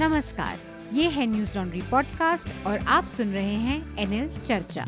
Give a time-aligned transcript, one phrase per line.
[0.00, 0.58] नमस्कार,
[0.92, 4.84] ये है न्यूज़ लॉन्ड्री पॉडकास्ट और आप सुन रहे हैं एनएल चर्चा।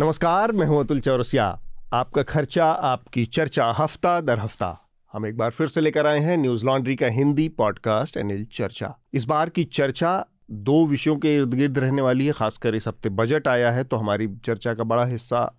[0.00, 1.46] नमस्कार, मैं हूँ अतुल चौरसिया।
[1.92, 6.36] आपका खर्चा, आपकी चर्चा हफ़्ता दर हफ़्ता। हम एक बार फिर से लेकर आए हैं
[6.36, 10.12] न्यूज़ लॉन्ड्री का हिंदी पॉडकास्ट एनएल चर्चा। इस बार की चर्चा
[10.50, 13.96] दो विषयों के इर्द गिर्द रहने वाली है, खासकर इस हफ़्ते बजट आया है तो
[13.96, 15.50] हमारी चर्चा का बड़ा हिस्सा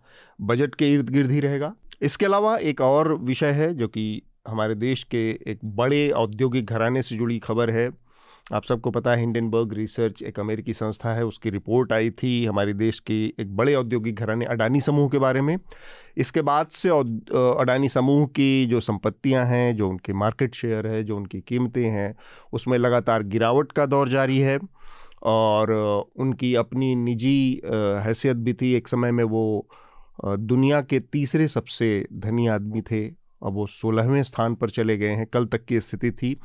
[0.42, 4.76] बजट के इर्द गिर्द ही रहेगा। इसके अलावा एक और विषय है, जो कि हमारे
[4.76, 7.90] देश के एक बड़े औद्योगिक घराने से जुड़ी खबर है।
[8.54, 12.74] आप सबको पता है, हिंडनबर्ग रिसर्च एक अमेरिकी संस्था है। उसकी रिपोर्ट आई थी हमारे
[12.74, 15.58] देश के एक बड़े औद्योगिक घराने अडानी समूह के बारे में।
[16.18, 21.18] इसके बाद से अडानी समूह की जो संपत्तियाँ हैं, जो उनके मार्केट शेयर है, जो
[21.18, 22.16] उनकी कीमतें हैं,
[22.54, 24.60] उसमें लगातार गिरावट का दौर जारी है
[25.24, 25.72] और
[26.18, 27.62] उनकी अपनी निजी
[28.06, 29.68] हैसियत भी थी। एक समय में वो
[30.24, 35.26] दुनिया के तीसरे सबसे धनी आदमी थे। अब वो सोलहवें स्थान पर चले गए हैं।
[35.28, 36.36] कल तक की स्थिति थी।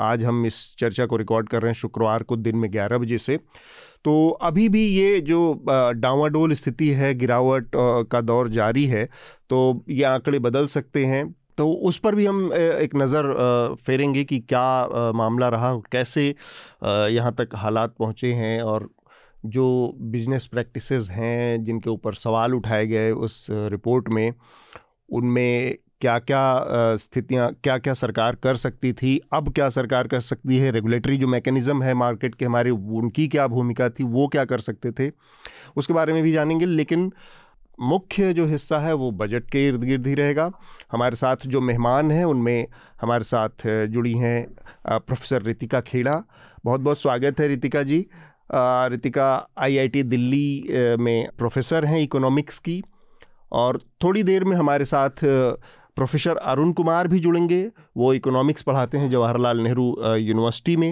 [0.00, 3.18] आज हम इस चर्चा को रिकॉर्ड कर रहे हैं शुक्रवार को दिन में ग्यारह बजे
[3.18, 3.36] से।
[4.04, 7.70] तो अभी भी ये जो डावाडोल स्थिति है, गिरावट
[8.10, 9.04] का दौर जारी है
[9.50, 14.38] तो ये आंकड़े बदल सकते हैं। तो उस पर भी हम एक नज़र फेरेंगे कि
[14.40, 16.26] क्या मामला रहा कैसे
[16.84, 18.88] यहाँ तक हालात पहुँचे हैं और
[19.46, 19.66] जो
[20.02, 24.32] बिज़नेस प्रैक्टिसेस हैं, जिनके ऊपर सवाल उठाए गए उस रिपोर्ट में,
[25.12, 30.58] उनमें क्या क्या स्थितियाँ क्या क्या सरकार कर सकती थी, अब क्या सरकार कर सकती
[30.58, 34.60] है रेगुलेटरी जो मैकेनिज़्म है मार्केट के हमारे, उनकी क्या भूमिका थी, वो क्या कर
[34.60, 35.10] सकते थे,
[35.76, 37.10] उसके बारे में भी जानेंगे, लेकिन
[37.78, 40.50] मुख्य जो हिस्सा है वो बजट के इर्द गिर्द ही रहेगा।
[40.92, 42.66] हमारे साथ जो मेहमान हैं, उनमें
[43.00, 44.46] हमारे साथ जुड़ी हैं
[44.86, 46.22] प्रोफेसर रितिका खेड़ा।
[46.64, 47.98] बहुत बहुत स्वागत है रितिका जी।
[48.52, 52.82] रितिका आईआईटी दिल्ली में प्रोफेसर हैं इकोनॉमिक्स की,
[53.52, 55.24] और थोड़ी देर में हमारे साथ
[55.98, 57.60] प्रोफेसर अरुण कुमार भी जुड़ेंगे।
[57.96, 60.90] वो इकोनॉमिक्स पढ़ाते हैं जवाहरलाल नेहरू यूनिवर्सिटी में।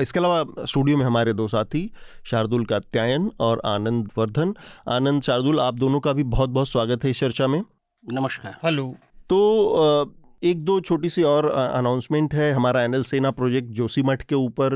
[0.00, 1.80] इसके अलावा स्टूडियो में हमारे दो साथी
[2.26, 4.54] शार्दुल कात्यायन और आनंद वर्धन।
[4.88, 7.62] आनंद शार्दुल आप दोनों का भी बहुत बहुत स्वागत है इस चर्चा में।
[8.04, 8.86] नमस्कार। हेलो।
[9.30, 14.34] तो एक दो छोटी सी और अनाउंसमेंट है। हमारा एनएल सेना प्रोजेक्ट जोशी मठ के
[14.34, 14.74] ऊपर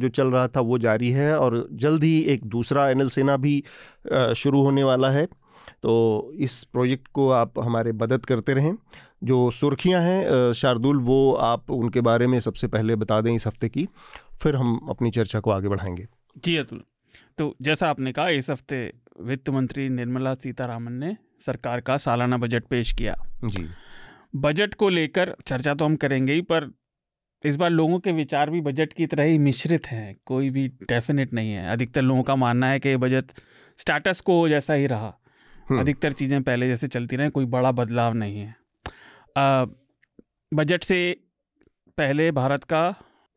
[0.00, 3.62] जो चल रहा था वो जारी है और जल्द ही एक दूसरा एनएल सेना भी
[4.36, 5.26] शुरू होने वाला है।
[5.82, 8.74] तो इस प्रोजेक्ट को आप हमारे मदद करते रहें।
[9.24, 13.68] जो सुर्खियाँ हैं शार्दुल वो आप उनके बारे में सबसे पहले बता दें इस हफ़्ते
[13.68, 13.88] की
[14.42, 16.06] फिर हम अपनी चर्चा को आगे बढ़ाएँगे।
[16.44, 16.82] जी अतुल।
[17.38, 21.16] तो जैसा आपने कहा इस हफ़्ते वित्त मंत्री निर्मला सीतारामन ने
[21.46, 23.66] सरकार का सालाना बजट पेश किया। जी।
[24.36, 26.70] बजट को लेकर चर्चा तो हम करेंगे ही पर
[27.44, 31.32] इस बार लोगों के विचार भी बजट की तरह ही मिश्रित हैं। कोई भी डेफिनेट
[31.32, 33.32] नहीं है। अधिकतर लोगों का मानना है कि बजट
[33.78, 35.16] स्टेटस को जैसा ही रहा।
[35.72, 38.54] अधिकतर चीज़ें पहले जैसे चलती रहें कोई बड़ा बदलाव नहीं है।
[39.36, 39.64] आ,
[40.52, 41.16] बजट से
[41.98, 42.94] पहले भारत का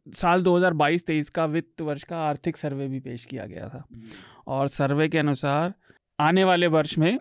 [0.08, 3.84] साल 2022-23 का वित्त वर्ष का आर्थिक सर्वे भी पेश किया गया था।
[4.48, 5.74] और सर्वे के अनुसार
[6.20, 7.18] आने वाले वर्ष में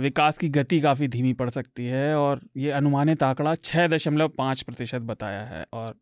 [0.00, 4.62] विकास की गति काफ़ी धीमी पड़ सकती है और ये अनुमानित आंकड़ा छः दशमलव पाँच
[4.62, 5.94] प्रतिशत बताया है। और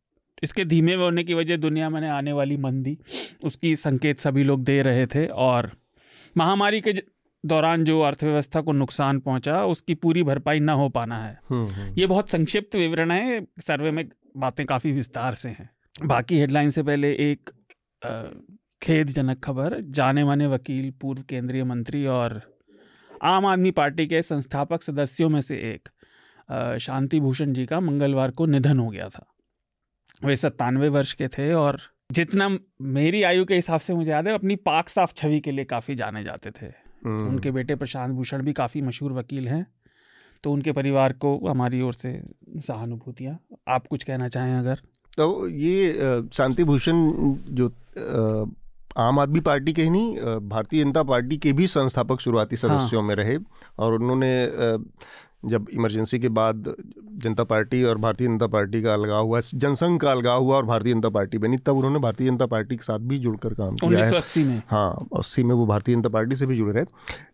[0.42, 2.96] इसके धीमे होने की वजह दुनिया में आने वाली मंदी
[3.44, 5.70] उसकी संकेत सभी लोग दे रहे थे। और
[6.36, 6.92] महामारी के
[7.46, 11.94] दौरान जो अर्थव्यवस्था को नुकसान पहुँचा उसकी पूरी भरपाई ना हो पाना है हम्म, हम्म।
[11.98, 15.70] ये बहुत संक्षिप्त विवरण है सर्वे में बातें काफ़ी विस्तार से हैं
[16.06, 17.50] बाकी हेडलाइन से पहले एक
[18.82, 22.40] खेदजनक खबर जाने माने वकील पूर्व केंद्रीय मंत्री और
[23.22, 25.88] आम आदमी पार्टी के संस्थापक सदस्यों में से एक
[26.80, 29.26] शांति भूषण जी का मंगलवार को निधन हो गया था
[30.24, 31.80] वे सत्तानवे वर्ष के थे और
[32.12, 35.64] जितना मेरी आयु के हिसाब से मुझे याद है अपनी पाक साफ़ छवि के लिए
[35.64, 39.66] काफ़ी जाने जाते थे। उनके बेटे प्रशांत भूषण भी काफ़ी मशहूर वकील हैं
[40.44, 42.20] तो उनके परिवार को हमारी ओर से
[42.58, 44.80] सहानुभूतियाँ आप कुछ कहना चाहें अगर
[45.16, 47.02] तो ये शांति भूषण
[47.50, 47.68] जो
[48.98, 53.00] आम आदमी पार्टी के ही नहीं भारतीय जनता पार्टी के भी संस्थापक शुरुआती हाँ। सदस्यों
[53.02, 53.36] हाँ। में रहे
[53.78, 54.32] और उन्होंने
[55.44, 56.74] जब इमरजेंसी के बाद
[57.22, 60.94] जनता पार्टी और भारतीय जनता पार्टी का अलगाव हुआ जनसंघ का अलगाव हुआ और भारतीय
[60.94, 64.46] जनता पार्टी बनी तब उन्होंने भारतीय जनता पार्टी के साथ भी जुड़कर काम किया है।
[64.46, 66.84] में। हाँ अस्सी में वो भारतीय जनता पार्टी से भी जुड़े रहे।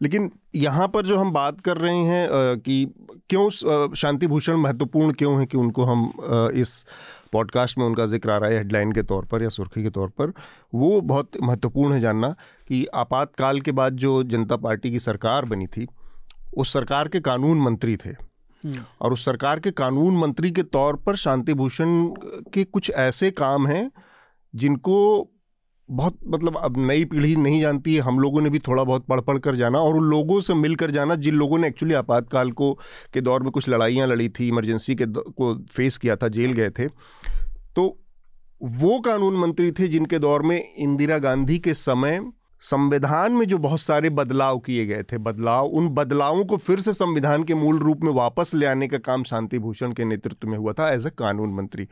[0.02, 2.84] लेकिन यहाँ पर जो हम बात कर रहे हैं कि
[3.28, 3.48] क्यों
[3.94, 6.12] शांति भूषण महत्वपूर्ण क्यों है कि उनको हम
[6.54, 6.86] इस
[7.32, 10.08] पॉडकास्ट में उनका ज़िक्र आ रहा है हेडलाइन के तौर पर या सुर्खी के तौर
[10.08, 10.32] पर
[10.74, 12.28] वो बहुत महत्वपूर्ण है जानना
[12.68, 15.86] कि आपातकाल के बाद जो जनता पार्टी की सरकार बनी थी
[16.56, 18.10] उस सरकार के कानून मंत्री थे
[18.64, 21.88] हम्म। और उस सरकार के कानून मंत्री के तौर पर शांति भूषण
[22.52, 23.90] के कुछ ऐसे काम हैं
[24.54, 24.96] जिनको
[25.88, 29.20] बहुत मतलब अब नई पीढ़ी नहीं जानती है हम लोगों ने भी थोड़ा बहुत पढ़
[29.20, 32.72] पढ़ कर जाना और उन लोगों से मिलकर जाना जिन लोगों ने एक्चुअली आपातकाल को
[33.14, 36.70] के दौर में कुछ लड़ाइयाँ लड़ी थी इमरजेंसी के को फेस किया था जेल गए
[36.70, 36.88] थे
[37.76, 37.86] तो
[38.60, 42.20] वो कानून मंत्री थे जिनके दौर में इंदिरा गांधी के समय
[42.60, 46.92] संविधान में जो बहुत सारे बदलाव किए गए थे बदलाव उन बदलावों को फिर से
[46.92, 50.58] संविधान के मूल रूप में वापस ले आने का काम शांति भूषण के नेतृत्व में
[50.58, 51.88] हुआ था एज ए कानून मंत्री।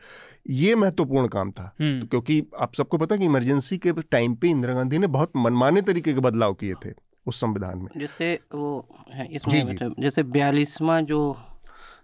[0.49, 4.35] ये महत्वपूर्ण काम था। हम्म, तो क्योंकि आप सबको पता है कि इमरजेंसी के टाइम
[4.35, 6.93] पे इंदिरा गांधी ने बहुत मनमाने तरीके के बदलाव किए थे
[7.27, 8.87] उस संविधान में। जैसे वो
[9.31, 11.37] इसमें मतलब जैसे बयालीसवा जो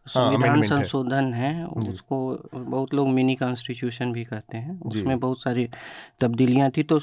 [0.06, 2.18] संविधान amendment संशोधन है। उसको
[2.56, 5.68] बहुत लोग मिनी कॉन्स्टिट्यूशन भी कहते हैं। उसमें बहुत सारी
[6.22, 7.00] तब्दीलियाँ थी तो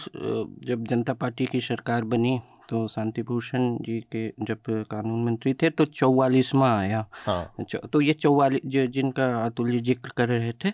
[0.66, 4.58] जब जनता पार्टी की सरकार बनी तो शांति भूषण जी के जब
[4.90, 10.10] कानून मंत्री थे तो चौवालीसवा आया। हाँ। तो ये चौवालीस जो जिनका अतुल जी ज़िक्र
[10.16, 10.72] कर रहे थे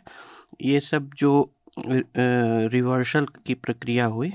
[0.63, 1.31] ये सब जो
[1.79, 4.33] रिवर्सल की प्रक्रिया हुई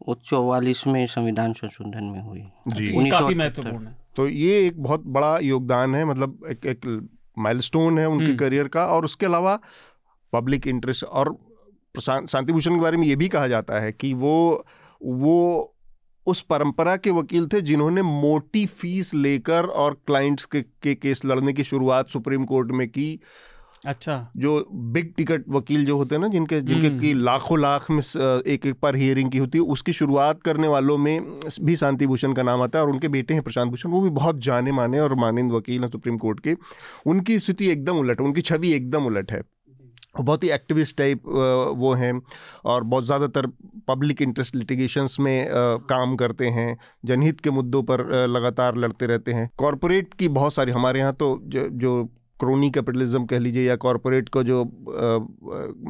[0.00, 4.82] वो चौवालीस में संविधान संशोधन में हुई। जी। उन्नीस काफ़ी महत्वपूर्ण है। तो ये एक
[4.82, 6.80] बहुत बड़ा योगदान है मतलब एक एक
[7.36, 9.58] माइलस्टोन है उनके हम्म। करियर का और उसके अलावा
[10.32, 11.32] पब्लिक इंटरेस्ट और
[11.94, 14.64] प्रशांत शांति भूषण के बारे में ये भी कहा जाता है कि वो
[15.00, 15.70] वो
[16.26, 21.52] उस परंपरा के वकील थे जिन्होंने मोटी फ़ीस लेकर और क्लाइंट्स के, के केस लड़ने
[21.52, 23.18] की शुरुआत सुप्रीम कोर्ट में की
[23.84, 24.52] अच्छा। जो
[24.92, 28.66] बिग टिकट वकील जो होते हैं ना जिनके जिनके हम्म। की लाखों लाख में एक
[28.66, 32.42] एक पर हियरिंग की होती है उसकी शुरुआत करने वालों में भी शांति भूषण का
[32.42, 35.14] नाम आता है और उनके बेटे हैं प्रशांत भूषण वो भी बहुत जाने माने और
[35.14, 36.56] मानिंद वकील हैं सुप्रीम कोर्ट के।
[37.06, 39.42] उनकी स्थिति एकदम उलट है उनकी छवि एकदम उलट है।
[40.20, 41.22] बहुत ही एक्टिविस्ट टाइप
[41.76, 42.12] वो हैं
[42.64, 43.46] और बहुत ज़्यादातर
[43.88, 45.46] पब्लिक इंटरेस्ट लिटिगेशंस में
[45.88, 50.72] काम करते हैं जनहित के मुद्दों पर लगातार लड़ते रहते हैं। कॉरपोरेट की बहुत सारी
[50.72, 52.08] हमारे यहाँ तो जो, जो
[52.40, 54.64] क्रोनी कैपिटलिज्म कह लीजिए या कॉरपोरेट को जो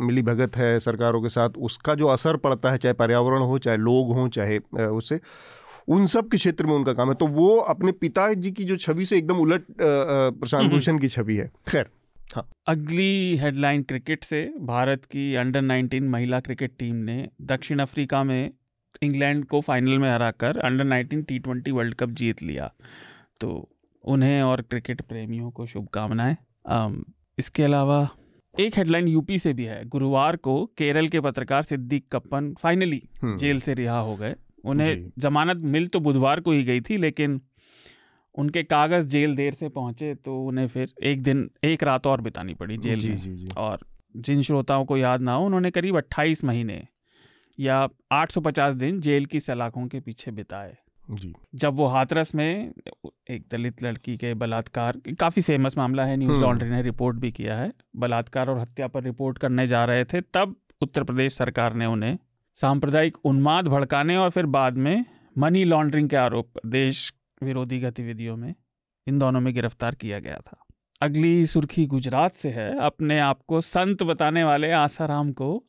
[0.00, 3.76] मिली भगत है सरकारों के साथ उसका जो असर पड़ता है चाहे पर्यावरण हो चाहे
[3.76, 5.20] लोग हों चाहे उससे
[5.88, 9.06] उन सब के क्षेत्र में उनका काम है। तो वो अपने पिताजी की जो छवि
[9.06, 11.86] से एकदम उलट प्रशांत। भूषण की छवि है। खैर
[12.36, 18.22] हाँ। अगली हेडलाइन क्रिकेट से भारत की अंडर 19 महिला क्रिकेट टीम ने दक्षिण अफ्रीका
[18.24, 18.50] में
[19.02, 22.72] इंग्लैंड को फाइनल में हराकर under 19 T twenty world cup जीत लिया।
[23.40, 23.68] तो
[24.04, 26.36] उन्हें और क्रिकेट प्रेमियों को शुभकामनाएँ।
[27.38, 28.08] इसके अलावा
[28.54, 33.36] एक हेडलाइन यूपी से भी है। गुरुवार को केरल के पत्रकार सिद्दीक कप्पन फाइनली हम्म,
[33.38, 34.34] जेल से रिहा हो गए।
[34.64, 37.40] उन्हें जमानत मिल तो बुधवार को ही गई थी लेकिन
[38.34, 42.54] उनके कागज़ जेल देर से पहुँचे तो उन्हें फिर एक दिन एक रात और बितानी
[42.54, 43.80] पड़ी जेल जी में। जी जी। और
[44.16, 46.82] जिन श्रोताओं को याद ना हो उन्होंने करीब 28 महीने
[47.58, 50.76] या 850 दिन जेल की सलाखों के पीछे बिताए।
[51.10, 52.72] जी। जब वो हाथरस में
[53.30, 57.32] एक दलित लड़की के बलात्कार काफ़ी फ़ेमस मामला है न्यूज़ हम्म। लॉन्ड्री ने रिपोर्ट भी
[57.32, 61.74] किया है। बलात्कार और हत्या पर रिपोर्ट करने जा रहे थे तब उत्तर प्रदेश सरकार
[61.74, 62.18] ने उन्हें
[62.54, 65.04] सांप्रदायिक उन्माद भड़काने और फिर बाद में
[65.38, 68.54] मनी लॉन्ड्रिंग के आरोप देश विरोधी गतिविधियों में
[69.06, 70.64] इन दोनों में गिरफ़्तार किया गया था।
[71.02, 75.64] अगली सुर्खी गुजरात से है। अपने आप को संत बताने वाले आसाराम को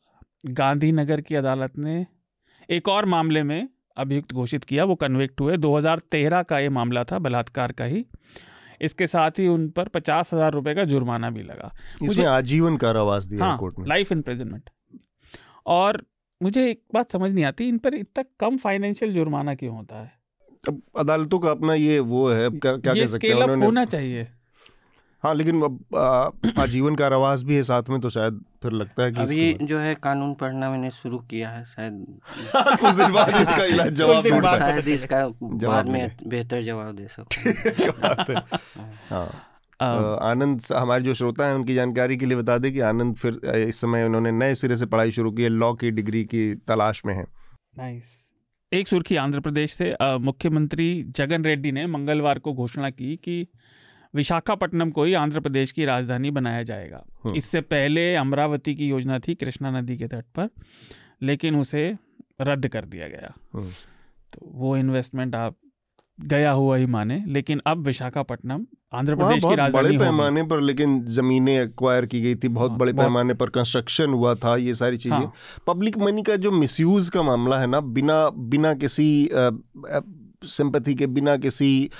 [0.46, 2.06] गांधीनगर की अदालत ने
[2.70, 7.18] एक और मामले में अभियुक्त घोषित किया वो कन्विक्ट हुए। 2013 का ये मामला था
[7.18, 8.06] बलात्कार का ही।
[8.80, 13.24] इसके साथ ही उन पर पचास हज़ार रुपए का जुर्माना भी लगा। मुझे- आजीवन कारावास
[13.24, 14.70] दिया हाँ कोर्ट ने। लाइफ इम्प्रिजनमेंट
[15.66, 16.06] और
[16.42, 20.12] मुझे एक बात समझ नहीं आती इन पर इतना कम फाइनेंशियल जुर्माना क्यों होता है?
[20.68, 23.56] अब अदालतों का अपना ये वो है क्या क्या ये कह सकते हैं?
[23.64, 24.28] होना चाहिए।
[25.22, 25.62] हाँ लेकिन
[26.58, 29.94] आजीवन कारावास भी है साथ में तो शायद फिर लगता है कि अभी जो है
[29.94, 32.04] कानून पढ़ना मैंने शुरू किया है शायद
[32.56, 37.90] कुछ दिन बाद इसका इलाज जवाब शायद इसका बाद में बेहतर जवाब दे सकूँ। क्या
[37.90, 38.36] बात है।
[39.10, 39.26] हाँ।
[39.80, 39.84] अ,
[40.22, 43.80] आनंद हमारे जो श्रोता हैं उनकी जानकारी के लिए बता दें कि आनंद फिर इस
[43.80, 47.14] समय उन्होंने नए सिरे से पढ़ाई शुरू की है लॉ की डिग्री की तलाश में
[47.14, 47.24] है।
[47.78, 48.14] नाइस।
[48.72, 53.46] एक सुर्खी आंध्र प्रदेश से मुख्यमंत्री जगन रेड्डी ने मंगलवार को घोषणा की कि
[54.14, 59.18] विशाखापट्टनम को ही आंध्र प्रदेश की राजधानी बनाया जाएगा। हम्म। इससे पहले अमरावती की योजना
[59.18, 60.48] थी कृष्णा नदी के तट पर
[61.22, 61.96] लेकिन उसे
[62.40, 63.68] रद्द कर दिया गया। हम्म।
[64.32, 65.56] तो वो इन्वेस्टमेंट आप
[66.20, 71.04] गया हुआ ही माने लेकिन अब विशाखापट्टनम आंध्र प्रदेश की राजधानी बड़े पैमाने पर लेकिन
[71.04, 74.74] जमीनें एक्वायर की गई थी बहुत हाँ, बड़े बहुत- पैमाने पर कंस्ट्रक्शन हुआ था ये
[74.74, 75.32] सारी चीज़ें। हाँ,
[75.66, 79.30] पब्लिक मनी का जो मिसयूज का मामला है ना बिना बिना किसी
[80.44, 81.90] सिंपथी के बिना किसी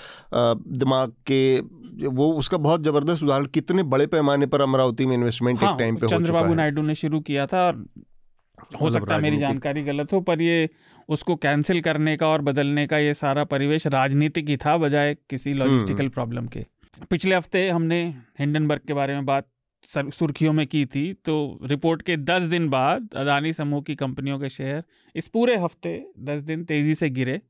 [0.69, 1.61] दिमाग के
[1.97, 5.97] वो उसका बहुत ज़बरदस्त उदाहरण कितने बड़े पैमाने पर अमरावती में इन्वेस्टमेंट हाँ, एक टाइम
[5.97, 10.13] पे चंद्रबाबू नायडू ने शुरू किया था और हो मतलब सकता है मेरी जानकारी गलत
[10.13, 10.69] हो पर ये
[11.09, 15.51] उसको कैंसिल करने का और बदलने का ये सारा परिवेश राजनीतिक ही था बजाय किसी
[15.51, 16.65] हम्म। लॉजिस्टिकल प्रॉब्लम के
[17.11, 18.03] पिछले हफ़्ते हमने
[18.39, 19.49] हिंडनबर्ग के बारे में बात
[19.85, 24.49] सुर्खियों में की थी तो रिपोर्ट के दस दिन बाद अदानी समूह की कंपनियों के
[24.49, 24.83] शेयर
[25.15, 27.41] इस पूरे हफ़्ते दस दिन तेज़ी से गिरे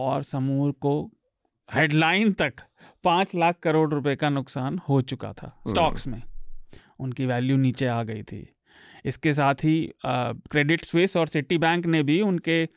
[0.00, 0.94] और समूह को
[1.68, 2.60] हेडलाइन तक
[3.04, 6.22] पाँच लाख करोड़ रुपए का नुकसान हो चुका था स्टॉक्स में।
[7.00, 8.46] उनकी वैल्यू नीचे आ गई थी।
[9.04, 12.68] इसके साथ ही क्रेडिट स्विस और सिटी बैंक ने भी उनके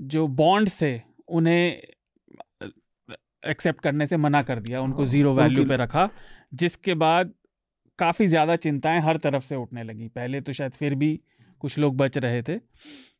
[0.00, 1.82] जो बॉन्ड थे उन्हें
[3.42, 6.08] एक्सेप्ट करने से मना कर दिया। उनको ज़ीरो हाँ, वैल्यू पे रखा
[6.54, 7.32] जिसके बाद
[7.98, 11.18] काफ़ी ज़्यादा चिंताएँ हर तरफ़ से उठने लगी। पहले तो शायद फिर भी
[11.60, 12.56] कुछ लोग बच रहे थे।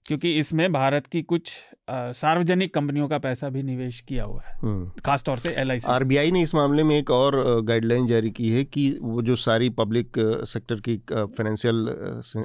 [0.06, 1.52] क्योंकि इसमें भारत की कुछ
[1.90, 6.54] सार्वजनिक कंपनियों का पैसा भी निवेश किया हुआ है। खासतौर से एलआईसी आरबीआई ने इस
[6.54, 10.12] मामले में एक और गाइडलाइन जारी की है कि वो जो सारी पब्लिक
[10.46, 11.86] सेक्टर की फाइनेंशियल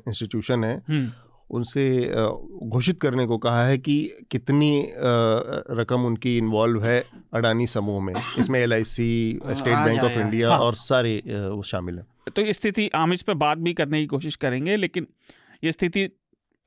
[0.08, 0.82] इंस्टीट्यूशन है।
[1.50, 2.12] उनसे
[2.64, 3.96] घोषित करने को कहा है कि
[4.32, 4.94] कितनी
[5.72, 7.04] रकम उनकी इन्वॉल्व है
[7.34, 11.64] अडानी समूह में इसमें L I C State Bank of India हाँ। और सारे वो
[11.64, 15.08] शामिल हैं तो स्थिति हम इस पर बात भी करने की कोशिश करेंगे लेकिन
[15.64, 16.10] ये स्थिति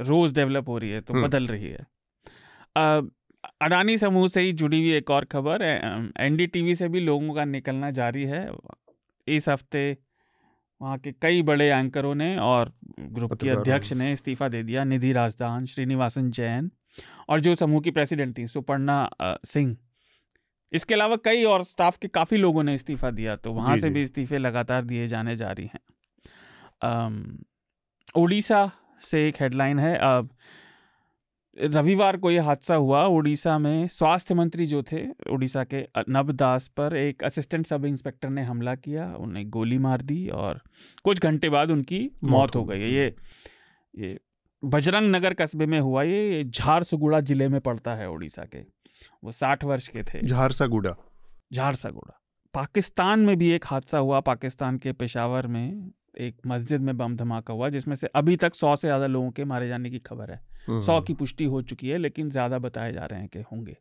[0.00, 1.86] रोज डेवलप हो रही है तो। बदल रही है।
[3.62, 7.90] अडानी समूह से ही जुड़ी हुई एक और खबर एनडीटीवी से भी लोगों का निकलना
[7.92, 8.48] जारी है।
[9.26, 9.96] इस हफ़्ते
[10.80, 15.12] वहाँ के कई बड़े एंकरों ने और ग्रुप के अध्यक्ष ने। इस्तीफा दे दिया निधि
[15.12, 16.70] राजदान श्रीनिवासन जैन
[17.28, 19.08] और जो समूह की प्रेसिडेंट थी सुपर्णा
[19.46, 19.76] सिंह।
[20.72, 24.02] इसके अलावा कई और स्टाफ के काफ़ी लोगों ने इस्तीफा दिया तो वहाँ से भी
[24.02, 25.80] इस्तीफे लगातार दिए जाने जा रही हैं
[28.14, 28.70] उड़ीसा
[29.04, 30.28] से एक हेडलाइन है। अब
[31.56, 36.96] रविवार को यह हादसा हुआ उड़ीसा में। स्वास्थ्य मंत्री जो थे उड़ीसा के नवदास पर
[36.96, 40.60] एक असिस्टेंट सब इंस्पेक्टर ने हमला किया उन्हें गोली मार दी और
[41.04, 43.14] कुछ घंटे बाद उनकी मौत हो गई ये
[43.94, 44.18] ये
[44.62, 48.58] बजरंग नगर कस्बे में हुआ ये झारसुगुड़ा ज़िले में पड़ता है उड़ीसा के।
[49.24, 50.94] वो साठ वर्ष के थे। झारसागुड़ा।
[51.52, 52.20] झारसागुड़ा।
[52.54, 57.54] पाकिस्तान में भी एक हादसा हुआ पाकिस्तान के पेशावर में। एक मस्जिद में बम धमाका
[57.54, 60.40] हुआ जिसमें से अभी तक सौ से ज़्यादा लोगों के मारे जाने की खबर है।
[60.68, 63.38] हम्म, सौ हम्म। की पुष्टि हो चुकी है लेकिन ज़्यादा बताए जा रहे हैं कि
[63.52, 63.76] होंगे।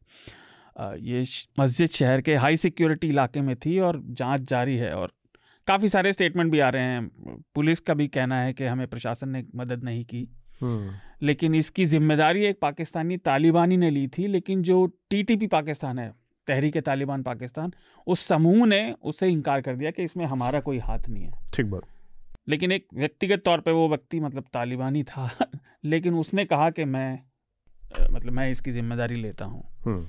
[1.01, 1.23] ये
[1.59, 5.11] मस्जिद शहर के हाई सिक्योरिटी इलाके में थी और जाँच जारी है और
[5.67, 9.29] काफ़ी सारे स्टेटमेंट भी आ रहे हैं। पुलिस का भी कहना है कि हमें प्रशासन
[9.29, 10.27] ने मदद नहीं की।
[10.61, 16.11] हम्म। लेकिन इसकी ज़िम्मेदारी एक पाकिस्तानी तालिबानी ने ली थी लेकिन जो टीटीपी पाकिस्तान है
[16.47, 17.71] तहरीक तालिबान पाकिस्तान
[18.07, 21.65] उस समूह ने उससे इनकार कर दिया कि इसमें हमारा कोई हाथ नहीं है। ठीक
[21.65, 21.83] बात।
[22.47, 25.29] लेकिन एक व्यक्तिगत तौर पे वो व्यक्ति मतलब तालिबानी था
[25.85, 27.19] लेकिन उसने कहा कि मैं
[28.11, 30.05] मतलब मैं इसकी ज़िम्मेदारी लेता हूँ। हम्म।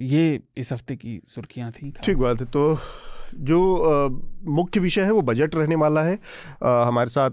[0.00, 2.78] ये इस हफ़्ते की सुर्खियाँ थी ठीक बात है तो
[3.34, 3.58] जो
[4.44, 6.18] मुख्य विषय है वो बजट रहने वाला है।
[6.62, 7.30] आ, हमारे साथ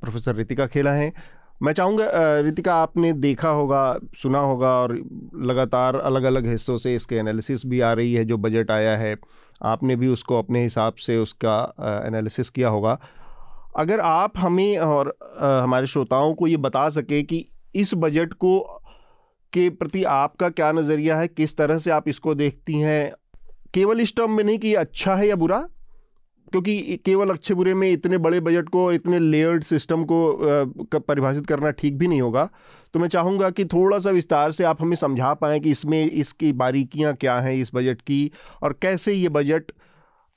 [0.00, 1.12] प्रोफेसर रितिका खेला है।
[1.62, 2.06] मैं चाहूँगा
[2.40, 4.94] रितिका आपने देखा होगा सुना होगा और
[5.42, 9.16] लगातार अलग अलग हिस्सों से इसके एनालिसिस भी आ रही है जो बजट आया है।
[9.62, 11.56] आपने भी उसको अपने हिसाब से उसका
[12.06, 12.98] एनालिसिस किया होगा।
[13.76, 18.58] अगर आप हमें और आ, हमारे श्रोताओं को ये बता सके कि इस बजट को
[19.52, 23.12] के प्रति आपका क्या नज़रिया है किस तरह से आप इसको देखती हैं?
[23.74, 25.58] केवल इस टर्म में नहीं कि अच्छा है या बुरा?
[26.52, 31.46] क्योंकि केवल अच्छे बुरे में इतने बड़े बजट को और इतने लेयर्ड सिस्टम को परिभाषित
[31.46, 32.48] करना ठीक भी नहीं होगा।
[32.94, 36.52] तो मैं चाहूँगा कि थोड़ा सा विस्तार से आप हमें समझा पाएँ कि इसमें इसकी
[36.52, 38.30] बारीकियाँ क्या हैं इस बजट की
[38.62, 39.72] और कैसे ये बजट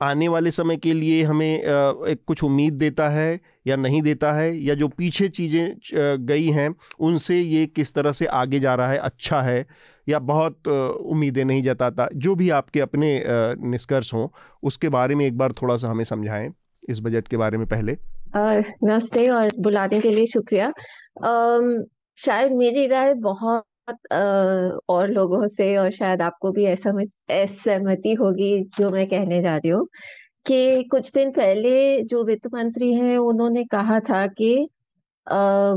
[0.02, 4.56] आने वाले समय के लिए हमें एक कुछ उम्मीद देता है या नहीं देता है,
[4.58, 8.98] या जो पीछे चीज़ें गई हैं, उनसे ये किस तरह से आगे जा रहा है
[9.00, 9.66] अच्छा है,
[10.08, 13.24] या बहुत उम्मीदें नहीं जताता, जो भी आपके अपने
[13.66, 14.28] निष्कर्ष हों,
[14.64, 16.52] उसके बारे में एक बार थोड़ा सा हमें समझाएँ,
[16.84, 17.98] इस बजट के बारे में पहले।
[18.36, 20.72] नमस्ते और बुलाने के लिए शुक्रिया।
[22.18, 23.64] शायद मेरी राय बहुत
[24.90, 26.92] और लोगों से और शायद आपको भी ऐसा
[27.32, 29.88] सहमति होगी जो मैं कहने जा रही हूँ
[30.48, 34.68] कि कुछ दिन पहले जो वित्त मंत्री हैं उन्होंने कहा था कि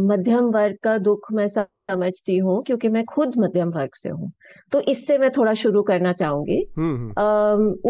[0.09, 4.31] मध्यम वर्ग का दुख मैं समझती हूँ क्योंकि मैं खुद मध्यम वर्ग से हूँ।
[4.73, 6.61] तो इससे मैं थोड़ा शुरू करना चाहूँगी।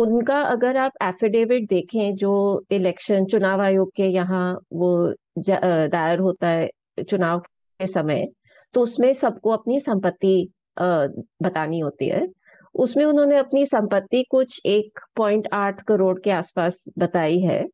[0.03, 2.33] उनका अगर आप एफिडेविट देखें जो
[2.71, 5.15] इलेक्शन चुनाव आयोग के यहाँ वो
[5.49, 6.69] दायर होता है
[7.09, 8.27] चुनाव के समय
[8.75, 10.49] तो उसमें सबको अपनी संपत्ति
[10.79, 12.27] बतानी होती है।
[12.75, 17.65] उसमें उन्होंने अपनी संपत्ति कुछ एक पॉइंट आठ करोड़ के आसपास बताई है।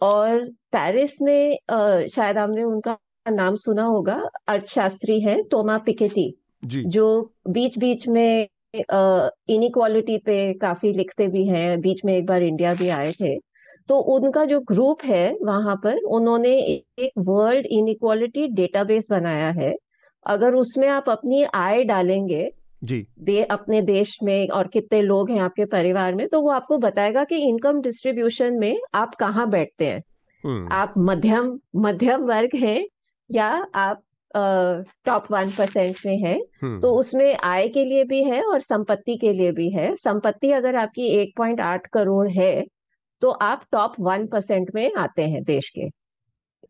[0.00, 1.58] और पेरिस में
[2.08, 2.96] शायद हमने उनका
[3.26, 6.32] नाम सुना होगा अर्थशास्त्री है तोमा पिकेटी
[6.64, 7.06] जो।
[7.48, 12.88] बीच बीच में इनक्वालिटी पे काफ़ी लिखते भी हैं बीच में एक बार इंडिया भी
[12.90, 13.34] आए थे।
[13.88, 19.72] तो उनका जो ग्रुप है वहाँ पर उन्होंने एक वर्ल्ड इनक्वालिटी डेटाबेस बनाया है।
[20.26, 22.50] अगर उसमें आप अपनी आय डालेंगे
[22.84, 26.78] जी दे अपने देश में और कितने लोग हैं आपके परिवार में तो वो आपको
[26.78, 30.02] बताएगा कि इनकम डिस्ट्रीब्यूशन में आप कहाँ बैठते हैं
[30.44, 32.84] हम्म। आप मध्यम मध्यम वर्ग हैं
[33.30, 34.02] या आप
[34.34, 39.16] टॉप वन परसेंट में है हम्म। तो उसमें आय के लिए भी है और संपत्ति
[39.16, 42.64] के लिए भी है संपत्ति अगर आपकी एक पॉइंट आठ करोड़ है
[43.22, 45.88] तो आप टॉप वन परसेंट में आते हैं देश के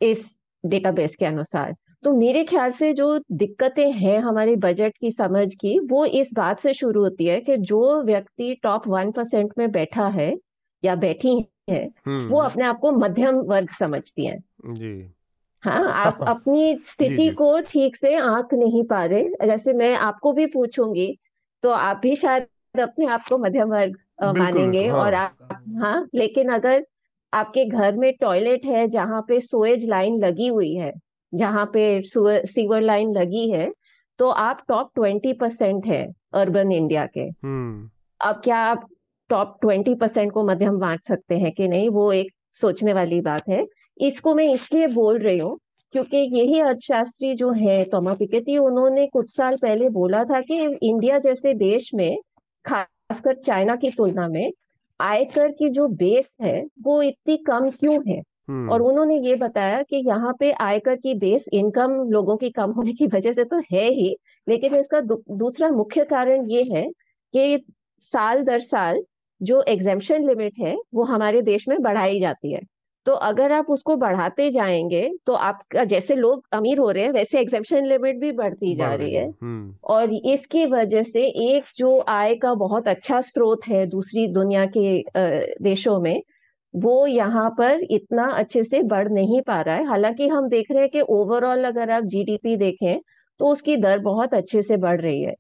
[0.01, 0.25] इस
[0.65, 5.79] डेटाबेस के अनुसार तो मेरे ख्याल से जो दिक्कतें हैं हमारे बजट की समझ की
[5.79, 10.09] वो इस बात से शुरू होती है कि जो व्यक्ति टॉप वन परसेंट में बैठा
[10.09, 10.33] है
[10.83, 11.37] या बैठी
[11.71, 11.85] है
[12.31, 15.11] वो अपने आप को मध्यम वर्ग समझती है। जी।
[15.63, 20.47] हाँ आप अपनी स्थिति को ठीक से आंक नहीं पा रहे। जैसे मैं आपको भी
[20.47, 21.19] पूछूँगी
[21.63, 23.97] तो आप भी शायद अपने आप को मध्यम वर्ग
[24.39, 25.37] मानेंगे हाँ, और आप
[25.81, 26.87] हाँ लेकिन अगर
[27.33, 30.93] आपके घर में टॉयलेट है जहाँ पे सोएज लाइन लगी हुई है
[31.33, 33.71] जहाँ पे सीवर लाइन लगी है
[34.19, 37.89] तो आप टॉप ट्वेंटी परसेंट है अर्बन इंडिया के हम्म।
[38.21, 38.87] अब क्या आप
[39.31, 43.49] टॉप ट्वेंटी परसेंट को मध्यम बांट सकते हैं कि नहीं वो एक सोचने वाली बात
[43.49, 43.67] है
[44.01, 45.59] इसको मैं इसलिए बोल रही हूँ
[45.95, 51.19] क्योंकि यही अर्थशास्त्री जो है तोमा पिकेटी उन्होंने कुछ साल पहले बोला था कि इंडिया
[51.19, 52.17] जैसे देश में
[52.65, 54.53] खासकर चाइना की तुलना में
[55.01, 58.21] आयकर की जो बेस है वो इतनी कम क्यों है।
[58.71, 62.93] और उन्होंने ये बताया कि यहाँ पे आयकर की बेस इनकम लोगों की कम होने
[62.93, 64.17] की वजह से तो है ही
[64.47, 66.85] लेकिन इसका दू, दूसरा मुख्य कारण ये है
[67.35, 67.65] कि
[68.01, 69.03] साल दर साल
[69.41, 72.61] जो एग्जेम्पन लिमिट है वो हमारे देश में बढ़ाई जाती है।
[73.07, 77.41] तो अगर आप उसको बढ़ाते जाएँगे तो आप जैसे लोग अमीर हो रहे हैं वैसे
[77.41, 82.35] एग्जेप्शन लिमिट भी बढ़ती जा रही है। हम्म। और इसकी वजह से एक जो आय
[82.35, 85.05] का बहुत अच्छा स्रोत है दूसरी दुनिया के
[85.63, 86.23] देशों में
[86.75, 90.81] वो यहाँ पर इतना अच्छे से बढ़ नहीं पा रहा है। हालाँकि हम देख रहे
[90.81, 93.01] हैं कि ओवरऑल अगर आप जीडीपी देखें
[93.41, 95.35] तो उसकी दर बहुत अच्छे से बढ़ रही है।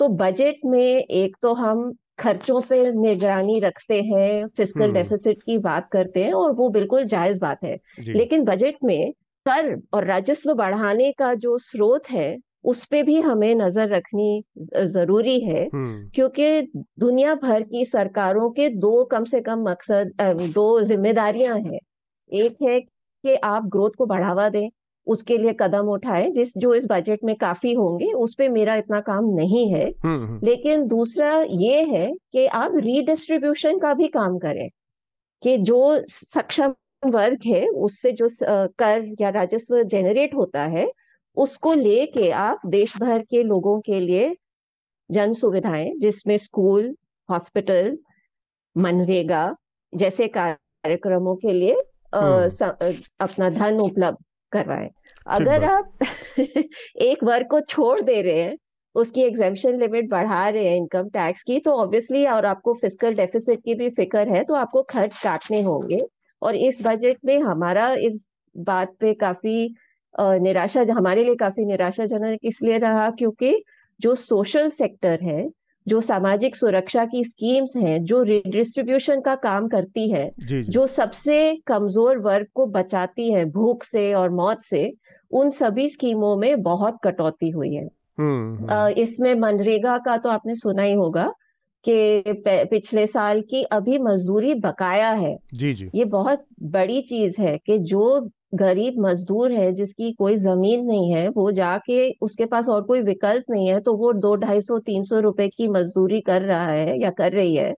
[0.00, 5.58] तो बजट में एक तो हम खर्चों पे निगरानी रखते हैं फ़िज़िकल डेफिसिट हम्म। की
[5.58, 9.12] बात करते हैं और वो बिल्कुल जायज़ बात है। लेकिन बजट में
[9.46, 14.44] कर और राजस्व बढ़ाने का जो स्रोत है उस पे भी हमें नज़र रखनी
[14.86, 16.60] ज़रूरी है हम्म। क्योंकि
[17.00, 20.12] दुनिया भर की सरकारों के दो कम से कम मकसद
[20.54, 21.78] दो जिम्मेदारियाँ हैं
[22.32, 24.68] एक है कि आप ग्रोथ को बढ़ावा दें
[25.06, 29.00] उसके लिए कदम उठाए जिस जो इस बजट में काफ़ी होंगे उस पे मेरा इतना
[29.00, 34.38] काम नहीं है हम्म, हम्म। लेकिन दूसरा ये है कि आप रीडिस्ट्रीब्यूशन का भी काम
[34.38, 34.68] करें
[35.42, 40.86] कि जो सक्षम वर्ग है उससे जो कर या राजस्व जेनरेट होता है
[41.36, 44.34] उसको लेके आप देश भर के लोगों के लिए
[45.10, 46.94] जन सुविधाएँ जिसमें स्कूल
[47.28, 47.96] हॉस्पिटल
[48.76, 49.54] मनरेगा
[49.92, 51.74] जैसे कार्यक्रमों के लिए
[52.14, 54.18] हम्म। अपना धन उपलब्ध
[54.52, 54.88] करवाएँ।
[55.26, 55.98] अगर आप
[57.02, 58.56] एक वर्ग को छोड़ दे रहे हैं
[58.94, 63.62] उसकी एग्जेम्पन लिमिट बढ़ा रहे हैं इनकम टैक्स की तो ऑब्वियसली और आपको फ़िज़िकल डेफिसिट
[63.64, 66.00] की भी फ़िक्र है तो आपको खर्च काटने होंगे।
[66.42, 68.20] और इस बजट में हमारा इस
[68.56, 69.74] बात पे काफ़ी
[70.18, 73.54] निराशा हमारे लिए काफ़ी निराशाजनक इसलिए रहा क्योंकि
[74.00, 75.48] जो सोशल सेक्टर है
[75.86, 80.86] जो सामाजिक सुरक्षा की स्कीम्स हैं जो रिडिस्ट्रीब्यूशन का काम करती है जी जी। जो
[80.86, 84.92] सबसे कमज़ोर वर्ग को बचाती है भूख से और मौत से
[85.30, 87.84] उन सभी स्कीमों में बहुत कटौती हुई है
[88.18, 91.32] हम्म, हम्म। इसमें मनरेगा का तो आपने सुना ही होगा
[91.84, 92.22] कि
[92.70, 97.78] पिछले साल की अभी मजदूरी बकाया है जी जी ये बहुत बड़ी चीज़ है कि
[97.78, 98.04] जो
[98.54, 103.44] गरीब मजदूर है जिसकी कोई ज़मीन नहीं है वो जाके उसके पास और कोई विकल्प
[103.50, 107.00] नहीं है तो वो दो ढाई सौ तीन सौ रुपए की मजदूरी कर रहा है
[107.02, 107.72] या कर रही है।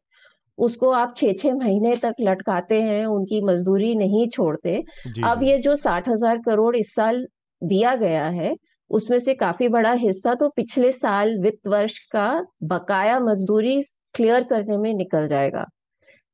[0.58, 4.82] उसको आप छह छह महीने तक लटकाते हैं उनकी मजदूरी नहीं छोड़ते।
[5.24, 7.26] अब ये जो साठ हज़ार करोड़ इस साल
[7.62, 8.54] दिया गया है
[8.90, 12.28] उसमें से काफ़ी बड़ा हिस्सा तो पिछले साल वित्त वर्ष का
[12.64, 13.80] बकाया मजदूरी
[14.14, 15.64] क्लियर करने में निकल जाएगा।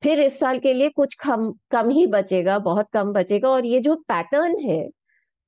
[0.02, 3.80] फिर इस साल के लिए कुछ कम कम ही बचेगा बहुत कम बचेगा। और ये
[3.80, 4.88] जो पैटर्न है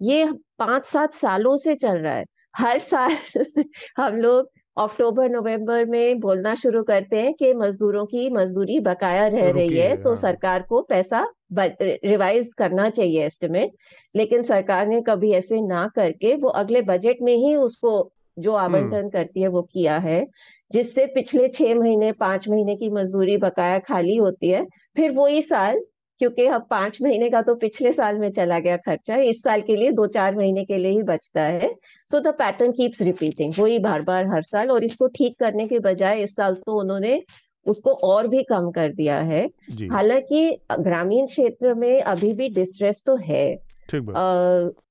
[0.00, 0.24] ये
[0.58, 2.24] पाँच सात सालों से चल रहा है।
[2.56, 3.16] हर साल
[3.98, 9.50] हम लोग अक्टूबर नवंबर में बोलना शुरू करते हैं कि मजदूरों की मजदूरी बकाया रह
[9.50, 13.72] रही है तो हाँ। सरकार को पैसा रिवाइज करना चाहिए एस्टिमेट
[14.14, 17.92] लेकिन सरकार ने कभी ऐसे ना करके वो अगले बजट में ही उसको
[18.36, 20.26] जो हम्म। आवंटन करती है वो किया है
[20.70, 24.64] जिससे पिछले छह महीने पाँच महीने की मजदूरी बकाया खाली होती है
[24.96, 25.80] फिर वही साल
[26.20, 29.76] क्योंकि अब पाँच महीने का तो पिछले साल में चला गया खर्चा इस साल के
[29.76, 31.72] लिए दो चार महीने के लिए ही बचता है।
[32.10, 35.78] So the pattern keeps repeating वही बार बार हर साल और इसको ठीक करने के
[35.78, 37.22] बजाय इस साल तो उन्होंने
[37.66, 39.42] उसको और भी कम कर दिया है।
[39.90, 43.56] हालाँकि ग्रामीण क्षेत्र में अभी भी डिस्ट्रेस तो है।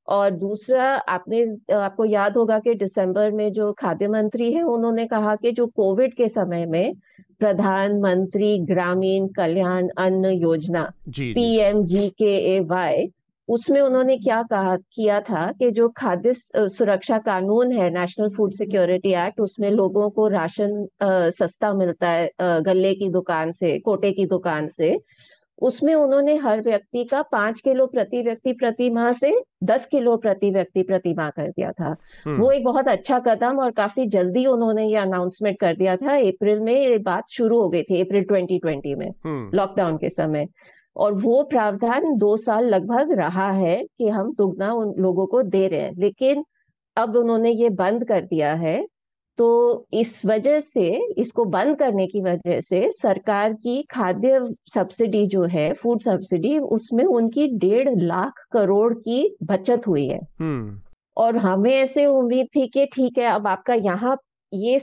[0.07, 1.41] और दूसरा आपने
[1.73, 6.13] आपको याद होगा कि दिसंबर में जो खाद्य मंत्री है उन्होंने कहा कि जो कोविड
[6.13, 6.93] के समय में
[7.39, 13.11] प्रधानमंत्री ग्रामीण कल्याण अन्न योजना पीएम जी। के ए वाई
[13.49, 16.33] उसमें उन्होंने क्या कहा किया था कि जो खाद्य
[16.67, 22.29] सुरक्षा कानून है नेशनल फ़ूड सिक्योरिटी एक्ट उसमें लोगों को राशन आ, सस्ता मिलता है
[22.41, 24.97] गले की दुकान से कोटे की दुकान से।
[25.63, 30.51] उसमें उन्होंने हर व्यक्ति का पाँच किलो प्रति व्यक्ति प्रति माह से दस किलो प्रति
[30.51, 31.95] व्यक्ति प्रति माह कर दिया था।
[32.25, 36.17] हम्म, वो एक बहुत अच्छा कदम और काफ़ी जल्दी उन्होंने ये अनाउंसमेंट कर दिया था।
[36.17, 40.47] अप्रैल में ये बात शुरू हो गई थी अप्रैल 2020 में हम्म, लॉकडाउन के समय।
[40.97, 45.67] और वो प्रावधान दो साल लगभग रहा है कि हम दुगना उन लोगों को दे
[45.67, 46.45] रहे हैं। लेकिन
[46.97, 48.87] अब उन्होंने ये बंद कर दिया है
[49.37, 50.85] तो इस वजह से
[51.17, 54.39] इसको बंद करने की वजह से सरकार की खाद्य
[54.73, 60.79] सब्सिडी जो है फ़ूड सब्सिडी उसमें उनकी डेढ़ लाख करोड़ की बचत हुई है। हम्म,
[61.17, 64.17] और हमें ऐसे उम्मीद थी कि ठीक है अब आपका यहाँ
[64.53, 64.81] ये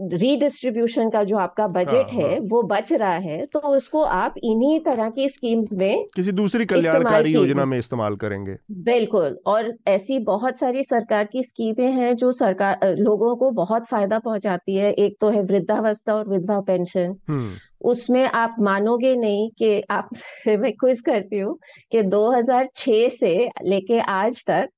[0.00, 4.34] रीडिस्ट्रीब्यूशन का जो आपका बजट हाँ, है हाँ। वो बच रहा है तो उसको आप
[4.44, 10.18] इन्हीं तरह की स्कीम्स में किसी दूसरी कल्याणकारी योजना में इस्तेमाल करेंगे। बिल्कुल और ऐसी
[10.18, 15.16] बहुत सारी सरकार की स्कीमें हैं जो सरकार लोगों को बहुत फ़ायदा पहुंचाती है। एक
[15.20, 17.50] तो है वृद्धावस्था और विधवा पेंशन। हम्म,
[17.84, 20.08] उसमें आप मानोगे नहीं कि आप
[20.48, 21.58] मैं क्विज करती हूँ
[21.92, 24.68] कि 2006 से लेके आज तक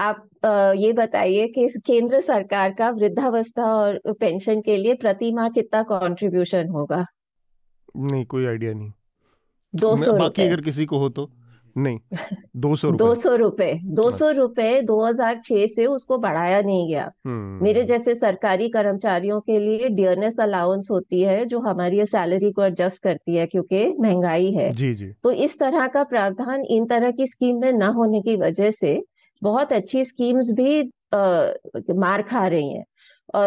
[0.00, 0.28] आप
[0.76, 6.68] ये बताइए कि केंद्र सरकार का वृद्धावस्था और पेंशन के लिए प्रति माह कितना कंट्रीब्यूशन
[6.68, 7.06] होगा?
[7.96, 8.92] नहीं कोई आइडिया नहीं।
[9.74, 11.30] दो सौ बाकी अगर किसी को हो तो
[11.78, 11.98] नहीं
[12.56, 17.64] दो सौ दो सौ रुपए दो सौ रुपए 2006 से उसको बढ़ाया नहीं गया। हम्म,
[17.64, 23.02] मेरे जैसे सरकारी कर्मचारियों के लिए डियरनेस अलाउंस होती है जो हमारी सैलरी को एडजस्ट
[23.02, 27.26] करती है क्योंकि महँगाई है। जी जी। तो इस तरह का प्रावधान इन तरह की
[27.26, 29.02] स्कीम में न होने की वजह से
[29.42, 30.80] बहुत अच्छी स्कीम्स भी
[31.14, 31.52] आ,
[31.94, 32.84] मार खा रही हैं।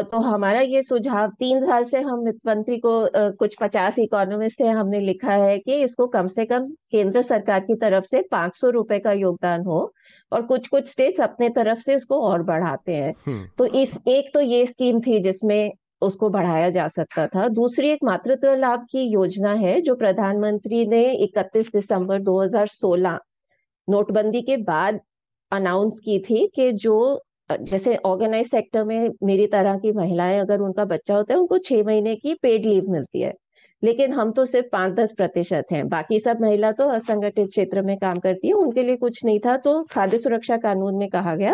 [0.04, 2.92] तो हमारा ये सुझाव तीन साल से हम वित्त मंत्री को
[3.38, 7.76] कुछ पचास इकोनॉमिस्ट है हमने लिखा है कि इसको कम से कम केंद्र सरकार की
[7.76, 9.94] तरफ़ से पाँच सौ रुपए का योगदान हो
[10.32, 14.34] और कुछ कुछ स्टेट्स अपने तरफ़ से उसको और बढ़ाते हैं। हम्म, तो इस एक
[14.34, 19.04] तो ये स्कीम थी जिसमें उसको बढ़ाया जा सकता था। दूसरी एक मातृत्व लाभ की
[19.04, 23.20] योजना है जो प्रधानमंत्री ने 31 दिसंबर 2016
[23.88, 25.00] नोटबंदी के बाद
[25.54, 26.96] अनाउंस की थी कि जो
[27.52, 31.84] जैसे ऑर्गेनाइज सेक्टर में मेरी तरह की महिलाएँ अगर उनका बच्चा होता है उनको छह
[31.84, 33.34] महीने की पेड लीव मिलती है
[33.84, 37.98] लेकिन हम तो सिर्फ़ पाँच दस प्रतिशत हैं बाकी सब महिला तो असंगठित क्षेत्र में
[37.98, 41.54] काम करती है उनके लिए कुछ नहीं था तो खाद्य सुरक्षा कानून में कहा गया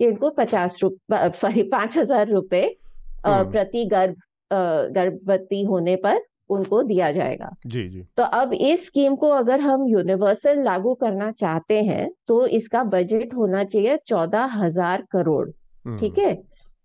[0.00, 2.62] कि इनको पचास रुपये सॉरी पाँच हज़ार रुपए
[3.24, 4.14] अ, हम्म। प्रति गर्भ
[4.92, 9.86] गर्भवती होने पर उनको दिया जाएगा। जी जी। तो अब इस स्कीम को अगर हम
[9.88, 16.18] यूनिवर्सल लागू करना चाहते हैं तो इसका बजट होना चाहिए चौदह हज़ार करोड़ हम्म, ठीक
[16.18, 16.42] है?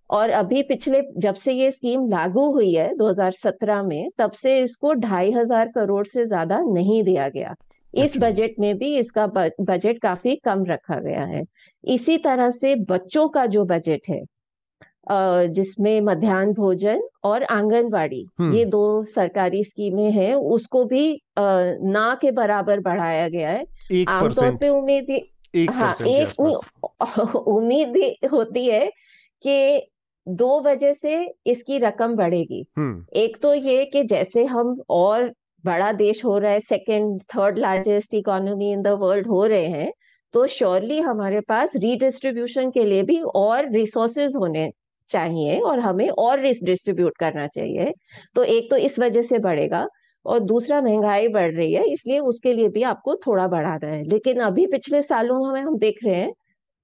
[0.10, 4.94] और अभी पिछले जब से ये स्कीम लागू हुई है 2017 में तब से इसको
[4.94, 7.54] ढाई हज़ार करोड़ से ज़्यादा नहीं दिया गया।
[7.94, 11.44] इस अच्छा। बजट में भी इसका बजट काफ़ी कम रखा गया है।
[11.84, 14.22] इसी तरह से बच्चों का जो बजट है
[15.08, 22.32] जिसमें मध्यान्ह भोजन और आंगनवाड़ी हम्म। ये दो सरकारी स्कीमें हैं उसको भी ना के
[22.32, 23.66] बराबर बढ़ाया गया है।
[24.06, 25.08] आमतौर पे उम्मीद
[25.70, 26.40] हाँ एक
[27.36, 27.98] उम्मीद
[28.32, 28.86] होती है
[29.44, 29.90] कि
[30.28, 35.32] दो वजह से इसकी रकम बढ़ेगी। हम्म। एक तो ये कि जैसे हम और
[35.66, 39.92] बड़ा देश हो रहा है second third largest economy in the world हो रहे हैं
[40.34, 44.72] तो श्योरली हमारे पास रीडिस्ट्रीब्यूशन के लिए भी और रिसोर्सेज होने
[45.10, 47.94] चाहिए और हमें और रिस्क डिस्ट्रीब्यूट करना चाहिए।
[48.36, 49.88] तो एक तो इस वजह से बढ़ेगा
[50.26, 54.40] और दूसरा महँगाई बढ़ रही है, इसलिए उसके लिए भी आपको थोड़ा बढ़ाना है। लेकिन
[54.42, 56.32] अभी पिछले सालों में हम देख रहे हैं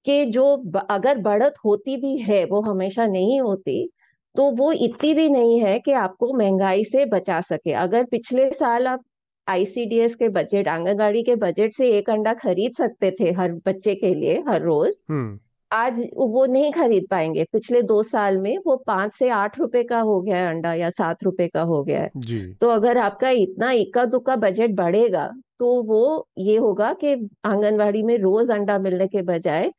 [0.06, 0.44] कि जो
[0.90, 3.88] अगर बढ़त होती भी है, वो हमेशा नहीं होती
[4.34, 8.86] तो वो इतनी भी नहीं है कि आपको महँगाई से बचा सके। अगर पिछले साल
[8.86, 9.02] आप
[9.46, 14.14] आईसीडीएस के बजट, आंगनबाड़ी के बजट से एक अंडा खरीद सकते थे हर बच्चे के
[14.14, 15.38] लिए हर रोज हम्म।
[15.76, 20.00] आज वो नहीं खरीद पाएँगे। पिछले दो साल में वो पाँच से आठ रुपए का
[20.02, 23.30] हो गया है अंडा या सात रुपए का हो गया है। जी। तो अगर आपका
[23.38, 25.28] इतना इक्का दुक्का बजट बढ़ेगा
[25.60, 27.12] तो वो ये होगा कि
[27.46, 29.70] आंगनवाड़ी में रोज अंडा मिलने के बजाय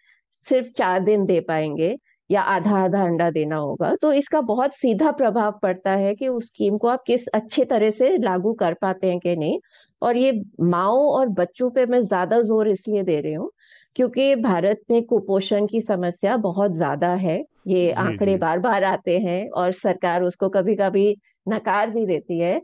[0.45, 1.95] सिर्फ़ चार दिन दे पाएँगे
[2.29, 6.47] या आधा आधा अंडा देना होगा। तो इसका बहुत सीधा प्रभाव पड़ता है कि उस
[6.47, 9.60] स्कीम को आप किस अच्छे तरह से लागू कर पाते हैं कि नहीं।
[10.01, 10.31] और ये
[10.63, 13.49] माओ और बच्चों पे मैं ज़्यादा ज़ोर इसलिए दे रही हूँ
[13.97, 19.49] क्योंकि भारत में कुपोषण की समस्या बहुत ज़्यादा है ये आंकड़े। बार बार आते हैं
[19.51, 22.55] और सरकार उसको कभी कभी नकार भी देती है।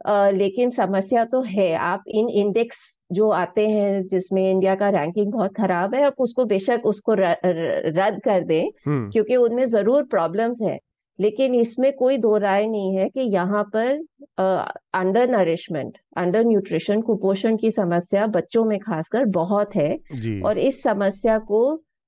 [0.00, 2.78] अ, लेकिन समस्या तो है आप इन इंडेक्स
[3.12, 8.20] जो आते हैं जिसमें इंडिया का रैंकिंग बहुत खराब है आप उसको बेशक उसको रद्द
[8.24, 8.70] कर दें
[9.10, 10.78] क्योंकि उनमें ज़रूर प्रॉब्लम्स है।
[11.18, 13.98] लेकिन इसमें कोई दो राय नहीं है कि यहाँ पर
[14.94, 19.92] अंडर नरिशमेंट अंडर न्यूट्रिशन कुपोषण की समस्या बच्चों में खासकर बहुत है।
[20.42, 21.62] और इस समस्या को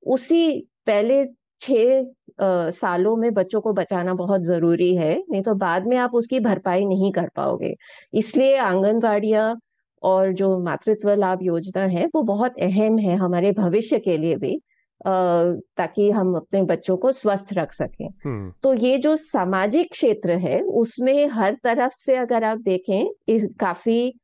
[0.06, 1.24] उसी पहले
[1.60, 6.40] छह सालों में बच्चों को बचाना बहुत ज़रूरी है नहीं तो बाद में आप उसकी
[6.40, 7.74] भरपाई नहीं कर पाओगे।
[8.14, 9.54] इसलिए आंगनबाड़िया
[10.02, 14.60] और जो मातृत्व लाभ योजना है वो बहुत अहम है हमारे भविष्य के लिए भी।
[15.06, 20.60] ताकि हम अपने बच्चों को स्वस्थ रख सकें। हम्म। तो ये जो सामाजिक क्षेत्र है
[20.62, 24.14] उसमें हर तरफ़ से अगर आप देखें इस काफ़ी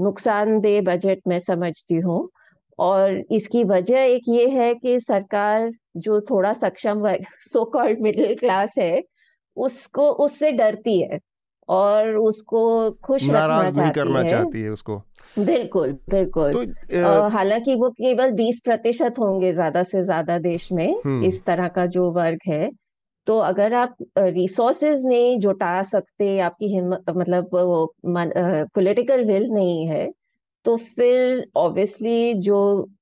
[0.00, 2.28] नुकसानदेह बजट मैं समझती हूँ।
[2.78, 8.34] और इसकी वजह एक ये है कि सरकार जो थोड़ा सक्षम वर्ग सो कॉल्ड मिडिल
[8.34, 9.02] क्लास है
[9.56, 11.18] उसको उससे डरती है।
[11.68, 14.96] और उसको खुश रखना नहीं करना है। चाहती है उसको।
[15.38, 21.24] बिल्कुल बिल्कुल। तो हालाँकि वो केवल बीस प्रतिशत होंगे ज़्यादा से ज़्यादा देश में हम्म।
[21.24, 22.70] इस तरह का जो वर्ग है।
[23.26, 30.08] तो अगर आप रिसोर्सेज नहीं जुटा सकते आपकी हिम्मत मतलब वो पॉलिटिकल विल नहीं है
[30.66, 32.56] तो फिर ऑब्वियसली जो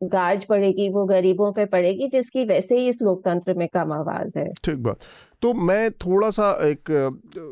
[0.05, 4.49] गाज पड़ेगी वो गरीबों पे पड़ेगी जिसकी वैसे ही इस लोकतंत्र में कम आवाज़ है।
[4.65, 4.99] ठीक बात।
[5.47, 6.91] तो मैं थोड़ा सा एक,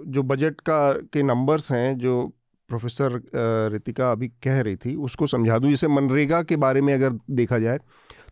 [0.09, 2.15] जो बजट का, के नंबर्स हैं, जो
[2.71, 3.21] प्रोफेसर
[3.73, 7.59] रितिका अभी कह रही थी, उसको समझा दूँ। जैसे मनरेगा के बारे में अगर देखा
[7.59, 7.79] जाए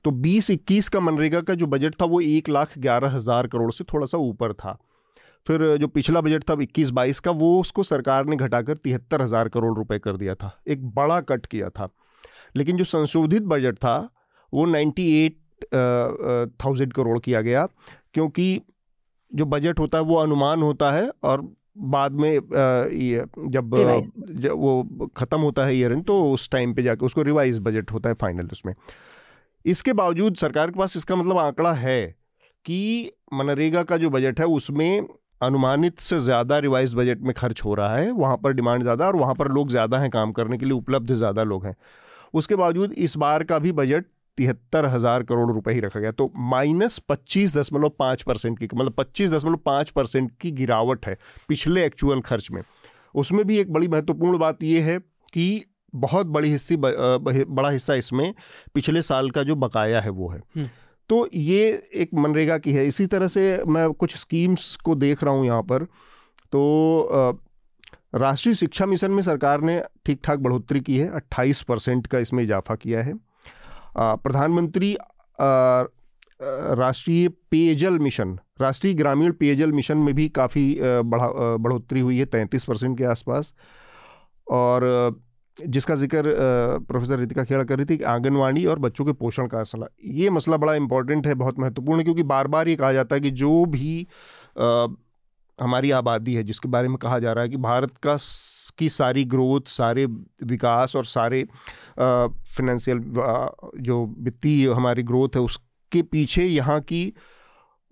[0.04, 3.84] तो 20-21 का मनरेगा का जो बजट था, वो एक लाख ग्यारह हज़ार करोड़ से
[3.84, 4.76] थोड़ा सा ऊपर था।
[5.46, 9.48] फिर, जो पिछला बजट था, इक्कीस बाईस का, वो उसको सरकार ने घटाकर तिहत्तर हज़ार
[9.48, 11.88] करोड़ रुपए कर दिया था। एक बड़ा कट किया था।
[12.56, 13.96] लेकिन जो संशोधित बजट था,
[14.52, 15.38] वो नाइन्टी एट
[16.56, 17.66] थाउज़ेंड करोड़ किया गया,
[18.14, 18.60] क्योंकि
[19.34, 21.42] जो बजट होता है वो अनुमान होता है और
[21.90, 23.70] बाद में ये जब
[24.38, 27.92] जब वो ख़त्म होता है ईयर एंड तो उस टाइम पे जाके उसको रिवाइज बजट
[27.92, 28.74] होता है फाइनल उसमें।
[29.64, 32.02] इसके बावजूद सरकार के पास इसका मतलब आंकड़ा है
[32.64, 35.08] कि मनरेगा का जो बजट है उसमें
[35.42, 39.16] अनुमानित से ज़्यादा रिवाइज बजट में खर्च हो रहा है वहाँ पर डिमांड ज़्यादा और
[39.16, 41.74] वहाँ पर लोग ज़्यादा हैं काम करने के लिए उपलब्ध ज़्यादा लोग हैं।
[42.34, 44.04] उसके बावजूद इस बार का भी बजट
[44.38, 48.92] तिहत्तर हज़ार करोड़ रुपए ही रखा गया। तो माइनस पच्चीस दशमलव पाँच परसेंट की मतलब
[48.92, 51.16] पच्चीस दशमलव पाँच परसेंट की गिरावट है
[51.48, 52.62] पिछले एक्चुअल खर्च में।
[53.14, 54.98] उसमें भी एक बड़ी महत्वपूर्ण बात यह है
[55.32, 55.64] कि
[55.94, 58.32] बहुत बड़ी हिस्सी बड़ा हिस्सा इसमें
[58.74, 60.68] पिछले साल का जो बकाया है वो है। हम्म।
[61.10, 65.34] तो ये एक मनरेगा की है। इसी तरह से मैं कुछ स्कीम्स को देख रहा
[65.34, 65.84] हूँ यहाँ पर।
[66.52, 67.40] तो
[68.14, 72.42] राष्ट्रीय शिक्षा मिशन में सरकार ने ठीक ठाक बढ़ोतरी की है 28 परसेंट का इसमें
[72.44, 73.14] इजाफा किया है।
[73.94, 74.96] प्रधानमंत्री
[76.40, 82.64] राष्ट्रीय पेयजल मिशन, राष्ट्रीय ग्रामीण पेयजल मिशन में भी काफ़ी बढ़ा बढ़ोतरी हुई है, तैंतीस
[82.64, 83.54] परसेंट के आसपास।
[84.46, 85.20] और
[85.56, 86.22] जिसका ज़िक्र
[86.88, 90.30] प्रोफेसर रितिका खेड़ा कर रही थी कि आंगनवाड़ी और बच्चों के पोषण का असला, ये
[90.30, 93.64] मसला बड़ा इंपॉर्टेंट है, बहुत महत्वपूर्ण क्योंकि बार बार ये कहा जाता है कि जो
[93.66, 94.06] भी
[95.58, 98.16] हमारी आबादी है, जिसके बारे में कहा जा रहा है कि भारत का
[98.78, 101.44] की सारी ग्रोथ, सारे विकास और सारे
[101.98, 103.02] फिनेंशियल
[103.78, 107.12] जो वित्तीय हमारी ग्रोथ है, उसके पीछे यहाँ की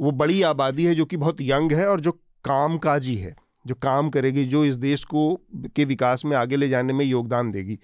[0.01, 2.13] वो बड़ी आबादी है जो कि बहुत यंग है और जो
[2.45, 3.35] कामकाजी है,
[3.67, 5.41] जो काम करेगी, जो इस देश को,
[5.77, 7.79] के विकास में आगे ले जाने में योगदान देगी।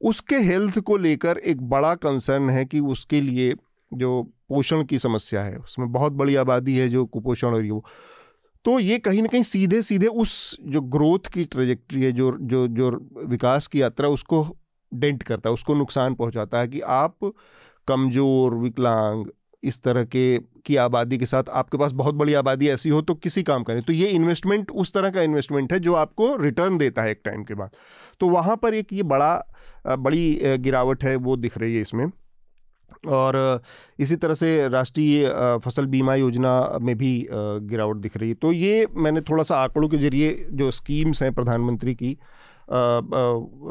[0.00, 3.54] उसके हेल्थ को लेकर एक बड़ा कंसर्न है कि उसके लिए
[3.92, 7.84] जो पोषण की समस्या है, उसमें बहुत बड़ी आबादी है जो कुपोषण और वो।
[8.64, 12.66] तो ये कहीं ना कहीं सीधे सीधे उस जो ग्रोथ की ट्रेजेक्ट्री है, जो जो
[12.68, 12.90] जो
[13.28, 14.46] विकास की यात्रा, उसको
[14.92, 17.32] डेंट करता है, उसको नुकसान पहुंचाता है कि आप
[17.88, 19.26] कमज़ोर, विकलांग,
[19.62, 23.14] इस तरह के, की आबादी के साथ आपके पास बहुत बड़ी आबादी ऐसी हो तो
[23.16, 26.78] किसी काम का नहीं। तो ये इन्वेस्टमेंट उस तरह का इन्वेस्टमेंट है जो आपको रिटर्न
[26.78, 27.70] देता है एक टाइम के बाद।
[28.20, 29.36] तो वहाँ पर एक ये बड़ा,
[29.88, 32.06] बड़ी गिरावट है, वो दिख रही है इसमें।
[33.08, 33.62] और
[33.98, 35.28] इसी तरह से राष्ट्रीय
[35.64, 39.88] फ़सल बीमा योजना में भी गिरावट दिख रही है। तो ये मैंने थोड़ा सा आंकड़ों
[39.88, 42.16] के ज़रिए जो स्कीम्स हैं प्रधानमंत्री की
[42.72, 43.00] आ, आ,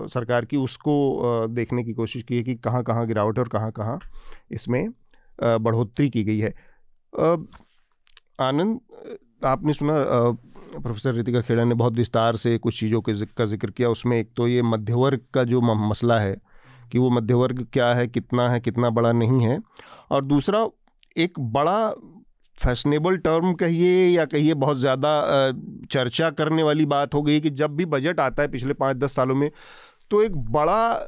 [0.07, 3.99] सरकार की उसको देखने की कोशिश की है कि कहाँ कहाँ गिरावट और कहाँ कहाँ
[4.51, 4.87] इसमें
[5.39, 6.53] बढ़ोतरी की गई है।
[8.39, 8.79] आनंद
[9.45, 9.93] आपने सुना
[10.73, 14.29] प्रोफेसर रितिका खेड़ा ने बहुत विस्तार से कुछ चीज़ों के का ज़िक्र किया। उसमें एक
[14.37, 16.35] तो ये मध्यवर्ग का जो मसला है
[16.91, 19.59] कि वो मध्यवर्ग क्या है, कितना है, कितना बड़ा नहीं है।
[20.11, 20.67] और दूसरा,
[21.17, 21.89] एक बड़ा
[22.57, 25.11] फैशनेबल टर्म कहिए या कहिए बहुत ज़्यादा
[25.91, 29.15] चर्चा करने वाली बात हो गई कि जब भी बजट आता है पिछले पाँच दस
[29.15, 29.49] सालों में
[30.11, 31.07] तो एक बड़ा,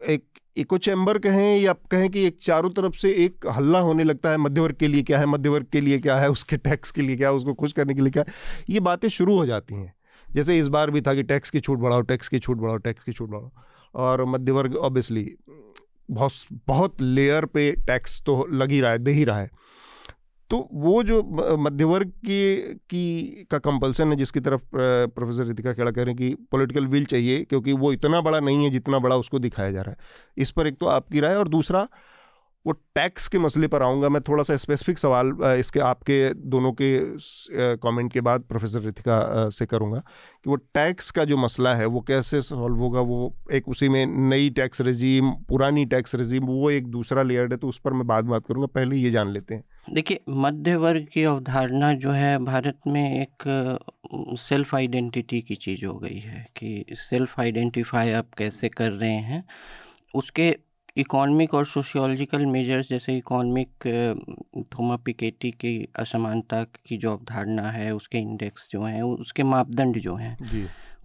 [0.00, 0.24] एक
[0.56, 4.36] इको चैम्बर कहें या कहें कि एक चारों तरफ़ से एक हल्ला होने लगता है,
[4.36, 7.28] मध्यवर्ग के लिए क्या है, मध्यवर्ग के लिए क्या है, उसके टैक्स के लिए क्या
[7.28, 8.32] है, उसको खुश करने के लिए क्या है,
[8.70, 9.92] ये बातें शुरू हो जाती हैं।
[10.28, 13.04] जैसे इस बार भी था कि टैक्स की छूट बढ़ाओ, टैक्स की छूट बढ़ाओ, टैक्स
[13.04, 13.50] की छूट बढ़ाओ।
[13.94, 15.24] और मध्य वर्ग ऑब्वियसली
[16.10, 16.32] बहुत
[16.66, 19.50] बहुत लेयर पे टैक्स तो लग ही रहा है, दे ही रहा है।
[20.50, 21.22] तो वो जो
[21.58, 26.16] मध्य वर्ग की की, का कंपल्सन है, जिसकी तरफ़ प्रोफेसर रितिका खेड़ा कह रहे हैं
[26.16, 29.82] कि पॉलिटिकल विल चाहिए, क्योंकि वो इतना बड़ा नहीं है जितना बड़ा उसको दिखाया जा
[29.82, 29.96] रहा है।
[30.36, 31.86] इस पर एक तो आपकी राय और दूसरा
[32.66, 36.98] वो टैक्स के मसले पर आऊँगा, मैं थोड़ा सा स्पेसिफिक सवाल इसके, आपके दोनों के
[37.76, 42.00] कमेंट के बाद प्रोफेसर रितिका से करूँगा कि वो टैक्स का जो मसला है, वो
[42.00, 43.00] कैसे सॉल्व होगा?
[43.00, 47.56] वो एक उसी में नई टैक्स रजीम पुरानी टैक्स रजीम वो एक दूसरा लेयर है
[47.56, 51.06] तो उस पर मैं बाद बात करूँगा। पहले ये जान लेते हैं। देखिए, मध्य वर्ग
[51.12, 56.84] की अवधारणा जो है, भारत में एक सेल्फ आइडेंटिटी की चीज़ हो गई है कि
[57.00, 59.44] सेल्फ आइडेंटिफाई आप कैसे कर रहे हैं,
[60.14, 60.56] उसके
[60.96, 63.68] इकोनॉमिक और सोशियोलॉजिकल मेजर्स जैसे इकोनॉमिक
[64.72, 70.14] थोमा पिकेटी की असमानता की जो अवधारणा है उसके इंडेक्स जो हैं उसके मापदंड जो
[70.16, 70.36] हैं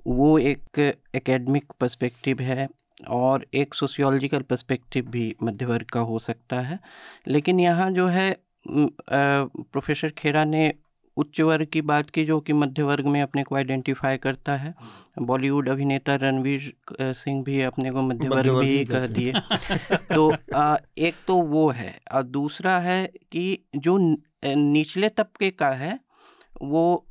[0.08, 0.80] वो एक
[1.16, 2.68] एकेडमिक पर्सपेक्टिव है
[3.10, 6.80] और एक सोशियोलॉजिकल पर्सपेक्टिव भी मध्य वर्ग का हो सकता है।
[7.28, 10.74] लेकिन यहाँ जो है प्रोफेसर खेरा ने
[11.18, 14.74] उच्च वर्ग की बात की जो कि मध्य वर्ग में अपने को आइडेंटिफाई करता है।
[15.20, 19.34] बॉलीवुड अभिनेता रणवीर सिंह भी अपने को मध्य वर्ग में ही कह दिए।
[20.16, 23.98] तो आ, एक तो वो है। और दूसरा है कि जो
[24.46, 26.00] निचले तबके का है
[26.62, 27.06] वो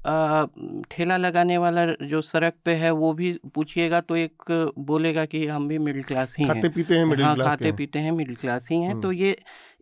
[0.91, 5.69] ठेला लगाने वाला जो सड़क पे है वो भी पूछिएगा तो एक बोलेगा कि हम
[5.69, 8.79] भी मिडिल क्लास ही खाते पीते हैं मिडिल हाँ खाते पीते हैं मिडिल क्लास ही
[8.79, 9.37] हैं। तो ये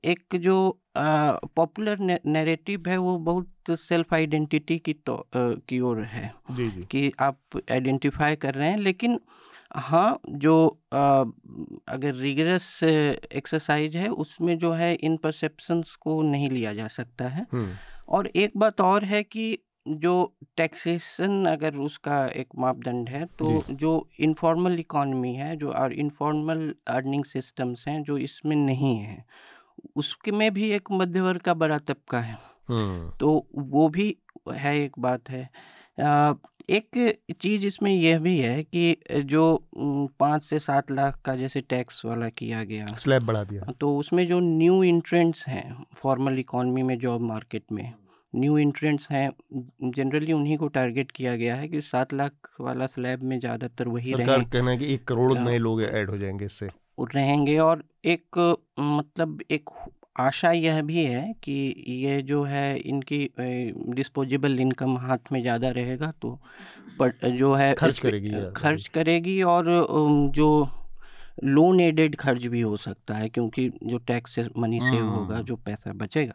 [0.04, 0.56] एक जो
[0.96, 5.26] पॉपुलर नैरेटिव है वो बहुत सेल्फ आइडेंटिटी की तो आ,
[5.68, 7.38] की ओर है। जी जी। कि आप
[7.72, 9.18] आइडेंटिफाई कर रहे हैं लेकिन
[9.76, 10.54] हाँ जो
[10.92, 11.24] आ,
[11.88, 17.46] अगर रिगरस एक्सरसाइज है उसमें जो है इन परसेप्शंस को नहीं लिया जा सकता है।
[18.08, 24.08] और एक बात और है कि जो टैक्सेशन अगर उसका एक मापदंड है तो जो
[24.20, 29.24] इनफॉर्मल इकॉनमी है जो और इनफॉर्मल अर्निंग सिस्टम्स हैं जो इसमें नहीं है
[29.96, 32.38] उसके में भी एक मध्य वर्ग का बड़ा तबका है।
[33.20, 34.16] तो वो भी
[34.52, 35.42] है एक बात है।
[36.70, 39.44] एक चीज़ इसमें यह भी है कि जो
[40.20, 44.26] पाँच से सात लाख का जैसे टैक्स वाला किया गया। स्लैब बढ़ा दिया। तो उसमें
[44.26, 47.92] जो न्यू इंट्रेंट्स हैं फॉर्मल इकोनॉमी में जॉब मार्केट में
[48.35, 49.30] न्यू इंट्रेंट्स हैं
[49.82, 54.12] जनरली उन्हीं को टारगेट किया गया है कि सात लाख वाला स्लैब में ज़्यादातर वही
[54.12, 58.38] सरकार कहना है कि एक करोड़ नए लोग ऐड हो जाएँगे इससे। रहेंगे और एक
[58.81, 59.70] मतलब एक
[60.20, 61.52] आशा यह भी है कि
[61.88, 63.31] ये जो है इनकी
[63.94, 66.38] डिस्पोजेबल इनकम हाथ में ज़्यादा रहेगा तो
[66.98, 69.64] बट जो है खर्च करेगी खर्च करेगी और
[70.35, 70.68] जो
[71.44, 75.57] लोन एडेड खर्च भी हो सकता है क्योंकि जो टैक्स से मनी सेव होगा जो
[75.57, 76.35] पैसा बचेगा।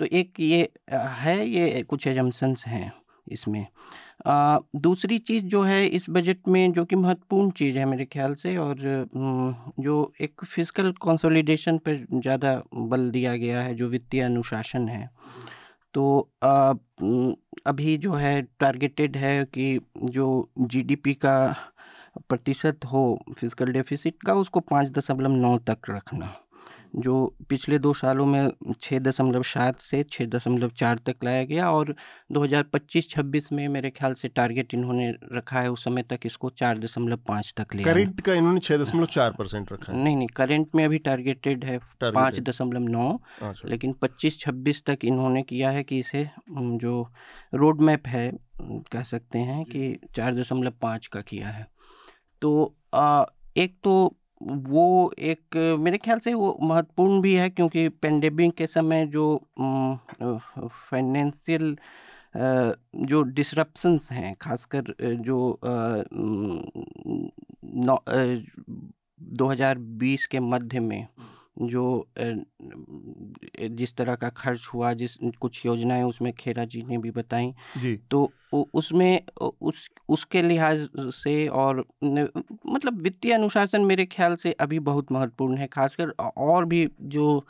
[0.00, 2.92] तो एक ये है ये कुछ एजम्पन्स हैं
[3.28, 3.66] इसमें।
[4.20, 8.56] दूसरी चीज़ जो है इस बजट में, जो कि महत्वपूर्ण चीज़ है मेरे ख्याल से
[8.56, 8.76] और
[9.80, 15.08] जो एक फ़िज़िकल कंसोलिडेशन पर ज़्यादा बल दिया गया है, जो वित्तीय अनुशासन है।
[15.94, 16.28] तो
[17.66, 21.36] अभी जो है टारगेटेड है कि जो जीडीपी का
[22.28, 26.34] प्रतिशत हो, फ़िज़िकल डेफिसिट का, उसको पाँच दशमलव नौ तक रखना।
[26.94, 27.14] जो
[27.48, 31.94] पिछले दो सालों में छः दशमलव सात से छः दशमलव चार तक लाया गया और
[32.32, 37.16] 2025-26 में मेरे ख्याल से टारगेट इन्होंने रखा है उस समय तक इसको चार दशमलव
[37.28, 40.68] पाँच तक ले करेंट का इन्होंने छः दशमलव चार परसेंट रखा है। नहीं नहीं करेंट
[40.74, 43.10] में अभी टारगेटेड है पाँच दशमलव नौ
[43.42, 47.06] अच्छा। लेकिन पच्चीस छब्बीस तक इन्होंने किया है कि इसे जो
[47.54, 48.30] रोड मैप है
[48.92, 51.66] कह सकते हैं कि चार दशमलव पाँच का किया है।
[52.42, 52.74] तो
[53.56, 53.94] एक तो
[54.40, 59.26] वो एक, मेरे ख्याल से वो महत्वपूर्ण भी है क्योंकि पेंडेमिक के समय जो
[60.90, 61.76] फाइनेंशियल
[62.36, 65.58] जो डिसरप्शंस हैं, खासकर जो
[69.20, 71.06] दो हज़ार बीस के मध्य में
[71.56, 71.84] जो
[73.72, 77.96] जिस तरह का खर्च हुआ जिस कुछ योजनाएँ उसमें खेरा जी ने भी बताई जी।
[78.10, 78.30] तो
[78.74, 85.56] उसमें उस उसके लिहाज से और मतलब वित्तीय अनुशासन मेरे ख्याल से अभी बहुत महत्वपूर्ण
[85.56, 87.44] है खासकर और भी जो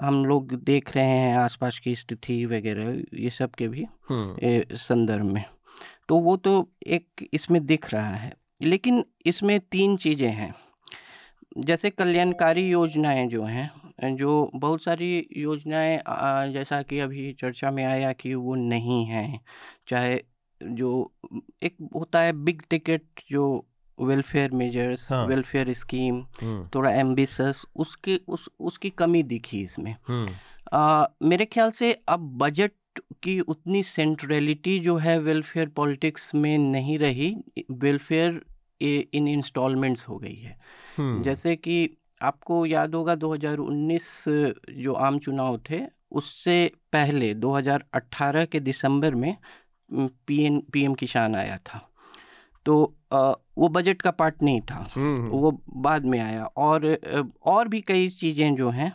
[0.00, 3.86] हम लोग देख रहे हैं आसपास की स्थिति वगैरह ये सब के भी
[4.78, 5.44] संदर्भ में।
[6.08, 10.54] तो वो तो एक इसमें दिख रहा है लेकिन इसमें तीन चीज़ें हैं।
[11.58, 13.70] जैसे कल्याणकारी योजनाएँ जो हैं
[14.16, 16.02] जो बहुत सारी योजनाएँ
[16.52, 19.40] जैसा कि अभी चर्चा में आया कि वो नहीं हैं
[19.88, 20.22] चाहे
[20.62, 21.12] जो
[21.62, 23.66] एक होता है बिग टिकट जो
[24.00, 26.24] वेलफेयर मेजर्स हाँ। वेलफेयर स्कीम
[26.74, 29.96] थोड़ा एम्बिशस उसकी उस उसकी कमी दिखी इसमें।
[30.72, 32.72] आ, मेरे ख्याल से अब बजट
[33.22, 37.36] की उतनी सेंट्रलिटी जो है वेलफेयर पॉलिटिक्स में नहीं रही
[37.70, 38.42] वेलफेयर
[39.14, 40.58] इन इंस्टॉलमेंट्स हो गई है।
[41.00, 41.90] जैसे कि
[42.22, 44.24] आपको याद होगा 2019
[44.70, 45.80] जो आम चुनाव थे
[46.10, 49.36] उससे पहले 2018 के दिसंबर में
[49.90, 51.80] पीएम पीएम किसान आया था।
[52.66, 52.94] तो
[53.58, 54.80] वो बजट का पार्ट नहीं था।
[55.30, 56.86] वो बाद में आया और
[57.42, 58.92] और भी कई चीज़ें जो हैं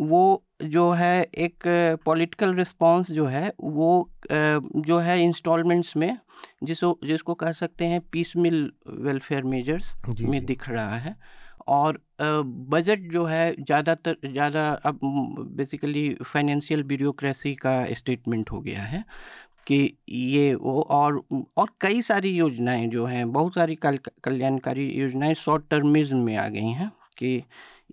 [0.00, 1.64] वो जो है एक
[2.04, 6.16] पॉलिटिकल रिस्पांस जो है वो जो है इंस्टॉलमेंट्स में
[6.62, 11.16] जिसको जिसको कह सकते हैं पीस मिल वेलफेयर मेजर्स में दिख रहा है।
[11.68, 14.98] और बजट जो है ज़्यादातर ज़्यादा अब
[15.56, 19.04] बेसिकली फाइनेंशियल ब्यूरोक्रेसी का स्टेटमेंट हो गया है
[19.66, 19.78] कि
[20.08, 21.22] ये वो और
[21.56, 26.70] और कई सारी योजनाएँ जो हैं बहुत सारी कल्याणकारी योजनाएँ शॉर्ट टर्मिज्म में आ गई
[26.72, 27.42] हैं कि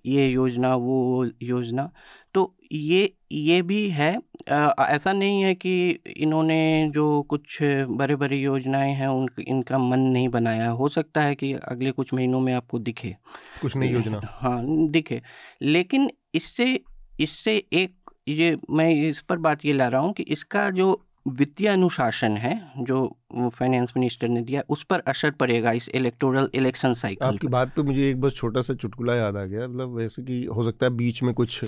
[0.06, 1.92] ये योजना वो योजना।
[2.34, 4.20] तो ये ये भी है।
[4.52, 7.58] आ, ऐसा नहीं है कि इन्होंने जो कुछ
[7.90, 12.14] बड़े बड़ी योजनाएँ हैं उन इनका मन नहीं बनाया। हो सकता है कि अगले कुछ
[12.14, 13.16] महीनों में आपको दिखे।
[13.62, 15.22] कुछ नई योजना। हाँ दिखे।
[15.62, 16.80] लेकिन इससे
[17.20, 17.96] इससे एक
[18.28, 22.54] ये मैं इस पर बात ये ला रहा हूँ कि इसका जो वित्तीय अनुशासन है
[22.78, 27.74] जो फाइनेंस मिनिस्टर ने दिया उस पर असर पड़ेगा इस इलेक्टोरल इलेक्शन साइकिल आपकी बात
[27.76, 30.86] पे मुझे एक बस छोटा सा चुटकुला याद आ गया मतलब वैसे कि हो सकता
[30.86, 31.64] है बीच में कुछ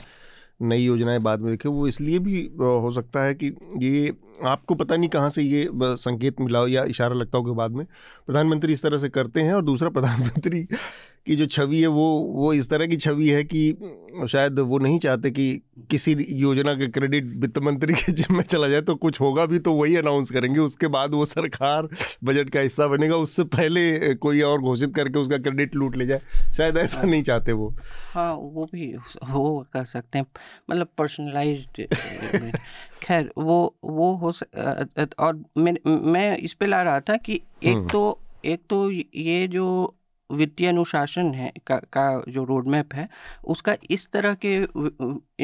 [0.62, 4.14] नई योजनाएँ बाद में देखे वो इसलिए भी हो सकता है कि ये
[4.46, 7.72] आपको पता नहीं कहाँ से ये संकेत मिला हो या इशारा लगता हो कि बाद
[7.72, 7.86] में
[8.28, 10.68] प्रधानमंत्री इस तरह से करते हैं और दूसरा प्रधानमंत्री
[11.28, 13.62] की जो छवि है वो वो इस तरह की छवि है कि
[14.30, 18.82] शायद वो नहीं चाहते कि किसी योजना के क्रेडिट वित्त मंत्री के जिम्मे चला जाए
[18.82, 21.88] तो कुछ होगा भी तो वही अनाउंस करेंगे। उसके बाद वो सरकार
[22.24, 26.22] बजट का हिस्सा बनेगा उससे पहले कोई और घोषित करके उसका क्रेडिट लूट ले जाए।
[26.58, 27.74] शायद ऐसा नहीं चाहते वो।
[28.14, 28.94] हाँ वो भी
[29.30, 30.26] वो कर सकते हैं।
[30.70, 31.68] मतलब पर्सनलाइज
[33.04, 35.76] खैर वो वो हो सक और मैं
[36.12, 39.68] मैं इस पे ला रहा था कि एक हम्म। तो एक तो ये जो
[40.32, 43.10] वित्तीय अनुशासन है का, का जो रोड मैप है
[43.46, 44.56] उसका इस तरह के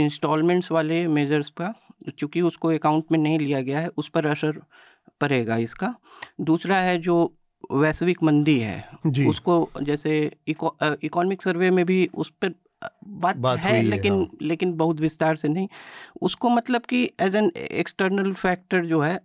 [0.01, 1.73] इंस्टॉलमेंट्स वाले मेजर्स का
[2.17, 4.61] चूँकि उसको अकाउंट में नहीं लिया गया है उस पर असर
[5.21, 5.95] पड़ेगा इसका।
[6.41, 7.38] दूसरा है जो
[7.71, 8.89] वैश्विक मंदी है
[9.27, 12.53] उसको जैसे इकोनॉमिक सर्वे में भी उस पर
[12.84, 15.67] बात, बात है लेकिन हाँ। लेकिन बहुत विस्तार से नहीं।
[16.21, 19.19] उसको मतलब कि एज एन एक्सटर्नल फैक्टर जो है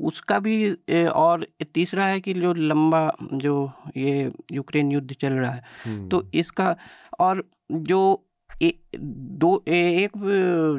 [0.00, 0.72] उसका भी
[1.06, 6.76] और तीसरा है कि जो लंबा जो ये यूक्रेन युद्ध चल रहा है तो इसका
[7.20, 8.24] और जो
[8.62, 10.12] ए, दो ए, एक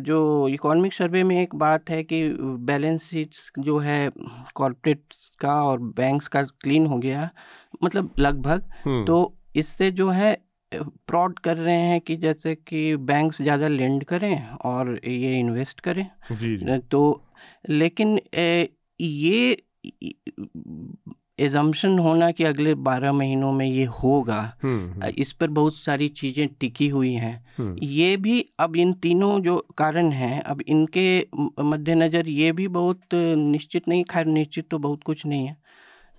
[0.05, 2.23] जो इकोनॉमिक सर्वे में एक बात है कि
[2.65, 4.11] बैलेंस शीट्स जो है
[4.55, 7.29] कॉरपोरेट्स का और बैंक्स का क्लीन हो गया
[7.83, 8.69] मतलब लगभग
[9.07, 9.17] तो
[9.55, 10.37] इससे जो है
[10.73, 16.05] प्रॉड कर रहे हैं कि जैसे कि बैंक्स ज़्यादा लेंड करें और ये इन्वेस्ट करें।
[16.31, 16.77] जी, जी.
[16.79, 17.21] तो
[17.69, 18.19] लेकिन
[18.99, 19.57] ये
[21.39, 24.41] एजम्पन होना कि अगले बारह महीनों में ये होगा
[25.17, 30.11] इस पर बहुत सारी चीज़ें टिकी हुई हैं। ये भी अब इन तीनों जो कारण
[30.11, 31.05] हैं अब इनके
[31.61, 35.57] मद्देनज़र ये भी बहुत निश्चित नहीं खैर निश्चित तो बहुत कुछ नहीं है।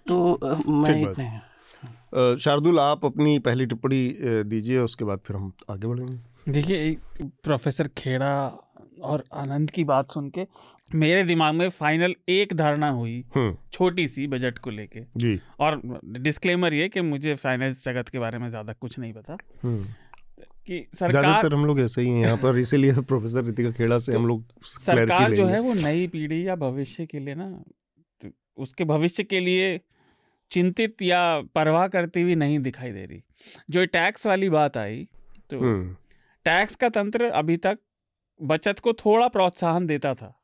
[0.07, 1.31] तो मैं इतने
[2.41, 4.03] शार्दुल आप अपनी पहली टिप्पणी
[4.47, 6.97] दीजिए उसके बाद फिर हम आगे बढ़ेंगे। देखिए
[7.45, 8.35] प्रोफेसर खेड़ा
[9.03, 10.47] और आनंद की बात सुन के
[10.95, 15.81] मेरे दिमाग में फाइनल एक धारणा हुई हम्म। छोटी सी बजट को लेके। जी। और
[16.19, 19.85] डिस्क्लेमर ये कि मुझे फाइनेंस जगत के बारे में ज़्यादा कुछ नहीं पता। हम्म।
[20.69, 24.15] कि सरकार ज़्यादातर हम लोग ऐसे ही हैं यहाँ पर इसीलिए प्रोफेसर रितिका खेड़ा से
[24.15, 27.49] हम लोग सरकार जो है वो नई पीढ़ी या भविष्य के लिए ना
[28.23, 28.29] तो
[28.63, 29.81] उसके भविष्य के लिए
[30.53, 31.23] चिंतित या
[31.55, 33.23] परवाह करती हुई नहीं दिखाई दे रही।
[33.71, 35.07] जो टैक्स वाली बात आई
[35.51, 35.61] तो
[36.47, 37.79] टैक्स का तंत्र अभी तक
[38.41, 40.35] बचत को थोड़ा प्रोत्साहन देता था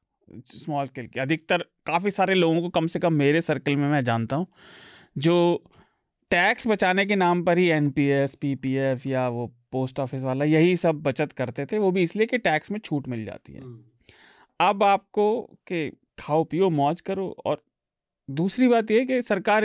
[0.46, 4.02] स्मॉल स्केल के। अधिकतर काफ़ी सारे लोगों को कम से कम मेरे सर्कल में मैं
[4.04, 4.46] जानता हूँ
[5.18, 5.36] जो
[6.30, 10.00] टैक्स बचाने के नाम पर ही N P S P P F या वो पोस्ट
[10.00, 13.24] ऑफ़िस वाला यही सब बचत करते थे वो भी इसलिए कि टैक्स में छूट मिल
[13.24, 13.62] जाती है।
[14.60, 15.30] अब आपको
[15.66, 17.62] कि खाओ पियो मौज करो और
[18.28, 19.64] दूसरी बात यह कि सरकार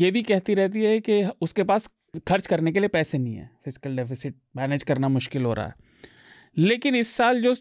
[0.00, 1.88] ये भी कहती रहती है कि उसके पास
[2.28, 5.74] खर्च करने के लिए पैसे नहीं है। फ़िज़िकल डेफिसिट मैनेज करना मुश्किल हो रहा है।
[6.56, 7.54] लेकिन इस साल जो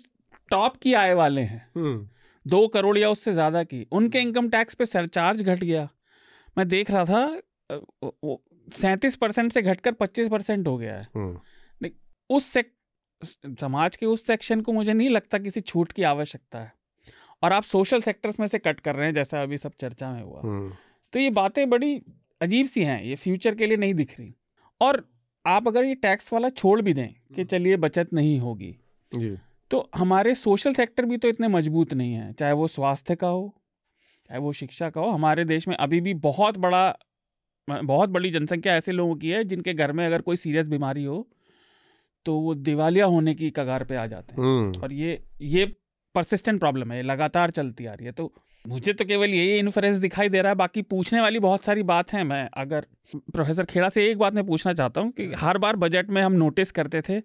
[0.52, 2.08] टॉप की आय वाले हैं हम्म।
[2.46, 5.88] दो करोड़ या उससे ज़्यादा की उनके इनकम टैक्स पे सरचार्ज घट गया।
[6.58, 7.78] मैं देख रहा था
[8.24, 11.90] वो सैंतीस परसेंट से घटकर पच्चीस परसेंट हो गया है। हम्म।
[12.30, 12.72] उस सेक
[13.60, 16.72] समाज के उस सेक्शन को मुझे नहीं लगता किसी छूट की आवश्यकता है।
[17.44, 20.22] और आप सोशल सेक्टर्स में से कट कर रहे हैं जैसा अभी सब चर्चा में
[20.24, 20.72] हुआ। हम्म।
[21.14, 22.02] तो ये बातें बड़ी
[22.42, 24.34] अजीब सी हैं ये फ्यूचर के लिए नहीं दिख रही।
[24.82, 25.04] और
[25.46, 28.76] आप अगर ये टैक्स वाला छोड़ भी दें कि चलिए बचत नहीं होगी
[29.72, 33.54] तो हमारे सोशल सेक्टर भी तो इतने मज़बूत नहीं है चाहे वो स्वास्थ्य का हो
[34.30, 36.98] चाहे वो शिक्षा का हो। हमारे देश में अभी भी बहुत बड़ा
[37.68, 41.28] बहुत बड़ी जनसंख्या ऐसे लोगों की है जिनके घर में अगर कोई सीरियस बीमारी हो
[42.26, 45.66] तो वो दिवालिया होने की कगार पे आ जाते हैं। हम्म। और ये ये
[46.16, 48.32] परसिस्टेंट प्रॉब्लम है लगातार चलती आ रही है। तो
[48.66, 52.14] मुझे तो केवल यही इन्फ्रेंस दिखाई दे रहा है बाकी पूछने वाली बहुत सारी बात
[52.14, 52.86] है। मैं अगर
[53.34, 56.34] प्रोफेसर खेड़ा से एक बात मैं पूछना चाहता हूँ कि हर बार बजट में हम
[56.34, 57.22] नोटिस करते थे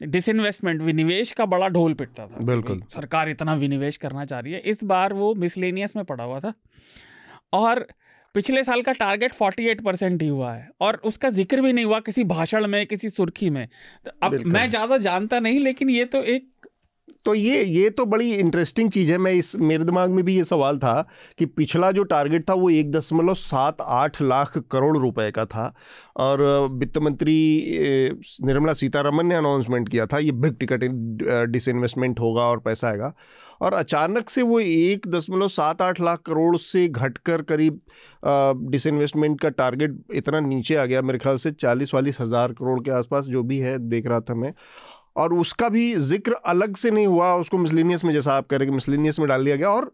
[0.00, 4.60] डिसइन्वेस्टमेंट विनिवेश का बड़ा ढोल पिटता था। बिल्कुल। सरकार इतना विनिवेश करना चाह रही है
[4.60, 6.52] इस बार वो मिसलेनियस में पड़ा हुआ था।
[7.52, 7.86] और
[8.34, 12.00] पिछले साल का टारगेट 48 परसेंट ही हुआ है और उसका ज़िक्र भी नहीं हुआ
[12.00, 13.66] किसी भाषण में किसी सुर्खी में।
[14.06, 16.48] तो अब मैं ज़्यादा जानता नहीं लेकिन ये तो एक
[17.24, 20.44] तो ये ये तो बड़ी इंटरेस्टिंग चीज़ है। मैं इस, मेरे दिमाग में भी ये
[20.44, 21.06] सवाल था
[21.38, 25.72] कि पिछला जो टारगेट था वो एक दशमलव सात आठ लाख करोड़ रुपए का था
[26.18, 26.42] और
[26.72, 27.36] वित्त मंत्री
[28.44, 30.84] निर्मला सीतारमन ने अनाउंसमेंट किया था, ये बिग टिकट
[31.50, 33.12] डिसइन्वेस्टमेंट होगा और पैसा आएगा।
[33.62, 37.80] और अचानक से वो एक दशमलव सात आठ लाख करोड़ से घटकर करीब
[38.70, 42.90] डिसइन्वेस्टमेंट का टारगेट इतना नीचे आ गया। मेरे ख्याल से चालीस वालीस हज़ार करोड़ के
[42.92, 44.52] आसपास जो भी है, देख रहा था मैं।
[45.16, 48.68] और उसका भी ज़िक्र अलग से नहीं हुआ उसको मिसलिनियस में जैसा आप कह रहे
[48.68, 49.92] हैं मिसलिनियस में डाल दिया गया और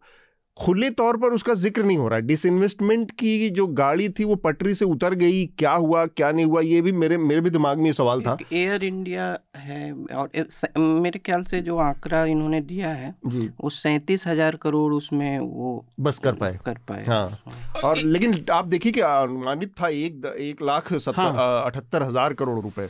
[0.56, 4.34] खुले तौर पर उसका ज़िक्र नहीं हो रहा। है डिसइन्वेस्टमेंट की जो गाड़ी थी वो
[4.36, 7.78] पटरी से उतर गई क्या हुआ क्या नहीं हुआ ये भी मेरे मेरे भी दिमाग
[7.78, 13.14] में सवाल था। एयर इंडिया है और मेरे ख्याल से जो आंकड़ा इन्होंने दिया है
[13.26, 17.98] जी। वो सैंतीस हज़ार करोड़ उसमें वो बस कर पाए। कर पाए। हाँ, हाँ। और
[17.98, 22.88] लेकिन आप देखिए कि अनुमानित था एक एक लाख हाँ। अठहत्तर हज़ार करोड़ रुपए।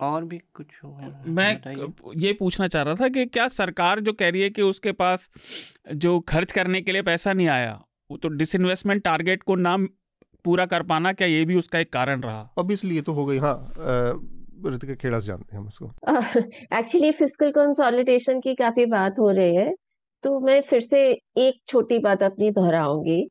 [0.00, 0.96] और भी कुछ हो?
[1.26, 1.50] मैं
[2.16, 5.28] ये पूछना चाह रहा था कि क्या सरकार जो कह रही है कि उसके पास
[5.94, 7.72] जो खर्च करने के लिए पैसा नहीं आया
[8.10, 9.86] वो तो डिसइन्वेस्टमेंट टारगेट को नाम
[10.44, 12.48] पूरा कर पाना क्या ये भी उसका एक कारण रहा?
[12.58, 13.54] ऑब्वियसली ये तो हो गई हाँ
[14.66, 15.86] ऋतिका खेड़ा से जानते हैं हम उसको।
[16.78, 19.74] एक्चुअली फ़िज़िकल कंसोलिडेशन की काफ़ी बात हो रही है
[20.24, 21.00] तो मैं फिर से
[21.38, 23.22] एक छोटी बात अपनी दोहराऊँगी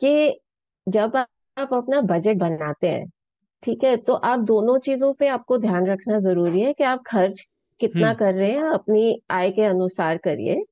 [0.00, 0.40] कि
[0.86, 3.06] जब आप अपना बजट बनाते हैं
[3.62, 3.96] ठीक है?
[3.96, 7.46] तो आप दोनों चीज़ों पे आपको ध्यान रखना ज़रूरी है कि आप खर्च
[7.80, 10.62] कितना हम्म। कर रहे हैं अपनी आय के अनुसार करिए।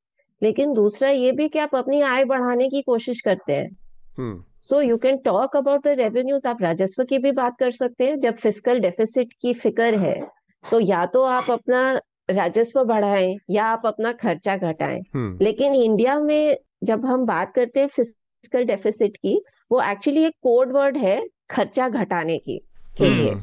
[0.43, 4.97] लेकिन दूसरा ये भी कि आप अपनी आय बढ़ाने की कोशिश करते हैं। So you
[4.97, 8.80] can talk about the revenues आप राजस्व की भी बात कर सकते हैं। जब फ़िज़िकल
[8.80, 10.20] डेफिसिट की फ़िक्र है
[10.64, 16.18] तो या तो आप अपना राजस्व बढ़ाएँ या आप अपना खर्चा घटाएँ। हम्म। लेकिन इंडिया
[16.20, 19.41] में जब हम बात करते हैं फ़िज़िकल डेफिसिट की
[19.72, 21.20] वो एक्चुअली एक कोड वर्ड है
[21.51, 22.61] खर्चा घटाने की।
[22.99, 23.35] के लिए।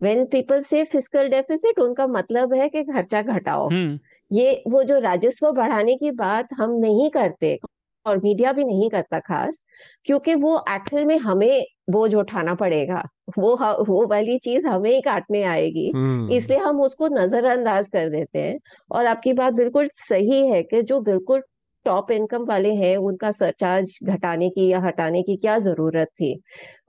[0.00, 3.98] वेन पीपल से फ़िज़िकल डेफिसिट उनका मतलब है कि खर्चा घटाओ। हम्म।
[4.30, 7.58] ये वो जो राजस्व बढ़ाने की बात हम नहीं करते
[8.06, 9.64] और मीडिया भी नहीं करता खास
[10.04, 13.02] क्योंकि वो एक्चुअल में हमें बोझ उठाना पड़ेगा।
[13.38, 13.54] वो
[13.84, 18.58] वो वाली चीज़ हमें ही काटने आएगी। हम्म। इसलिए हम उसको नजरअंदाज कर देते हैं।
[18.90, 21.42] और आपकी बात बिल्कुल सही है कि जो बिल्कुल
[21.86, 26.40] टॉप इनकम वाले हैं उनका सरचार्ज घटाने की या हटाने की क्या ज़रूरत थी?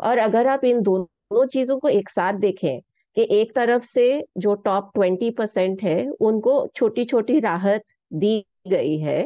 [0.01, 2.79] और अगर आप इन दोनों दोनों चीज़ों को एक साथ देखें
[3.17, 4.05] कि एक तरफ़ से
[4.37, 9.23] जो टॉप ट्वेंटी परसेंट है, उनको छोटी छोटी राहत दी गई है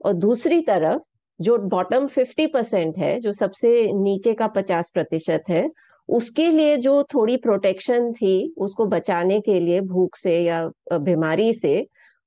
[0.00, 1.00] और दूसरी तरफ़
[1.40, 5.68] जो बॉटम फिफ्टी परसेंट है, जो सबसे नीचे का पचास प्रतिशत है,
[6.08, 11.86] उसके लिए जो थोड़ी प्रोटेक्शन थी, उसको बचाने के लिए भूख से या बीमारी से,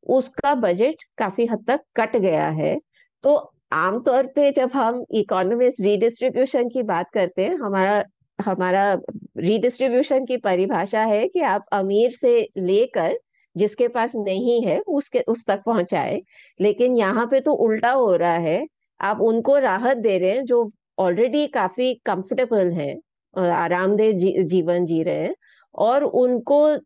[0.10, 2.78] उसका बजट काफ़ी हद तक कट गया है।
[3.24, 3.36] तो
[3.74, 8.04] आमतौर पे जब हम इकोनॉमिस्ट रिडिस्ट्रीब्यूशन की बात करते हैं, हमारा
[8.42, 8.94] हमारा
[9.40, 13.18] रिडिस्ट्रीब्यूशन की परिभाषा है कि आप अमीर से लेकर
[13.56, 16.22] जिसके पास नहीं है उसके उस तक पहुँचाए।
[16.60, 18.66] लेकिन यहाँ पे तो उल्टा हो रहा है।
[19.00, 20.70] आप उनको राहत दे रहे हैं जो
[21.00, 22.96] ऑलरेडी काफ़ी कंफर्टेबल हैं
[23.34, 25.34] आरामदेह जी, जीवन जी रहे हैं
[25.76, 26.78] और उनको आ,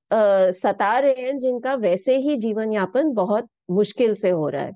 [0.51, 4.71] सता रहे हैं जिनका वैसे ही जीवन यापन बहुत मुश्किल से हो रहा है।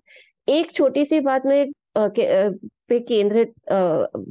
[0.48, 3.54] एक छोटी सी बात में पे केंद्रित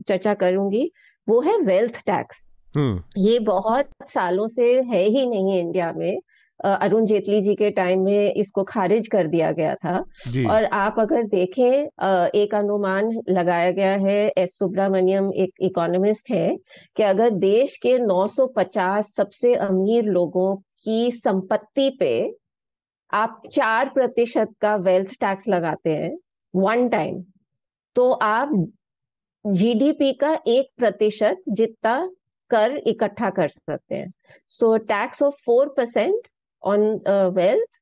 [0.08, 0.90] चर्चा करूँगी।
[1.28, 6.18] वो है वेल्थ टैक्स हम्म। ये बहुत सालों से है ही नहीं इंडिया में।
[6.60, 9.96] अरुण जेटली जी के टाइम में इसको खारिज कर दिया गया था।
[10.50, 16.56] और आप अगर देखें एक अनुमान लगाया गया है एस सुब्रमण्यम एक इकोनॉमिस्ट है
[16.96, 22.12] कि अगर देश के 950 सबसे अमीर लोगों की संपत्ति पे
[23.12, 26.16] आप चार प्रतिशत का वेल्थ टैक्स लगाते हैं
[26.54, 27.22] वन टाइम
[27.96, 28.50] तो आप
[29.44, 32.10] जीडीपी का एक प्रतिशत जितना
[32.50, 34.12] कर इकट्ठा कर सकते हैं।
[34.48, 36.28] So tax of four percent
[36.62, 36.80] on
[37.34, 37.78] wealth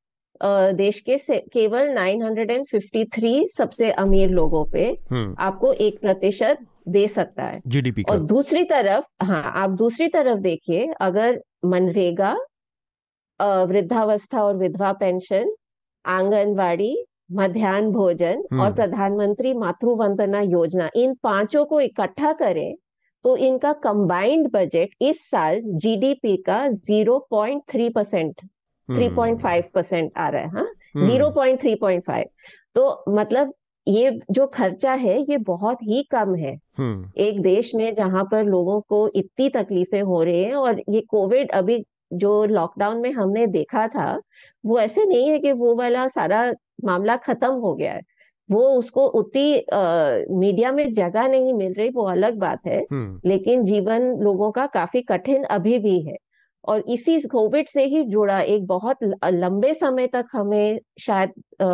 [0.77, 1.17] देश के
[1.49, 8.19] केवल 953 सबसे अमीर लोगों पे हम्म। आपको एक प्रतिशत दे सकता है। जीडीपी और
[8.25, 12.37] दूसरी तरफ़ हाँ आप दूसरी तरफ़ देखिए अगर मनरेगा
[13.41, 15.53] वृद्धावस्था और विधवा पेंशन
[16.05, 16.97] आंगनवाड़ी
[17.31, 22.75] मध्यान्ह भोजन और हम्म। प्रधानमंत्री मातृ वंदना योजना इन पाँचों को इकट्ठा करें
[23.25, 28.41] तो इनका कंबाइंड बजट इस साल जीडीपी का 0.3 percent
[28.89, 30.67] three point five percent आ रहा है हाँ?
[30.97, 32.27] Zero point three point five
[32.75, 33.53] तो मतलब
[33.87, 38.45] ये जो खर्चा है ये बहुत ही कम है। हम्म। एक देश में जहाँ पर
[38.45, 43.47] लोगों को इतनी तकलीफें हो रही हैं और ये कोविड अभी जो लॉकडाउन में हमने
[43.47, 44.21] देखा था
[44.65, 46.53] वो ऐसे नहीं है कि वो वाला सारा
[46.85, 48.03] मामला खत्म हो गया है।
[48.49, 49.53] वो उसको उतनी
[50.39, 54.67] मीडिया में जगह नहीं मिल रही वो अलग बात है। हम्म। लेकिन जीवन लोगों का
[54.67, 56.17] काफ़ी कठिन अभी भी है।
[56.65, 61.67] और इसी कोविड से ही जुड़ा एक बहुत लंबे समय तक हमें शायद अ,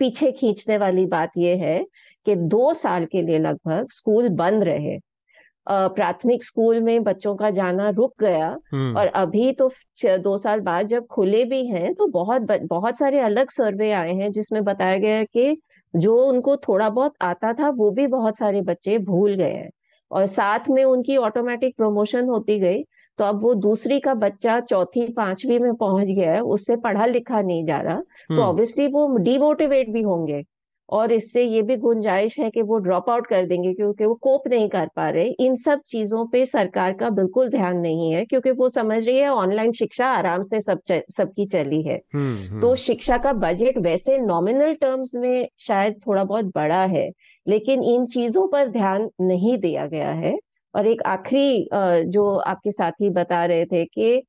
[0.00, 1.78] पीछे खींचने वाली बात यह है
[2.26, 4.98] कि दो साल के लिए लगभग स्कूल बंद रहे।
[5.70, 9.70] प्राथमिक स्कूल में बच्चों का जाना रुक गया हम्म। और अभी तो
[10.04, 14.30] दो साल बाद जब खुले भी हैं तो बहुत बहुत सारे अलग सर्वे आए हैं
[14.32, 15.56] जिसमें बताया गया है कि
[15.96, 19.70] जो उनको थोड़ा बहुत आता था वो भी बहुत सारे बच्चे भूल गए हैं
[20.10, 22.82] और साथ में उनकी ऑटोमेटिक प्रमोशन होती गई
[23.18, 27.40] तो अब वो दूसरी का बच्चा चौथी पांचवी में पहुँच गया है उससे पढ़ा लिखा
[27.40, 30.42] नहीं जा रहा तो हम्म। ऑब्वियसली वो डिमोटिवेट भी होंगे।
[30.88, 34.46] और इससे ये भी गुंजाइश है कि वो ड्रॉप आउट कर देंगे क्योंकि वो कोप
[34.48, 38.50] नहीं कर पा रहे। इन सब चीज़ों पे सरकार का बिल्कुल ध्यान नहीं है क्योंकि
[38.50, 42.66] वो समझ रही है ऑनलाइन शिक्षा आराम से सब च, सबकी चली है। हम्म तो
[42.66, 47.08] हम्म। शिक्षा का बजट वैसे नॉमिनल टर्म्स में शायद थोड़ा बहुत बड़ा है
[47.46, 50.36] लेकिन इन चीज़ों पर ध्यान नहीं दिया गया है।
[50.74, 51.68] और एक आखिरी
[52.08, 54.22] जो आपके साथी बता रहे थे कि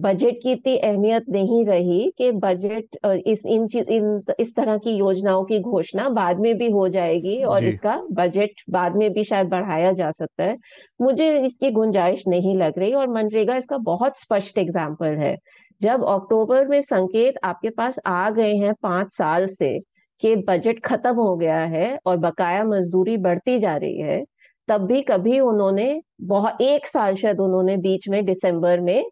[0.00, 2.96] बजट की इतनी अहमियत नहीं रही कि बजट
[3.26, 7.42] इस इन चीज़ इन इस तरह की योजनाओं की घोषणा बाद में भी हो जाएगी
[7.44, 10.56] और इसका बजट बाद में भी शायद बढ़ाया जा सकता है।
[11.00, 15.36] मुझे इसकी गुंजाइश नहीं लग रही और मनरेगा इसका बहुत स्पष्ट एग्ज़ाम्पल है।
[15.80, 19.78] जब अक्टूबर में संकेत आपके पास आ गए हैं पाँच साल से
[20.22, 24.22] कि बजट खत्म हो गया है और बकाया मजदूरी बढ़ती जा रही है
[24.68, 29.04] तब भी कभी उन्होंने बहुत एक साल शायद उन्होंने बीच में दिसंबर में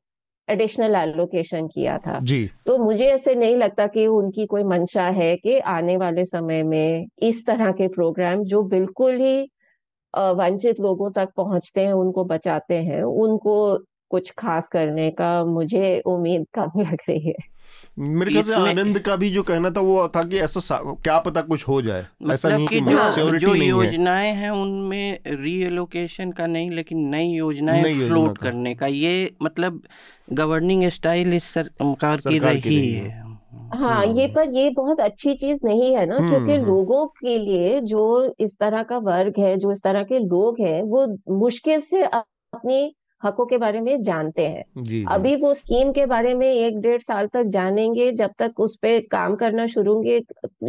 [0.50, 5.36] एडिशनल एलोकेशन किया था। जी। तो मुझे ऐसे नहीं लगता कि उनकी कोई मंशा है
[5.36, 9.40] कि आने वाले समय में इस तरह के प्रोग्राम जो बिल्कुल ही
[10.14, 13.56] वंचित लोगों तक पहुँचते हैं उनको बचाते हैं उनको
[14.10, 17.34] कुछ खास करने का मुझे उम्मीद कम लग रही है
[17.98, 21.40] मेरे ख्याल से आनंद का भी जो कहना था वो था कि ऐसा क्या पता
[21.42, 26.32] कुछ हो जाए ऐसा मतलब नहीं कि कि जो जो नहीं योजनाएँ हैं उनमें रीएलोकेशन
[26.32, 29.82] का नहीं लेकिन नई योजनाएँ योजना फ्लोट का। करने का ये मतलब
[30.32, 33.26] गवर्निंग स्टाइल इस सरकार की सरकार की रही रही है है।
[33.74, 37.06] हाँ ये हम्म पर ये बहुत अच्छी चीज़ नहीं है ना हम्म, क्योंकि हम्म। लोगों
[37.06, 41.06] के लिए जो इस तरह का वर्ग है जो इस तरह के लोग हैं वो
[41.38, 44.64] मुश्किल से अपनी हकों के बारे में जानते हैं।
[45.06, 49.00] अभी वो स्कीम के बारे में एक डेढ़ साल तक जानेंगे जब तक उस पर
[49.10, 50.02] काम करना शुरू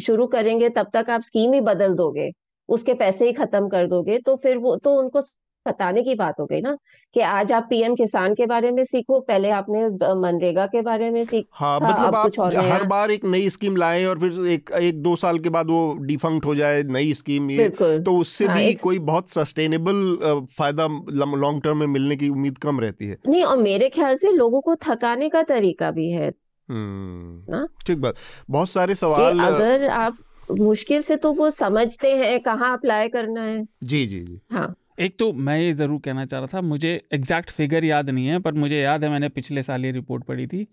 [0.01, 2.31] शुरू करेंगे तब तक आप स्कीम ही बदल दोगे
[2.69, 5.21] उसके पैसे ही खत्म कर दोगे तो फिर वो तो उनको
[5.70, 6.76] सताने की बात हो गई ना
[7.15, 9.88] कि आज आप पीएम किसान के बारे में सीखो पहले आपने
[10.22, 13.49] मनरेगा के बारे में सीखा हाँ मतलब अब आप कुछ और हर बार एक नई
[13.49, 17.13] स्कीम लाएँ और फिर एक एक दो साल के बाद वो डिफंक्ट हो जाए नई
[17.13, 20.88] स्कीम ये तो उससे हाँ, भी एक- कोई बहुत सस्टेनेबल फ़ायदा
[21.36, 24.61] लॉन्ग टर्म में मिलने की उम्मीद कम रहती है। नहीं और मेरे ख्याल से लोगों
[24.61, 26.32] को थकाने का तरीका भी है।
[26.70, 28.15] हम्म ठीक बात।
[28.49, 30.17] बहुत सारे सवाल अगर आप
[30.51, 35.17] मुश्किल से तो वो समझते हैं कहाँ अप्लाई करना है। जी जी जी। हाँ। एक
[35.19, 38.53] तो मैं ये ज़रूर कहना चाह रहा था मुझे एग्जैक्ट फिगर याद नहीं है पर
[38.53, 40.63] मुझे याद है मैंने पिछले साल ये रिपोर्ट पढ़ी थी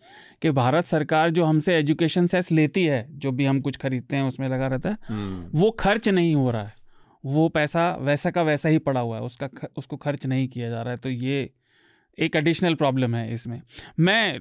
[0.43, 4.23] कि भारत सरकार जो हमसे एजुकेशन सेस लेती है जो भी हम कुछ खरीदते हैं
[4.23, 6.75] उसमें लगा रहता है हम्म। वो खर्च नहीं हो रहा है।
[7.25, 10.83] वो पैसा वैसा का वैसा ही पड़ा हुआ है उसका उसको खर्च नहीं किया जा
[10.83, 11.51] रहा है तो ये
[12.19, 13.61] एक एडिशनल प्रॉब्लम है इसमें।
[14.01, 14.39] मैं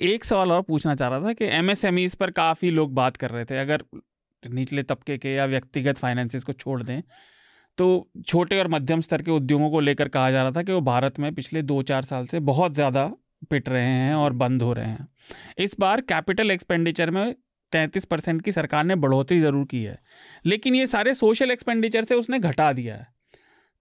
[0.00, 3.44] एक सवाल और पूछना चाह रहा था कि एम पर काफ़ी लोग बात कर रहे
[3.44, 3.84] थे अगर
[4.42, 7.02] निचले तबके के या व्यक्तिगत फाइनेंसेस को छोड़ दें
[7.82, 10.80] तो छोटे और मध्यम स्तर के उद्योगों को लेकर कहा जा रहा था कि वो
[10.82, 13.04] भारत में पिछले दो चार साल से बहुत ज़्यादा
[13.50, 15.06] पिट रहे हैं और बंद हो रहे हैं।
[15.58, 17.34] इस बार कैपिटल एक्सपेंडिचर में
[17.72, 19.98] तैंतीस परसेंट की सरकार ने बढ़ोतरी ज़रूर की है,
[20.46, 23.06] लेकिन ये सारे सोशल एक्सपेंडिचर से उसने घटा दिया है।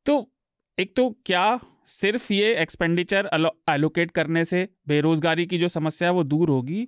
[0.05, 0.31] तो
[0.77, 3.29] एक तो क्या सिर्फ़ ये एक्सपेंडिचर
[3.69, 6.87] एलोकेट करने से बेरोजगारी की जो समस्या है वो दूर होगी?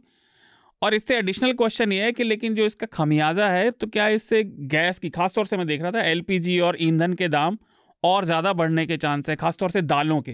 [0.84, 4.44] और इससे एडिशनल क्वेश्चन ये है कि लेकिन जो इसका खमियाजा है तो क्या इससे
[4.44, 7.58] गैस की, खासतौर से मैं देख रहा था एलपीजी और ईंधन के दाम
[8.04, 10.34] और ज़्यादा बढ़ने के चांस है, खासतौर से दालों के।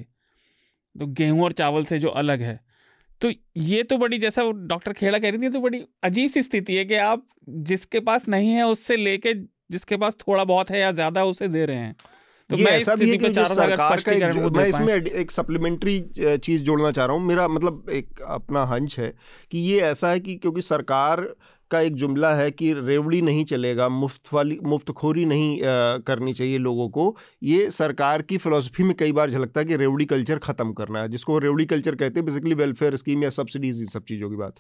[0.95, 2.59] तो गेहूँ और चावल से जो अलग है।
[3.21, 6.75] तो ये तो बड़ी, जैसा डॉक्टर खेड़ा कह रही थी तो बड़ी अजीब सी स्थिति
[6.75, 9.33] है कि आप जिसके पास नहीं है, उससे लेके
[9.71, 11.95] जिसके पास थोड़ा बहुत है या ज़्यादा, उसे दे रहे हैं।
[12.49, 15.99] तो ये मैं ऐसा भी है कि सरकार का एक जो- मैं इसमें एक सप्लीमेंट्री
[16.37, 19.13] चीज़ जोड़ना चाह रहा हूँ। मेरा मतलब एक अपना हंच है
[19.51, 21.21] कि ये ऐसा है कि क्योंकि सरकार
[21.71, 26.57] का एक जुमला है कि रेवड़ी नहीं चलेगा मुफ़्त वाली मुफ्तखोरी नहीं अ, करनी चाहिए
[26.57, 30.73] लोगों को। ये सरकार की फिलोसफी में कई बार झलकता है कि रेवड़ी कल्चर ख़त्म
[30.73, 34.29] करना है जिसको रेवड़ी कल्चर कहते हैं बेसिकली वेलफेयर स्कीम या सब्सिडीज इन सब चीज़ों
[34.29, 34.53] की बात।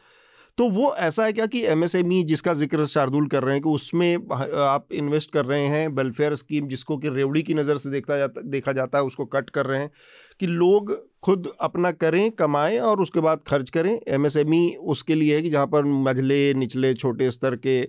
[0.59, 4.15] तो वो ऐसा है क्या कि एमएसएमई जिसका ज़िक्र शार्दुल कर रहे हैं कि उसमें
[4.61, 8.41] आप इन्वेस्ट कर रहे हैं वेलफेयर स्कीम जिसको कि रेवड़ी की नज़र से देखता जाता,
[8.41, 9.91] देखा जाता है, उसको कट कर रहे हैं
[10.39, 10.91] कि लोग
[11.23, 15.67] खुद अपना करें, कमाएँ और उसके बाद खर्च करें। एमएसएमई उसके लिए है कि जहाँ
[15.67, 17.81] पर मझले, निचले, छोटे स्तर के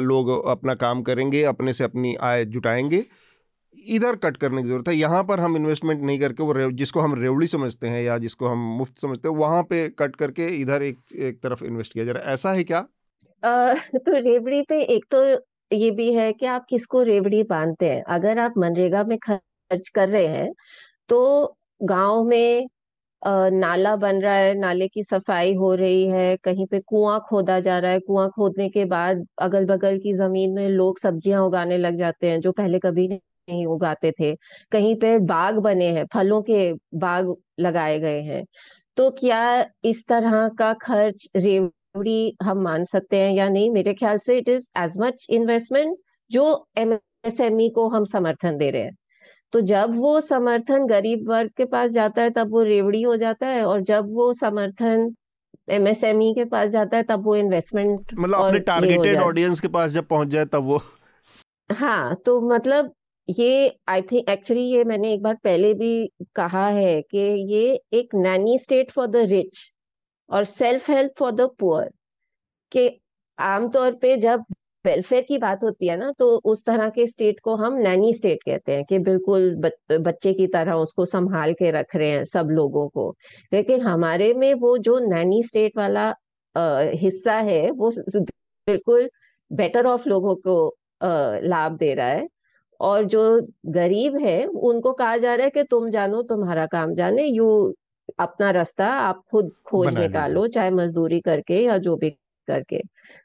[0.00, 3.04] लोग अपना काम करेंगे, अपने से अपनी आय जुटाएँगे।
[3.76, 7.14] इधर कट करने की ज़रूरत है। यहाँ पर हम इन्वेस्टमेंट नहीं करके वो जिसको हम
[7.14, 10.98] रेवड़ी समझते हैं या जिसको हम मुफ़्त समझते हैं वहाँ पे कट करके इधर एक
[11.20, 12.86] एक तरफ़ इन्वेस्ट किया जा रहा है। ऐसा है क्या?
[13.42, 15.22] आ, तो रेवड़ी पे एक तो
[15.70, 20.08] ये भी है कि आप किसको रेवड़ी बांधते हैं। अगर आप मनरेगा में खर्च कर
[20.08, 20.50] रहे हैं
[21.08, 22.68] तो गाँव में
[23.22, 27.78] नाला बन रहा है नाले की सफ़ाई हो रही है कहीं पे कुआँ खोदा जा
[27.80, 31.98] रहा है। कुआँ खोदने के बाद अगल बगल की ज़मीन में लोग सब्ज़ियाँ उगाने लग
[31.98, 33.20] जाते हैं जो पहले कभी नहीं
[33.66, 34.34] उगाते थे
[34.72, 38.44] कहीं पे बाग बने हैं फलों के बाग लगाए गए हैं।
[38.96, 43.70] तो क्या इस तरह का खर्च रेवड़ी हम मान सकते हैं या नहीं?
[43.70, 45.96] मेरे ख्याल से it is as much investment
[46.30, 48.96] जो एमएसएमई को हम समर्थन दे रहे हैं।
[49.52, 53.46] तो जब वो समर्थन गरीब वर्ग के पास जाता है तब वो रेवड़ी हो जाता
[53.46, 55.14] है और जब वो समर्थन
[55.70, 60.06] एमएसएमई के पास जाता है तब वो इन्वेस्टमेंट मतलब अपने टारगेटेड ऑडियंस के पास जब
[60.06, 60.82] पहुँच जाए तब वो
[61.70, 62.92] हाँ तो मतलब
[63.28, 65.90] ये आई थिंक एक्चुअली ये मैंने एक बार पहले भी
[66.36, 67.18] कहा है कि
[67.52, 69.58] ये एक nanny state for the rich
[70.30, 71.90] और self help for the poor
[72.72, 72.88] के
[73.38, 74.44] आमतौर पे जब
[74.84, 78.42] वेलफेयर की बात होती है ना तो उस तरह के स्टेट को हम नैनी स्टेट
[78.42, 79.54] कहते हैं कि बिल्कुल
[80.00, 83.08] बच्चे की तरह उसको संभाल के रख रहे हैं सब लोगों को।
[83.52, 86.12] लेकिन हमारे में वो जो नैनी स्टेट वाला
[86.94, 89.08] हिस्सा है, वो बिल्कुल
[89.50, 90.56] बेटर ऑफ़ लोगों को
[91.02, 92.28] लाभ दे रहा है।
[92.80, 93.22] और जो
[93.68, 97.48] गरीब है उनको कहा जा रहा है कि तुम जानो तुम्हारा काम जाने यू
[98.20, 102.10] अपना रास्ता आप खुद खोज निकालो चाहे मजदूरी करके या जो भी
[102.48, 102.80] करके।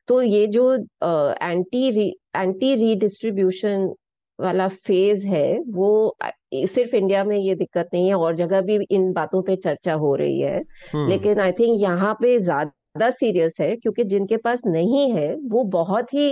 [0.08, 3.94] तो ये जो एंटी री, एंटी रीडिस्ट्रीब्यूशन
[4.40, 6.16] वाला फ़ेज़ है वो
[6.56, 10.16] सिर्फ़ इंडिया में ये दिक्कत नहीं है और जगह भी इन बातों पे चर्चा हो
[10.16, 10.58] रही है।
[10.94, 15.64] हम्म। लेकिन आई थिंक यहाँ पे ज़्यादा सीरियस है क्योंकि जिनके पास नहीं है वो
[15.72, 16.30] बहुत ही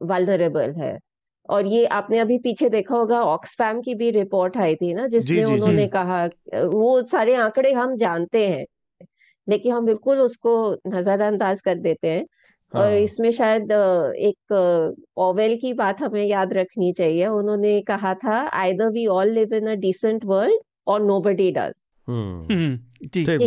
[0.00, 0.98] वालनरेबल है।
[1.48, 5.44] और ये आपने अभी पीछे देखा होगा ऑक्सफैम की भी रिपोर्ट आई थी ना जिसमें
[5.44, 5.88] जी, जी, उन्होंने जी.
[5.88, 6.24] कहा
[6.54, 8.66] वो सारे आंकड़े हम जानते हैं
[9.48, 12.26] लेकिन हम बिल्कुल उसको नजरअंदाज कर देते हैं।
[12.74, 13.72] हाँ। और इसमें शायद
[14.18, 14.52] एक
[15.16, 19.66] ओवेल की बात हमें याद रखनी चाहिए। उन्होंने कहा था either we all live in
[19.66, 21.72] a decent world और नो बडी डज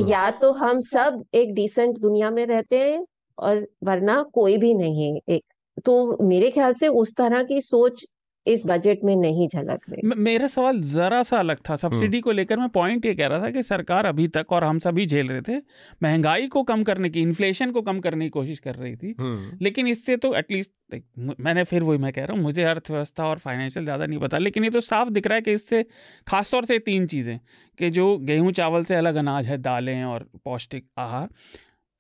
[0.09, 3.05] या तो हम सब एक डिसेंट दुनिया में रहते हैं
[3.37, 5.43] और वरना कोई भी नहीं एक
[5.85, 8.05] तो मेरे ख्याल से उस तरह की सोच
[8.45, 12.57] इस बजट में नहीं झलक रही। मेरा सवाल जरा सा अलग था। सब्सिडी को लेकर
[12.57, 15.41] मैं पॉइंट ये कह रहा था कि सरकार अभी तक और हम सभी झेल रहे
[15.41, 15.57] थे
[16.03, 19.15] महँगाई को कम करने की इन्फ्लेशन को कम करने की कोशिश कर रही थी।
[19.61, 20.71] लेकिन इससे तो एटलीस्ट
[21.39, 24.63] मैंने फिर वही मैं कह रहा हूँ मुझे अर्थव्यवस्था और फाइनेंशियल ज़्यादा नहीं पता लेकिन
[24.63, 25.83] ये तो साफ़ दिख रहा है कि इससे
[26.27, 27.39] खासतौर से तीन चीज़ें
[27.79, 31.27] कि जो गेहूँ चावल से अलग अनाज है दालें और पौष्टिक आहार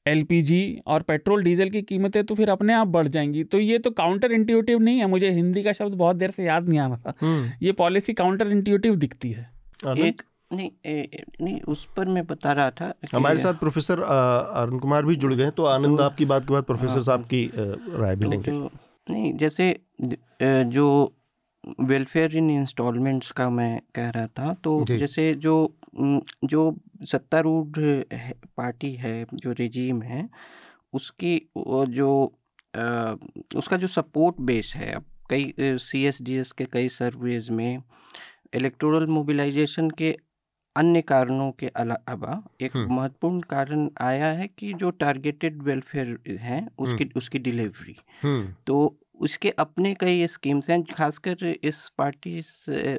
[0.07, 3.91] एलपीजी और पेट्रोल डीजल की कीमतें तो फिर अपने आप बढ़ जाएँगी। तो ये तो
[3.91, 7.13] काउंटर इंट्यूटिव नहीं है मुझे हिंदी का शब्द बहुत देर से याद नहीं आ रहा
[7.21, 9.49] हम्म। ये पॉलिसी काउंटर इंट्यूटिव दिखती है।
[9.85, 10.21] एक
[10.53, 15.15] नहीं ए, नहीं उस पर मैं बता रहा था हमारे साथ प्रोफेसर अरुण कुमार भी
[15.15, 18.51] जुड़ गए तो आनंद तो, आपकी बात के बाद प्रोफेसर साहब की राय भी लेंगे
[18.51, 19.79] नहीं जैसे
[20.41, 21.13] जो
[21.81, 25.55] वेलफेयर इन इंस्टॉलमेंट्स का मैं कह रहा था तो जैसे जो
[26.43, 27.79] जो सत्तारूढ़
[28.57, 30.29] पार्टी है जो रिजीम है
[30.93, 31.49] उसकी
[31.89, 32.33] जो
[33.55, 37.83] उसका जो सपोर्ट बेस है अब कई सी एस डी एस के कई सर्वेज में
[38.55, 40.17] इलेक्टोरल मोबिलाइजेशन के
[40.75, 47.09] अन्य कारणों के अलावा एक महत्वपूर्ण कारण आया है कि जो टारगेटेड वेलफेयर है उसकी
[47.15, 47.95] उसकी डिलीवरी।
[48.67, 52.97] तो उसके अपने कई स्कीम्स हैं खासकर इस पार्टी से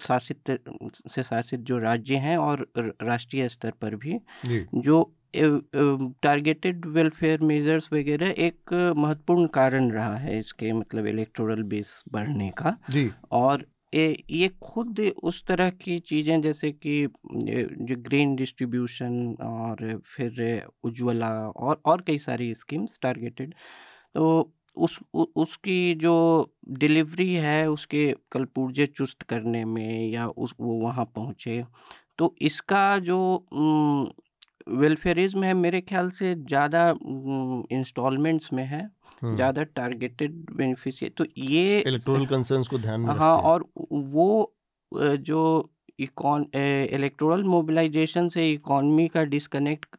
[0.00, 0.58] शासित
[1.08, 4.18] से शासित जो राज्य हैं और राष्ट्रीय स्तर पर भी
[4.76, 5.02] जो।
[6.22, 12.76] टारगेटेड वेलफेयर मेजर्स वगैरह एक महत्वपूर्ण कारण रहा है इसके मतलब इलेक्टोरल बेस बढ़ने का।
[12.90, 20.00] जी। और ए, ये खुद उस तरह की चीज़ें जैसे कि जो ग्रीन डिस्ट्रीब्यूशन और
[20.06, 23.54] फिर उज्ज्वला और और कई सारी स्कीम्स टारगेटेड
[24.14, 26.14] तो उस उ, उसकी जो
[26.78, 31.64] डिलीवरी है उसके कलपुर्जे चुस्त करने में या उस वो वहाँ पहुँचे।
[32.18, 33.18] तो इसका जो
[34.70, 36.88] वेलफेयरिज्म है मेरे ख्याल से ज़्यादा
[37.72, 38.88] इंस्टॉलमेंट्स में है
[39.24, 43.64] ज़्यादा टारगेटेड बेनिफिशियरी तो ये इलेक्टोरल कंसर्न्स को ध्यान में हाँ और
[44.12, 44.54] वो
[45.22, 45.40] जो
[46.00, 49.96] इकॉन इलेक्टोरल मोबिलाइजेशन से इकॉनमी का डिस्कनेक्ट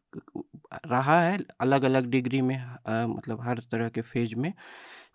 [0.86, 4.54] रहा है अलग अलग डिग्री में आ, मतलब हर तरह के फ़ेज़ में।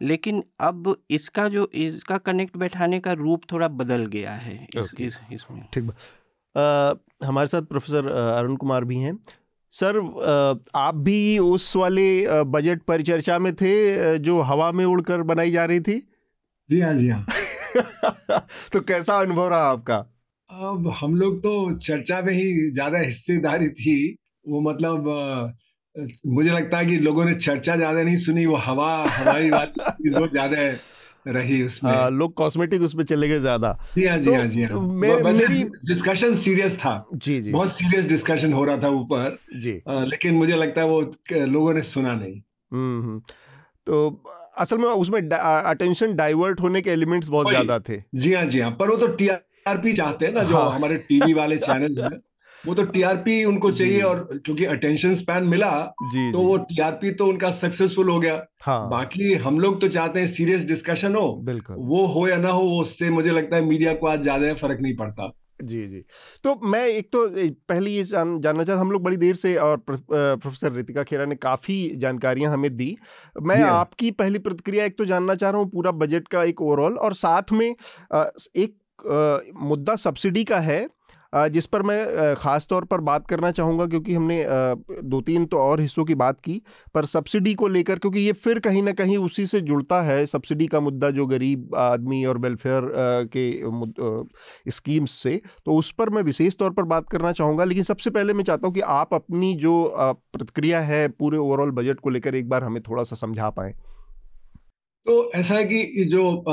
[0.02, 5.07] लेकिन अब इसका जो इसका कनेक्ट बैठाने का रूप थोड़ा बदल गया है इस, Okay.
[5.07, 9.18] इस इसमें। ठीक बा। हमारे साथ प्रोफेसर अरुण कुमार भी हैं।
[9.72, 9.98] सर
[10.76, 15.80] आप भी उस वाले बजट परिचर्चा में थे जो हवा में उड़कर बनाई जा रही
[15.80, 15.98] थी?
[16.70, 17.26] जी हाँ जी हाँ।
[18.72, 19.96] तो कैसा अनुभव रहा आपका?
[20.50, 24.16] अब हम लोग तो चर्चा में ही ज़्यादा हिस्सेदारी थी।
[24.49, 25.55] वो मतलब
[26.26, 29.74] मुझे लगता है कि लोगों ने चर्चा ज़्यादा नहीं सुनी वो हवा हवाई बात
[30.07, 30.72] ज़्यादा
[31.26, 34.62] रही उसमें। अ, लोग कॉस्मेटिक उसमें चले गए ज़्यादा। जी हाँ जी तो हाँ जी
[34.62, 39.38] हाँ। मेरे- मेरी- डिस्कशन सीरियस था। जी जी। बहुत सीरियस डिस्कशन हो रहा था ऊपर।
[39.57, 41.01] जी। अ, लेकिन मुझे लगता है वो
[41.32, 42.40] लोगों ने सुना नहीं।
[42.72, 43.20] हम्म हम्म।
[43.86, 44.22] तो
[44.59, 48.70] असल में उसमें अटेंशन डाइवर्ट होने के एलिमेंट्स बहुत ज़्यादा थे। जी हाँ जी हाँ।
[48.70, 52.20] पर वो तो टीआरपी चाहते हैं ना जो हाँ। हमारे टीवी वाले चैनल्स हैं।
[52.67, 55.71] वो तो टीआरपी उनको चाहिए और क्योंकि अटेंशन स्पैन मिला
[56.12, 59.89] जी तो जी। वो टीआरपी तो उनका सक्सेसफुल हो गया। हाँ। बाकी हम लोग तो
[59.89, 63.65] चाहते हैं सीरियस डिस्कशन हो। बिल्कुल। वो हो या ना हो उससे मुझे लगता है
[63.65, 66.05] मीडिया को आज ज़्यादा फ़र्क नहीं पड़ता। जी जी।
[66.45, 67.29] तो मैं एक तो
[67.69, 71.25] पहले ये जान, जानना चाहता हम लोग बड़ी देर से और प्रो- प्रोफेसर रितिका खेरा
[71.25, 72.97] ने काफ़ी जानकारियाँ हमें दी।
[73.43, 76.62] मैं हाँ। आपकी पहली प्रतिक्रिया एक तो जानना चाह रहा हूँ पूरा बजट का एक
[76.62, 77.67] ओवरऑल और साथ में
[78.57, 78.75] एक
[79.57, 80.89] मुद्दा सब्सिडी का है।
[81.35, 84.45] जिस पर मैं खास तौर पर बात करना चाहूँगा, क्योंकि हमने
[85.05, 86.61] दो तीन तो और हिस्सों की बात की,
[86.95, 90.66] पर सब्सिडी को लेकर, क्योंकि ये फिर कहीं ना कहीं उसी से जुड़ता है, सब्सिडी
[90.66, 92.91] का मुद्दा जो गरीब आदमी और वेलफेयर
[93.37, 98.11] के स्कीम्स से। तो उस पर मैं विशेष तौर पर बात करना चाहूँगा, लेकिन सबसे
[98.11, 102.35] पहले मैं चाहता हूँ कि आप अपनी जो प्रतिक्रिया है पूरे ओवरऑल बजट को लेकर
[102.35, 103.72] एक बार हमें थोड़ा सा समझा पाएँ।
[105.07, 106.45] तो ऐसा है कि जो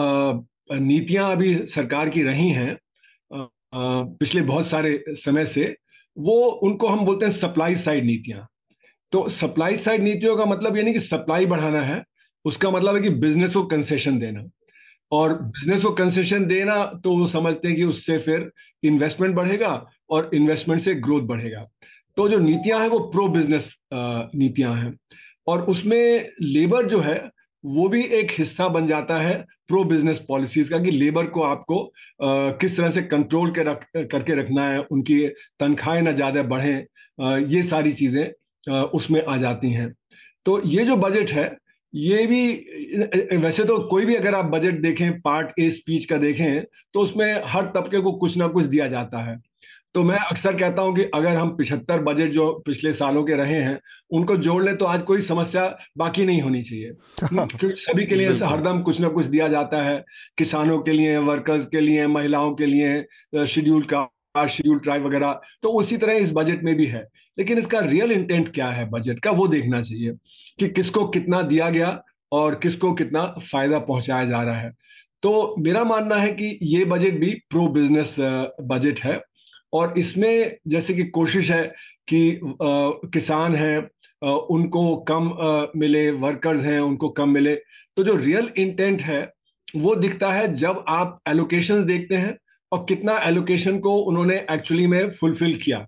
[0.74, 2.78] नीतियाँ अभी सरकार की रही हैं
[3.74, 5.76] पिछले बहुत सारे समय से
[6.18, 8.48] वो उनको हम बोलते हैं सप्लाई साइड नीतियाँ।
[9.12, 12.04] तो सप्लाई साइड नीतियों का मतलब ये नहीं कि सप्लाई बढ़ाना है,
[12.46, 14.44] उसका मतलब है कि बिज़नेस को कंसेशन देना।
[15.12, 18.52] और बिज़नेस को कंसेशन देना तो वो समझते हैं कि उससे फिर
[18.84, 21.66] इन्वेस्टमेंट बढ़ेगा और इन्वेस्टमेंट से ग्रोथ बढ़ेगा।
[22.18, 24.94] तो जो नीतियाँ हैं वो प्रो बिज़नेस नीतियाँ हैं।
[25.48, 27.30] और उसमें लेबर जो है,
[27.64, 31.84] वो भी एक हिस्सा बन जाता है प्रो बिज़नेस पॉलिसीज़ का कि लेबर को आपको
[31.84, 35.28] आ, किस तरह से कंट्रोल के रख करके रखना है उनकी
[35.60, 39.92] तनख्वाहें ना ज़्यादा बढ़ें ये सारी चीज़ें उसमें आ जाती हैं।
[40.46, 41.46] तो ये जो बजट है
[41.94, 46.64] ये भी वैसे तो कोई भी अगर आप बजट देखें पार्ट ए स्पीच का देखें
[46.94, 49.36] तो उसमें हर तबके को कुछ ना कुछ दिया जाता है।
[49.96, 53.56] तो मैं अक्सर कहता हूँ कि अगर हम पिछहत्तर बजट जो पिछले सालों के रहे
[53.62, 53.80] हैं
[54.12, 55.66] उनको जोड़ लें तो आज कोई समस्या
[55.98, 56.92] बाकी नहीं होनी चाहिए।
[57.24, 60.04] क्योंकि सभी के लिए। हरदम कुछ ना कुछ दिया जाता है
[60.38, 65.70] किसानों के लिए वर्कर्स के लिए महिलाओं के लिए शेड्यूल कास्ट शेड्यूल ट्राइब वगैरह तो
[65.80, 67.04] उसी तरह इस बजट में भी है।
[67.38, 70.12] लेकिन इसका रियल इंटेंट क्या है बजट का वो देखना चाहिए
[70.60, 74.72] कि किसको कितना दिया गया और किसको कितना फ़ायदा पहुँचाया जा रहा है।
[75.24, 78.16] तो मेरा मानना है कि ये बजट भी प्रो बिज़नेस
[78.64, 79.20] बजट है।
[79.74, 81.64] और इसमें जैसे कि कोशिश है
[82.08, 83.78] कि किसान हैं
[84.22, 85.32] उनको कम
[85.80, 87.56] मिले वर्कर्स हैं उनको कम मिले।
[87.98, 89.22] तो जो रियल इंटेंट है
[89.76, 92.38] वो दिखता है जब आप एलोकेशन देखते हैं
[92.72, 95.86] और कितना एलोकेशन को उन्होंने एक्चुअली में फुलफिल किया।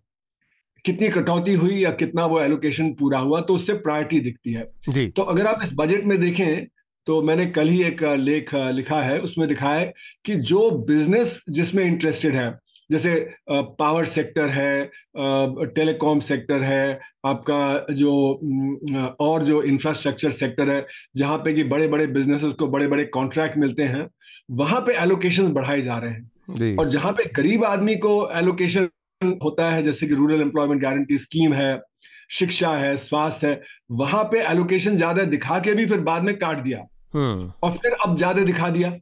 [0.85, 5.07] कितनी कटौती हुई या कितना वो एलोकेशन पूरा हुआ तो उससे प्रायोरिटी दिखती है। जी।
[5.07, 6.65] तो अगर आप इस बजट में देखें
[7.07, 9.93] तो मैंने कल ही एक लेख लिखा है उसमें दिखाया है
[10.25, 12.49] कि जो बिज़नेस जिसमें इंटरेस्टेड है
[12.89, 13.15] जैसे
[13.49, 14.85] पावर सेक्टर है
[15.75, 18.13] टेलीकॉम सेक्टर है आपका जो
[19.21, 20.85] और जो इंफ्रास्ट्रक्चर सेक्टर है
[21.17, 24.07] जहाँ पे कि बड़े बड़े बिजनेसेस को बड़े बड़े कॉन्ट्रैक्ट मिलते हैं
[24.51, 28.89] वहाँ पे एलोकेशन बढ़ाए जा रहे हैं। और जहाँ पे गरीब आदमी को एलोकेशन
[29.43, 31.81] होता है जैसे कि रूरल एम्प्लॉयमेंट गारंटी स्कीम है
[32.31, 33.61] शिक्षा है स्वास्थ्य है
[33.91, 36.79] वहाँ पे एलोकेशन ज़्यादा दिखा के भी फिर बाद में काट दिया।
[37.13, 38.93] हम्म। और फिर अब ज़्यादा दिखा दिया।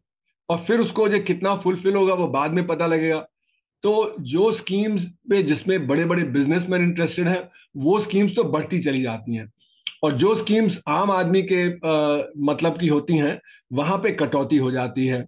[0.50, 3.26] और फिर उसको जो कितना फुलफिल होगा वो बाद में पता लगेगा।
[3.84, 7.42] तो जो स्कीम्स पे जिसमें बड़े बड़े बिजनेसमैन इंटरेस्टेड हैं
[7.78, 9.52] वो स्कीम्स तो बढ़ती चली जाती हैं।
[10.04, 13.40] और जो स्कीम्स आम आदमी के आ, मतलब की होती हैं
[13.74, 15.22] वहाँ पे कटौती हो जाती है।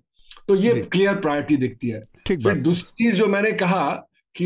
[0.47, 3.89] तो ये क्लियर प्रायोरिटी दिखती है। ठीक फिर दूसरी चीज़ जो मैंने कहा
[4.36, 4.45] कि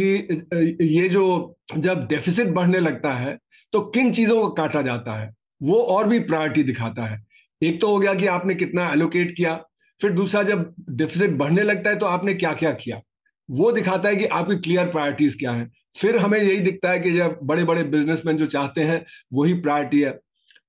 [0.82, 3.38] ये जो जब डेफिसिट बढ़ने लगता है
[3.74, 7.26] तो किन चीज़ों को काटा जाता है वो और भी प्रायोरिटी दिखाता है।
[7.62, 9.56] एक तो हो गया कि आपने कितना एलोकेट किया
[10.00, 13.02] फिर दूसरा जब डेफिसिट बढ़ने लगता है तो आपने क्या क्या किया?
[13.50, 15.70] वो दिखाता है कि आपकी क्लियर प्रायोरिटीज क्या है।
[16.00, 20.02] फिर हमें यही दिखता है कि जब बड़े बड़े बिजनेसमैन जो चाहते हैं, वही प्रायोरिटी
[20.02, 20.20] है।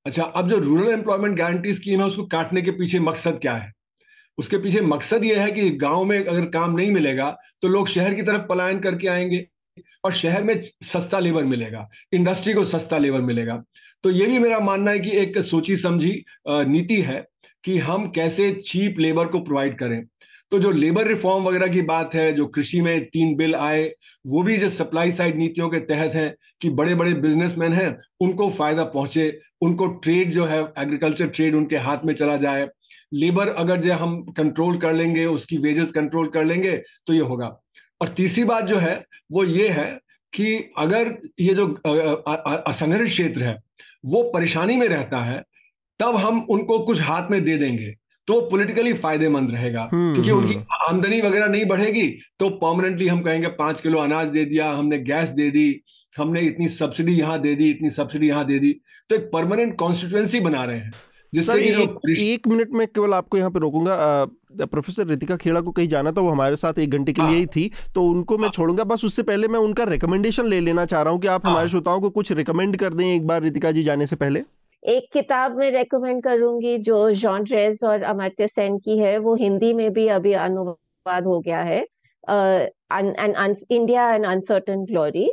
[0.07, 3.72] अच्छा अब जो रूरल एम्प्लॉयमेंट गारंटी स्कीम है, उसको काटने के पीछे मकसद क्या है?
[4.39, 7.31] उसके पीछे मकसद ये है कि गाँव में अगर काम नहीं मिलेगा
[7.62, 9.47] तो लोग शहर की तरफ़ पलायन करके आएँगे
[10.05, 13.62] और शहर में सस्ता लेबर मिलेगा इंडस्ट्री को सस्ता लेबर मिलेगा।
[14.05, 16.12] तो ये भी मेरा मानना है कि एक सोची समझी
[16.49, 17.26] नीति है
[17.64, 20.05] कि हम कैसे चीप लेबर को प्रोवाइड करें।
[20.53, 23.84] तो जो लेबर रिफॉर्म वगैरह की बात है, जो कृषि में तीन बिल आए,
[24.26, 28.51] वो भी जो सप्लाई साइड नीतियों के तहत है कि बड़े बड़े बिजनेसमैन हैं, उनको
[28.51, 32.68] फ़ायदा पहुँचे, उनको ट्रेड जो है एग्रीकल्चर ट्रेड उनके हाथ में चला जाए।
[33.12, 36.76] लेबर अगर जो हम कंट्रोल कर लेंगे, उसकी वेजेस कंट्रोल कर लेंगे
[37.07, 37.46] तो ये होगा।
[38.01, 39.86] और तीसरी बात जो है, वो ये है
[40.32, 43.57] कि अगर ये जो असंगठित क्षेत्र है,
[44.07, 45.42] वो परेशानी में रहता है,
[46.01, 47.94] तब हम उनको कुछ हाथ में दे देंगे।
[48.29, 52.07] तो पॉलिटिकली फ़ायदेमंद रहेगा हम्म, क्योंकि उनकी हम्म। आमदनी वगैरह नहीं बढ़ेगी
[52.39, 55.68] तो परमानेंटली हम कहेंगे पाँच किलो अनाज दे दिया हमने गैस दे दी
[56.16, 58.72] हमने इतनी सब्सिडी यहाँ दे दी इतनी सब्सिडी यहाँ दे दी
[59.11, 60.93] तो एक परमानेंट कॉन्स्टिट्युएंसी बना रहे हैं
[61.33, 64.24] जिससे एक, एक मिनट में केवल आपको यहाँ पे रोकूँगा
[64.64, 67.41] प्रोफेसर रितिका खेड़ा को कहीं जाना था वो हमारे साथ एक घंटे के लिए ही
[67.41, 70.85] हाँ। थी तो उनको मैं हाँ। छोड़ूँगा बस उससे पहले मैं उनका रिकमेंडेशन ले लेना
[70.87, 73.43] चाह रहा हूँ कि आप हाँ। हमारे श्रोताओं को कुछ रिकमेंड कर दें एक बार
[73.43, 74.43] रितिका जी जाने से पहले
[74.83, 79.72] एक किताब में रेकमेंड करूँगी जो जॉन ड्रेस और अमर्त्य सेन की है वो हिंदी
[79.74, 81.81] में भी अभी अनुवाद हो गया है।
[83.70, 85.29] इंडिया एंड अनसर्टन ग्लोरी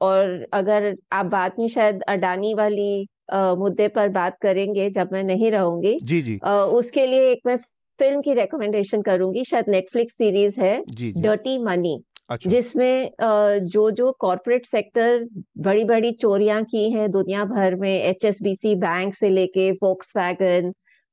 [0.00, 5.22] और अगर आप बाद में शायद अडानी वाली uh, मुद्दे पर बात करेंगे जब मैं
[5.24, 7.56] नहीं रहूँगी जी जी। uh, उसके लिए एक मैं
[7.98, 10.82] फ़िल्म की रिकमेंडेशन करूँगी शायद नेटफ्लिक्स सीरीज़ है।
[11.22, 13.10] डर्टी मनी अच्छा। जिसमें
[13.62, 18.26] जो जो कॉरपोरेट सेक्टर बड़ी बड़ी चोरियाँ की हैं दुनिया भर में एच
[18.76, 20.12] बैंक से लेके फोक्स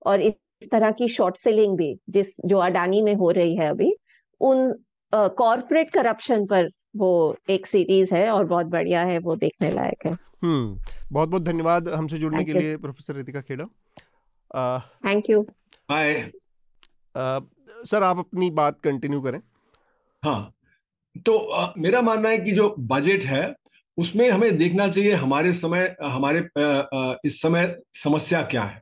[0.05, 0.33] और इस
[0.71, 3.95] तरह की शॉर्ट सेलिंग भी जिस जो अडानी में हो रही है अभी
[4.41, 4.83] उन
[5.13, 10.11] कॉरपोरेट करप्शन पर वो एक सीरीज़ है और बहुत बढ़िया है वो देखने लायक है।
[10.43, 10.79] हम्म
[11.11, 13.65] बहुत बहुत धन्यवाद हमसे जुड़ने के लिए professor Ritika Khera.
[15.07, 15.41] Thank you
[15.89, 16.31] bye
[17.17, 19.41] sir आप अपनी बात कंटिन्यू करें।
[20.23, 20.53] हाँ।
[21.15, 23.53] तो आ, मेरा मानना है कि जो बजट है
[23.97, 28.81] उसमें हमें देखना चाहिए हमारे समय हमारे आ, आ, इस समय समस्या क्या है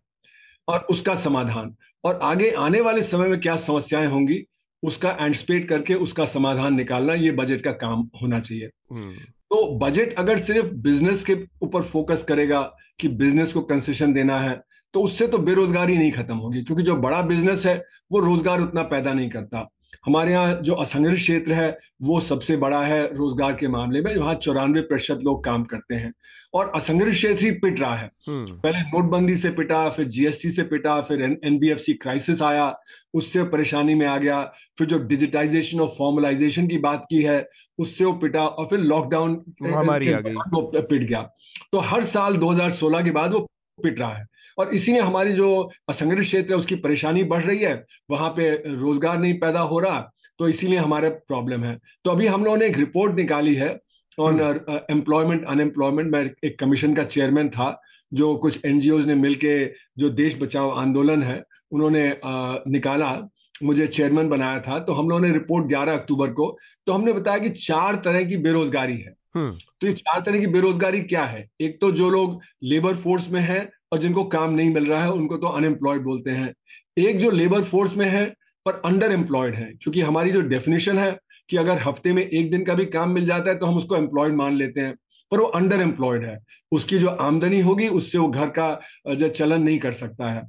[0.68, 4.44] और उसका समाधान। और आगे आने वाले समय में क्या समस्याएँ होंगी
[4.84, 9.14] उसका एंटिसपेट करके उसका समाधान निकालना ये बजट का काम होना चाहिए। हम्म।
[9.52, 12.62] तो बजट अगर सिर्फ़ बिज़नेस के ऊपर फोकस करेगा
[13.00, 14.62] कि बिज़नेस को कंसेशन देना है
[14.94, 17.76] तो उससे तो बेरोजगारी नहीं खत्म होगी क्योंकि जो बड़ा बिज़नेस है
[18.12, 19.68] वो रोज़गार उतना पैदा नहीं करता।
[20.06, 24.36] हमारे यहाँ जो असंगठित क्षेत्र है वो सबसे बड़ा है रोज़गार के मामले में वहाँ
[24.36, 26.14] चौरानवे प्रतिशत लोग काम करते हैं।
[26.54, 30.64] और असंगठित क्षेत्र ही पिट रहा है। हम्म। पहले नोटबंदी से पिटा फिर जीएसटी से
[30.64, 32.74] पिटा फिर एनबीएफसी क्राइसिस आया
[33.14, 34.42] उससे परेशानी में आ गया
[34.78, 37.48] फिर जो डिजिटाइजेशन और फॉर्मलाइजेशन की बात की है
[37.80, 41.22] उससे वो पिटा और फिर लॉकडाउन पिट गया।
[41.72, 43.40] तो हर साल 2016 के बाद वो
[43.84, 44.26] पिट रहा है।
[44.60, 45.50] और इसी ने हमारी जो
[45.90, 50.00] असंगठित क्षेत्र है उसकी परेशानी बढ़ रही है। वहाँ पे रोज़गार नहीं पैदा हो रहा
[50.40, 53.70] तो इसीलिए हमारे प्रॉब्लम है। तो अभी हम लोगों ने एक रिपोर्ट निकाली है
[54.20, 54.40] ऑन
[54.92, 57.82] एम्प्लॉयमेंट अनएम्प्लॉयमेंट। मैं एक कमीशन का चेयरमैन था
[58.12, 59.66] जो कुछ एनजीओ ने मिलके
[59.98, 63.12] जो देश बचाओ आंदोलन है उन्होंने uh, निकाला।
[63.64, 66.58] मुझे चेयरमैन बनाया था तो हम लोगों ने रिपोर्ट 11 अक्टूबर को।
[66.88, 70.48] तो हमने बताया कि चार तरह की बेरोजगारी है। हम्म। तो ये चार तरह की
[70.48, 71.48] बेरोजगारी क्या है?
[71.62, 73.60] एक तो जो लोग लेबर फोर्स में है
[73.92, 76.54] और जिनको काम नहीं मिल रहा है, उनको तो अनएम्प्लॉयड बोलते हैं।
[76.98, 78.26] एक जो लेबर फोर्स में है,
[78.66, 81.18] पर अंडर एम्प्लॉयड है, क्योंकि हमारी जो डेफिनेशन है
[81.50, 83.96] कि अगर हफ़्ते में एक दिन का भी काम मिल जाता है तो हम उसको
[83.98, 84.96] एम्प्लॉयड मान लेते हैं,
[85.32, 86.38] पर वो अंडर एम्प्लॉयड है।
[86.72, 88.80] उसकी जो आमदनी होगी, उससे वो घर का
[89.10, 90.48] जो चलन नहीं कर सकता है।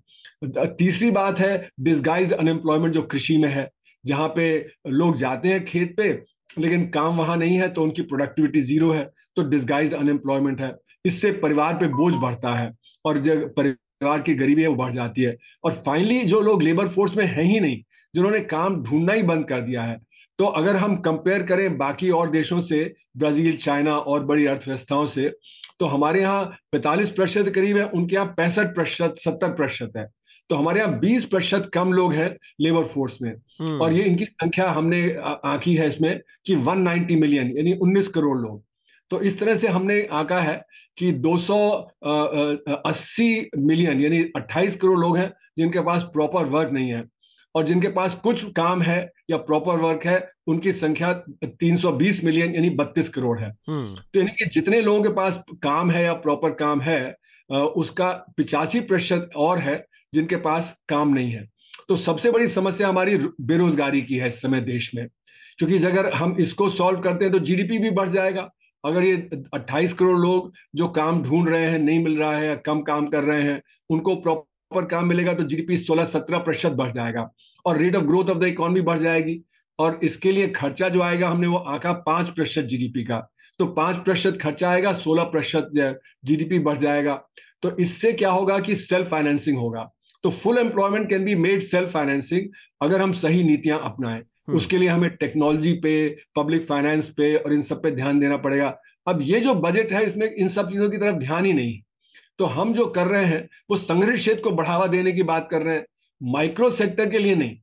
[0.68, 3.68] तीसरी बात है डिस्गाइज अनएम्प्लॉयमेंट जो कृषि में है,
[4.04, 6.12] जहाँ पे लोग जाते हैं खेत पे,
[6.58, 10.74] लेकिन काम वहाँ नहीं है तो उनकी प्रोडक्टिविटी ज़ीरो है तो डिस्गाइज अनएम्प्लॉयमेंट है।
[11.04, 12.70] इससे परिवार पे बोझ बढ़ता है।
[13.04, 16.88] और जो परिवार की गरीबी है वो बढ़ जाती है। और फाइनली जो लोग लेबर
[16.88, 17.82] फोर्स में है ही नहीं
[18.14, 19.98] जिन्होंने काम ढूंढना ही बंद कर दिया है
[20.38, 22.82] तो अगर हम कंपेयर करें बाकी और देशों से
[23.16, 25.28] ब्राज़ील चाइना और बड़ी अर्थव्यवस्थाओं से
[25.80, 30.06] तो हमारे यहाँ पैंतालीस प्रतिशत करीब है उनके यहाँ पैंसठ प्रतिशत सत्तर प्रतिशत है।
[30.50, 32.28] तो हमारे यहाँ बीस प्रतिशत कम लोग हैं
[32.60, 37.56] लेबर फोर्स में। हम्म। और ये इनकी संख्या हमने आंकी है इसमें कि 190 मिलियन
[37.56, 38.62] यानी 19 करोड़ लोग।
[39.10, 40.60] तो इस तरह से हमने आंका है
[40.98, 47.04] कि 280 मिलियन यानी 28 करोड़ लोग हैं जिनके पास प्रॉपर वर्क नहीं है।
[47.54, 52.70] और जिनके पास कुछ काम है या प्रॉपर वर्क है उनकी संख्या 320 मिलियन यानी
[52.70, 56.54] 32 करोड़ है। हम्म। तो यानी कि जितने लोगों के पास काम है या प्रॉपर
[56.54, 57.16] काम है
[57.50, 61.48] उसका पिचासी प्रतिशत और है जिनके पास काम नहीं है।
[61.88, 65.08] तो सबसे बड़ी समस्या हमारी बेरोजगारी की है इस समय देश में।
[65.58, 68.50] क्योंकि अगर हम इसको सॉल्व करते हैं तो जीडीपी भी बढ़ जाएगा।
[68.84, 69.16] अगर ये
[69.54, 73.24] 28 करोड़ लोग जो काम ढूंढ रहे हैं, नहीं मिल रहा है कम काम कर
[73.24, 73.60] रहे हैं,
[73.90, 77.28] उनको प्रॉपर काम मिलेगा तो जीडीपी 16-17 प्रतिशत बढ़ जाएगा
[77.64, 79.40] और rate of growth of the economy बढ़ जाएगी।
[79.78, 83.18] और इसके लिए खर्चा जो आएगा हमने वो आंका पाँच प्रतिशत जीडीपी का।
[83.60, 85.70] तो पाँच प्रतिशत खर्चा आएगा, सोलह प्रतिशत
[86.24, 87.14] जीडीपी बढ़ जाएगा।
[87.62, 89.88] तो इससे क्या होगा कि सेल्फ फाइनेंसिंग होगा।
[90.24, 92.48] तो full employment can be made self financing
[92.82, 94.22] अगर हम सही नीतियाँ अपनाएँ।
[94.54, 95.92] उसके लिए हमें टेक्नोलॉजी पे
[96.36, 98.76] पब्लिक फाइनेंस पे और इन सब पे ध्यान देना पड़ेगा।
[99.06, 101.80] अब ये जो बजट है इसमें इन सब चीज़ों की तरफ़ ध्यान ही नहीं।
[102.38, 105.62] तो हम जो कर रहे हैं वो संग्रहित क्षेत्र को बढ़ावा देने की बात कर
[105.62, 105.84] रहे हैं
[106.20, 107.56] माइक्रो सेक्टर के लिए नहीं।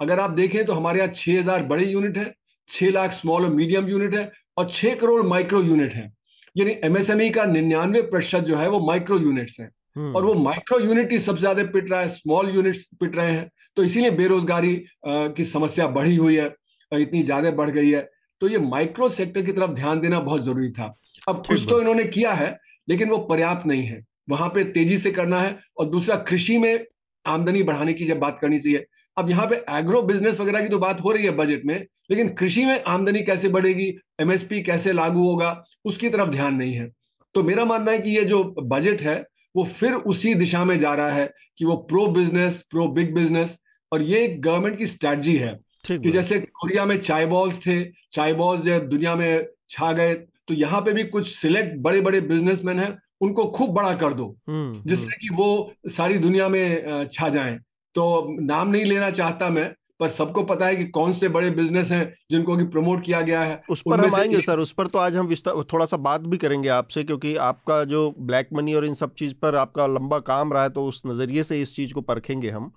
[0.00, 2.32] अगर आप देखें तो हमारे यहाँ छह हज़ार बड़े यूनिट है
[2.70, 6.12] छह लाख स्मॉल और मीडियम यूनिट है और छह करोड़ माइक्रो यूनिट है।
[6.56, 10.78] यानी एमएसएमई का निन्यानवे प्रतिशत जो है वो माइक्रो यूनिट्स है। हम्म। और वो माइक्रो
[10.80, 14.74] यूनिट ही सबसे ज़्यादा पिट रहा है स्मॉल यूनिट्स पिट रहे हैं। तो इसीलिए बेरोजगारी
[15.06, 16.54] की समस्या बढ़ी हुई है
[16.92, 18.08] इतनी ज़्यादा बढ़ गई है।
[18.40, 20.94] तो ये माइक्रो सेक्टर की तरफ़ ध्यान देना बहुत ज़रूरी था।
[21.28, 22.56] अब कुछ तो इन्होंने किया है
[22.88, 26.84] लेकिन वो पर्याप्त नहीं है। वहाँ पे तेज़ी से करना है और दूसरा कृषि में
[27.24, 28.84] आमदनी बढ़ाने की जब बात करनी चाहिए।
[29.16, 31.78] अब यहाँ पे एग्रो बिज़नेस वगैरह की तो बात हो रही है बजट में
[32.10, 33.86] लेकिन कृषि में आमदनी कैसे बढ़ेगी
[34.20, 36.88] एमएसपी कैसे लागू होगा उसकी तरफ़ ध्यान नहीं है।
[37.34, 39.22] तो मेरा मानना है कि ये जो बजट है
[39.54, 43.56] वो फिर उसी दिशा में जा रहा है कि वो pro business pro big business
[43.94, 47.82] और ये गवर्नमेंट की स्ट्रैटी है कि जैसे कोरिया में चाय बॉल्स थे
[48.12, 50.14] चाय बॉल्स जब दुनिया में छा गए
[50.48, 54.24] तो यहाँ पे भी कुछ सिलेक्ट बड़े बड़े बिजनेसमैन हैं उनको खूब बड़ा कर दो
[54.48, 57.58] हम्म, जिससे हम्म। कि वो सारी दुनिया में छा जाएँ।
[57.94, 61.90] तो नाम नहीं लेना चाहता मैं पर सबको पता है कि कौन से बड़े बिज़नेस
[61.90, 64.98] हैं जिनको कि प्रमोट किया गया है। उस पर हम आएँगे सर उस पर तो
[64.98, 65.34] आज हम
[65.72, 69.34] थोड़ा सा बात भी करेंगे आपसे क्योंकि आपका जो ब्लैक मनी और इन सब चीज़
[69.42, 72.72] पर आपका लंबा काम रहा है तो उस नज़रिए से इस चीज़ को परखेंगे हम।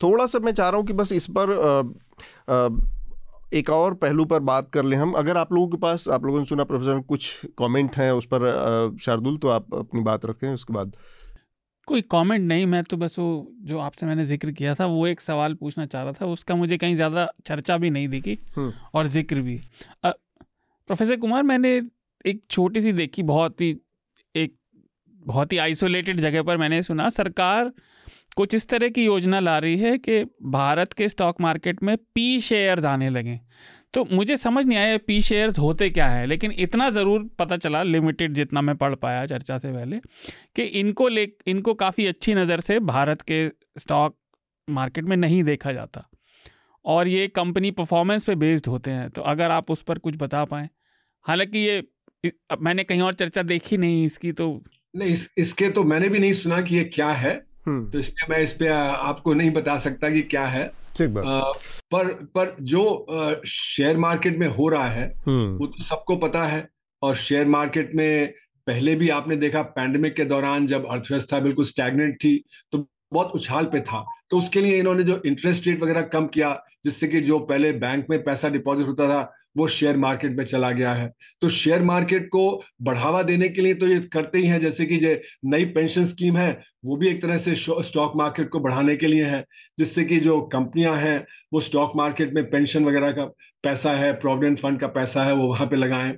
[0.00, 1.50] थोड़ा सा मैं चाह रहा हूँ कि बस इस पर
[3.54, 6.38] एक और पहलू पर बात कर लें हम। अगर आप लोगों के पास आप लोगों
[6.38, 10.72] ने सुना प्रोफेसर कुछ कमेंट हैं उस पर शार्दुल तो आप अपनी बात रखें उसके
[10.72, 10.96] बाद।
[11.88, 13.28] कोई कमेंट नहीं मैं तो बस वो
[13.62, 16.76] जो आपसे मैंने ज़िक्र किया था वो एक सवाल पूछना चाह रहा था उसका मुझे
[16.78, 19.60] कहीं ज़्यादा चर्चा भी नहीं दिखी हम्म। और ज़िक्र भी।
[20.06, 21.70] प्रोफेसर कुमार मैंने
[22.24, 23.70] एक छोटी सी देखी बहुत ही
[24.34, 24.54] एक
[25.22, 27.72] बहुत ही आइसोलेटेड जगह पर मैंने सुना सरकार
[28.38, 32.40] कुछ इस तरह की योजना ला रही है कि भारत के स्टॉक मार्केट में पी
[32.40, 33.38] शेयर आने लगे।
[33.94, 37.82] तो मुझे समझ नहीं आया पी शेयर्स होते क्या है लेकिन इतना ज़रूर पता चला
[37.82, 39.98] लिमिटेड जितना मैं पढ़ पाया चर्चा से पहले
[40.56, 43.46] कि इनको ले इनको काफ़ी अच्छी नज़र से भारत के
[43.78, 44.16] स्टॉक
[44.68, 46.08] मार्केट में नहीं देखा जाता।
[46.84, 50.44] और ये कंपनी परफॉर्मेंस पे बेस्ड होते हैं। तो अगर आप उस पर कुछ बता
[50.44, 50.68] पाएँ।
[51.26, 54.46] हालाँकि ये मैंने कहीं और चर्चा देखी नहीं इसकी तो
[54.94, 57.34] नहीं इस, इसके तो मैंने भी नहीं सुना कि ये क्या है।
[57.66, 60.70] तो इसलिए मैं इस पे आपको नहीं बता सकता कि क्या है।
[61.92, 63.06] पर पर जो
[63.46, 66.68] शेयर मार्केट में हो रहा है हम्म। वो तो सबको पता है।
[67.02, 68.32] और शेयर मार्केट में
[68.66, 73.64] पहले भी आपने देखा पैंडमिक के दौरान जब अर्थव्यवस्था बिल्कुल स्टैगनेंट थी तो बहुत उछाल
[73.64, 77.38] पे था। तो उसके लिए इन्होंने जो इंटरेस्ट रेट वगैरह कम किया जिससे कि जो
[77.38, 79.22] पहले बैंक में पैसा डिपॉजिट होता था
[79.56, 81.10] वो शेयर मार्केट में चला गया है।
[81.42, 84.96] तो शेयर मार्केट को बढ़ावा देने के लिए तो ये करते ही हैं जैसे कि
[84.96, 85.14] जो
[85.46, 86.50] नई पेंशन स्कीम है
[86.84, 89.44] वो भी एक तरह से स्टॉक मार्केट को बढ़ाने के लिए है
[89.78, 91.18] जिससे कि जो कंपनियाँ हैं
[91.52, 93.24] वो स्टॉक मार्केट में पेंशन वगैरह का
[93.64, 96.16] पैसा है प्रोविडेंट फंड का पैसा है वो वहाँ पे लगाएँ।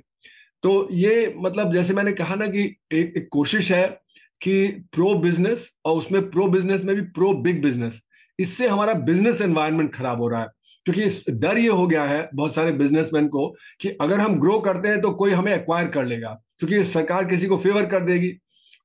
[0.63, 2.63] तो ये मतलब जैसे मैंने कहा ना कि
[2.93, 3.87] एक, एक कोशिश है
[4.41, 7.99] कि प्रो बिज़नेस और उसमें प्रो बिज़नेस में भी प्रो बिग बिज़नेस
[8.39, 10.47] इससे हमारा बिज़नेस एनवायरनमेंट खराब हो रहा है।
[10.85, 13.47] क्योंकि डर ये हो गया है बहुत सारे बिजनेसमैन को
[13.81, 16.29] कि अगर हम ग्रो करते हैं तो कोई हमें एक्वायर कर लेगा,
[16.59, 18.31] क्योंकि सरकार किसी को फेवर कर देगी।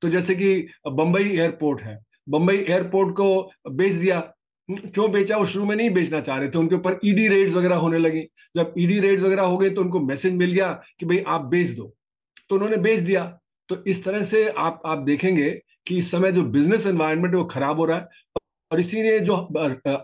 [0.03, 0.55] तो जैसे कि
[0.89, 4.21] बंबई एयरपोर्ट है, बंबई एयरपोर्ट को बेच दिया।
[4.69, 5.37] क्यों बेचा?
[5.37, 8.21] वो शुरू में नहीं बेचना चाह रहे थे, उनके ऊपर ईडी रेड्स वगैरह होने लगी।
[8.57, 11.71] जब ईडी रेड्स वगैरह हो गए तो उनको मैसेज मिल गया कि भाई आप बेच
[11.71, 11.93] दो।
[12.51, 13.25] तो उन्होंने बेच दिया।
[13.69, 15.51] तो इस तरह से आप आप देखेंगे
[15.87, 18.09] कि इस समय जो बिज़नेस एनवायरनमेंट वो खराब हो रहा है।
[18.71, 19.35] और इसीलिए जो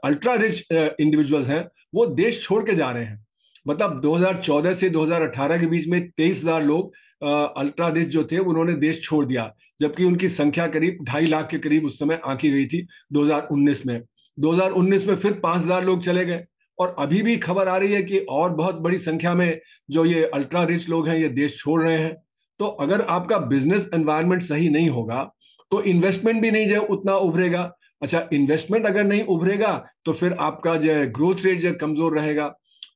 [0.04, 1.62] अल्ट्रा रिच इंडिविजुअल्स हैं
[1.92, 3.24] वो देश छोड़ के जा रहे हैं।
[3.66, 6.92] मतलब 2014 से 2018 के बीच में तेईस हज़ार लोग
[7.22, 11.58] अल्ट्रा रिच जो थे, उन्होंने देश छोड़ दिया। जबकि उनकी संख्या करीब ढाई लाख के
[11.58, 14.00] करीब उस समय आंकी गई थी 2019 में।
[14.38, 16.44] 2019 में फिर पाँच हज़ार लोग चले गए।
[16.78, 19.60] और अभी भी खबर आ रही है कि और बहुत बड़ी संख्या में
[19.90, 22.14] जो ये अल्ट्रा रिच लोग हैं, ये देश छोड़ रहे हैं।
[22.60, 25.22] तो अगर आपका बिज़नेस एनवायरमेंट सही नहीं होगा
[25.70, 27.62] तो इन्वेस्टमेंट भी नहीं जो उतना उभरेगा।
[28.02, 29.72] अच्छा इन्वेस्टमेंट अगर नहीं उभरेगा
[30.04, 32.48] तो फिर आपका जो है ग्रोथ रेट जो कमज़ोर रहेगा।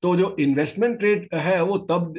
[0.02, 2.14] तो जो इन्वेस्टमेंट रेट है वो तब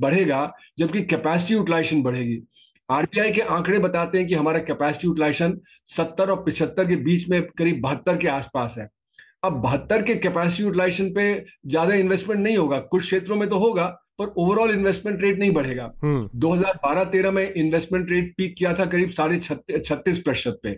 [0.00, 2.42] बढ़ेगा जबकि कैपेसिटी यूटिलाइजेशन बढ़ेगी।
[2.88, 5.58] आरबीआई के आंकड़े बताते हैं कि हमारा कैपेसिटी यूटिलाइजेशन
[5.88, 8.88] सत्तर और पिछहत्तर के बीच में करीब बहत्तर के आसपास है।
[9.44, 13.86] अब बहत्तर के कैपेसिटी यूटिलाइजेशन पे ज़्यादा इन्वेस्टमेंट नहीं होगा कुछ क्षेत्रों में तो होगा
[14.18, 19.10] पर ओवरऑल इन्वेस्टमेंट रेट नहीं बढ़ेगा। 2012-13 हम्म। में इन्वेस्टमेंट रेट पीक किया था करीब
[19.12, 20.76] साढ़े छत्तीस प्रतिशत पे।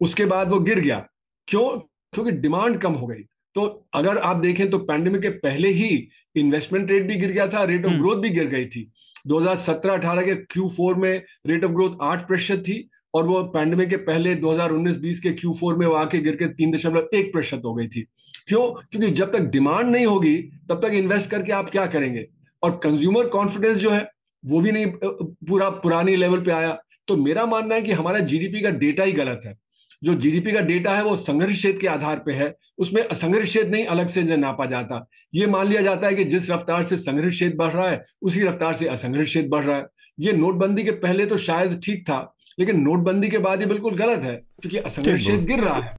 [0.00, 1.06] उसके बाद वो गिर गया।
[1.48, 1.68] क्यों?
[2.12, 3.22] क्योंकि डिमांड कम हो गई।
[3.54, 3.62] तो
[3.94, 7.86] अगर आप देखें तो पैंडेमिक के पहले ही इन्वेस्टमेंट रेट भी गिर गया था रेट
[7.86, 8.90] ऑफ़ ग्रोथ भी गिर गई थी।
[9.26, 14.34] 2017-18 के Q4 में रेट ऑफ़ ग्रोथ आठ प्रतिशत थी और वो पैंडेमिक के पहले
[14.34, 18.06] 2019-20 के Q4 में वो आके गिर के तीन दशमलव एक प्रतिशत हो गई थी।
[18.48, 18.70] क्यों?
[18.72, 20.36] क्योंकि जब तक डिमांड नहीं होगी
[20.68, 22.26] तब तक इन्वेस्ट करके आप क्या करेंगे?
[22.62, 24.08] और कंज्यूमर कॉन्फिडेंस जो है
[24.44, 26.78] वो भी नहीं पूरा पुरानी लेवल पे आया।
[27.08, 29.58] तो मेरा मानना है कि हमारा जीडीपी का डेटा ही गलत है।
[30.02, 33.68] जो जीडीपी का डेटा है वो संघर्ष क्षेत्र के आधार पे है। उसमें असंघर्ष क्षेत्र
[33.68, 37.34] नहीं अलग से नापा जाता। ये मान लिया जाता है कि जिस रफ्तार से संघर्ष
[37.34, 39.86] क्षेत्र बढ़ रहा है उसी रफ्तार से असंघर्ष क्षेत्र बढ़ रहा है।
[40.18, 42.20] ये नोटबंदी के पहले तो शायद ठीक था
[42.58, 45.96] लेकिन नोटबंदी के बाद ये बिल्कुल गलत है क्योंकि असंघर्ष क्षेत्र गिर रहा है।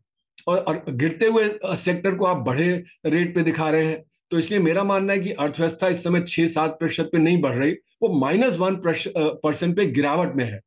[0.47, 2.71] और, और गिरते हुए सेक्टर को आप बढ़े
[3.05, 6.47] रेट पे दिखा रहे हैं। तो इसलिए मेरा मानना है कि अर्थव्यवस्था इस समय छह
[6.47, 7.71] सात प्रतिशत पे नहीं बढ़ रही
[8.01, 10.59] वो माइनस वन परसेंट पे गिरावट में है।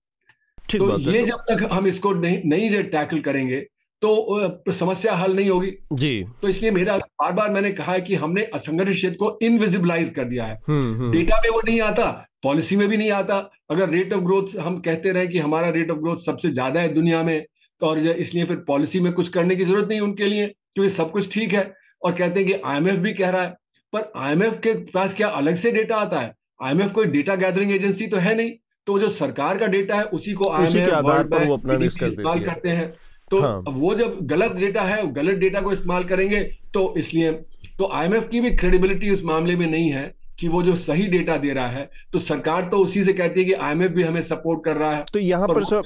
[0.69, 3.61] तो ये तो। जब तक हम इसको नहीं नहीं टैकल करेंगे
[4.03, 8.15] तो समस्या हल नहीं होगी। जी। तो इसलिए मेरा बार बार मैंने कहा है कि
[8.15, 12.07] हमने असंगठित क्षेत्र को इनविजिबलाइज कर दिया है। हम्म, हम्म। डेटा में वो नहीं आता
[12.43, 13.39] पॉलिसी में भी नहीं आता।
[13.71, 16.93] अगर रेट ऑफ़ ग्रोथ हम कहते रहे कि हमारा रेट ऑफ़ ग्रोथ सबसे ज़्यादा है
[16.95, 17.41] दुनिया में
[17.81, 21.11] तो और इसलिए फिर पॉलिसी में कुछ करने की ज़रूरत नहीं उनके लिए क्योंकि सब
[21.11, 21.73] कुछ ठीक है।
[22.03, 23.55] और कहते हैं कि आईएमएफ भी कह रहा है
[23.93, 26.33] पर आईएमएफ के पास क्या अलग से डेटा आता है?
[26.63, 28.53] आईएमएफ कोई डेटा गैदरिंग एजेंसी तो है नहीं।
[28.87, 32.87] तो जो सरकार का डेटा है उसी को आईएमएफ इस्तेमाल करते हैं।
[33.31, 36.41] तो हाँ। वो जब गलत डेटा है गलत डेटा को इस्तेमाल करेंगे
[36.75, 37.31] तो इसलिए
[37.79, 41.37] तो आईएमएफ की भी क्रेडिबिलिटी उस मामले में नहीं है कि वो जो सही डेटा
[41.37, 44.65] दे रहा है तो सरकार तो उसी से कहती है कि आईएमएफ भी हमें सपोर्ट
[44.65, 45.83] कर रहा है। तो यहाँ पर सर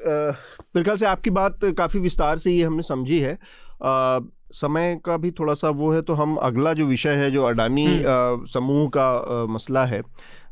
[0.00, 4.18] मेरे ख्याल से आपकी बात काफ़ी विस्तार से ये हमने समझी है। आ,
[4.52, 7.86] समय का भी थोड़ा सा वो है तो हम अगला जो विषय है जो अडानी
[7.86, 10.02] हम्म। समूह का आ, मसला है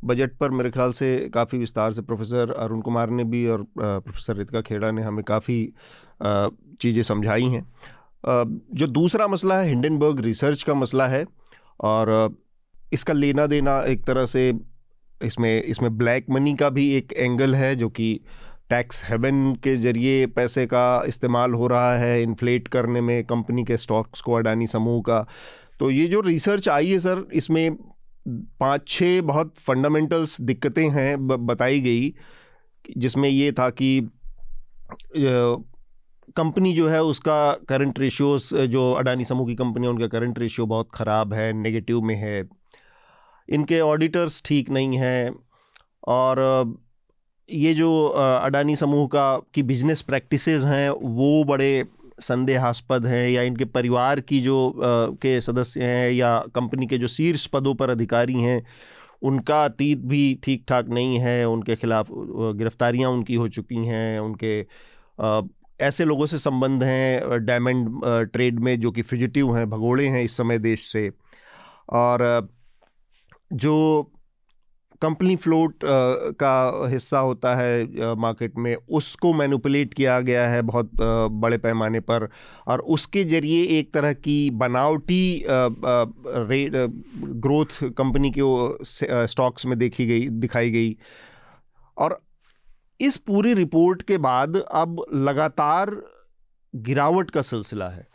[0.05, 4.37] बजट पर मेरे ख्याल से काफ़ी विस्तार से प्रोफेसर अरुण कुमार ने भी और प्रोफेसर
[4.37, 5.63] रितिका खेड़ा ने हमें काफ़ी
[6.23, 7.67] चीज़ें समझाई हैं
[8.75, 11.25] जो दूसरा मसला है हिंडनबर्ग रिसर्च का मसला है
[11.85, 12.13] और
[12.93, 14.53] इसका लेना देना एक तरह से
[15.21, 18.09] इसमें इसमें ब्लैक मनी का भी एक एंगल है जो कि
[18.71, 23.77] टैक्स हेवन के ज़रिए पैसे का इस्तेमाल हो रहा है, इन्फ्लेट करने में कंपनी के
[23.77, 25.27] स्टॉक्स को अडानी समूह का।
[25.81, 27.77] तो ये जो रिसर्च आई है सर, इसमें
[28.61, 32.13] पाँच छः बहुत फंडामेंटल्स दिक्कतें हैं बताई गई,
[32.97, 34.11] जिसमें ये था कि
[36.37, 40.67] कंपनी जो है उसका करंट रेशियोस, जो अडानी समूह की कंपनी है, उनका करंट रेशियो
[40.67, 42.43] बहुत ख़राब है, नेगेटिव में है।
[43.49, 45.31] इनके ऑडिटर्स ठीक नहीं हैं
[46.09, 46.39] और
[47.51, 51.85] ये जो अडानी समूह का की बिज़नेस प्रैक्टिसेस हैं वो बड़े
[52.21, 54.73] संदेहास्पद हैं या इनके परिवार की जो आ,
[55.15, 58.67] के सदस्य हैं या कंपनी के जो शीर्ष पदों पर अधिकारी हैं
[59.23, 64.61] उनका अतीत भी ठीक ठाक नहीं है उनके खिलाफ गिरफ्तारियाँ उनकी हो चुकी हैं उनके
[65.21, 65.41] आ,
[65.81, 68.01] ऐसे लोगों से संबंध हैं डायमंड
[68.33, 71.11] ट्रेड में जो कि फिजिटिव हैं भगोड़े हैं इस समय देश से।
[71.91, 72.49] और
[73.53, 74.13] जो
[75.03, 81.59] कंपनी फ्लोट का हिस्सा होता है मार्केट में, उसको मैनुपलेट किया गया है बहुत बड़े
[81.59, 82.29] पैमाने पर
[82.67, 86.73] और उसके ज़रिए एक तरह की बनावटी रेट
[87.39, 90.97] ग्रोथ कंपनी के स्टॉक्स में देखी गई, दिखाई गई।
[91.97, 92.21] और
[93.01, 95.97] इस पूरी रिपोर्ट के बाद अब लगातार
[96.75, 98.07] गिरावट का सिलसिला है।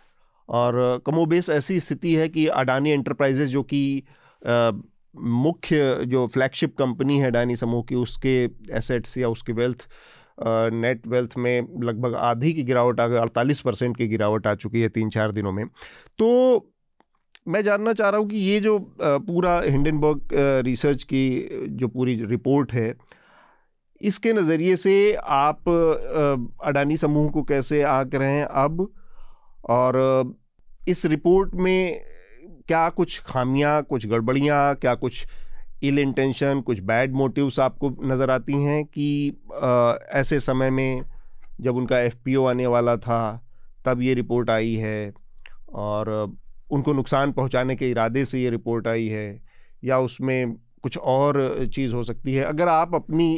[0.49, 4.03] और कमोबेश ऐसी स्थिति है कि अडानी एंटरप्राइजेज जो कि
[5.17, 8.43] मुख्य जो फ्लैगशिप कंपनी है डायनी समूह की, उसके
[8.77, 9.87] एसेट्स या उसकी वेल्थ
[10.73, 14.81] नेट वेल्थ में लगभग आधी की गिरावट आ गई, अड़तालीस परसेंट की गिरावट आ चुकी
[14.81, 15.65] है तीन चार दिनों में।
[16.19, 16.71] तो
[17.47, 20.29] मैं जानना चाह रहा हूँ कि ये जो पूरा हिंडनबर्ग
[20.65, 22.93] रिसर्च की जो पूरी रिपोर्ट है,
[24.01, 25.69] इसके नज़रिए से आप
[26.65, 28.87] अडानी समूह को कैसे आंक रहे हैं अब?
[29.69, 30.35] और
[30.87, 32.01] इस रिपोर्ट में
[32.67, 35.25] क्या कुछ खामियाँ कुछ गड़बड़ियाँ क्या कुछ
[35.83, 39.33] इल इंटेंशन कुछ बैड मोटिव्स आपको नज़र आती हैं कि
[39.63, 41.01] आ, ऐसे समय में
[41.61, 43.19] जब उनका एफपीओ आने वाला था
[43.85, 45.13] तब ये रिपोर्ट आई है
[45.73, 46.35] और
[46.71, 49.41] उनको नुकसान पहुँचाने के इरादे से ये रिपोर्ट आई है
[49.83, 53.35] या उसमें कुछ और चीज़ हो सकती है। अगर आप अपनी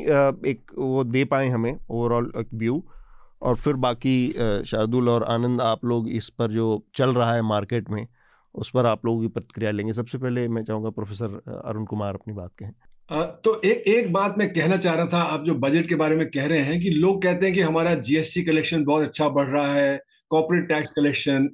[0.50, 2.84] एक वो दे पाएँ हमें ओवरऑल एक व्यू
[3.42, 4.32] और फिर बाकी
[4.66, 8.08] शार्दुल और आनंद आप लोग इस पर जो चल रहा है मार्केट में
[8.58, 12.34] उस पर आप लोगों की प्रतिक्रिया लेंगे। सबसे पहले मैं चाहूँगा प्रोफेसर अरुण कुमार अपनी
[12.34, 12.72] बात कहें।
[13.44, 16.26] तो एक एक बात मैं कहना चाह रहा था आप जो बजट के बारे में
[16.30, 19.74] कह रहे हैं कि लोग कहते हैं कि हमारा जीएसटी कलेक्शन बहुत अच्छा बढ़ रहा
[19.74, 20.00] है
[20.32, 21.48] कॉर्पोरेट टैक्स कलेक्शन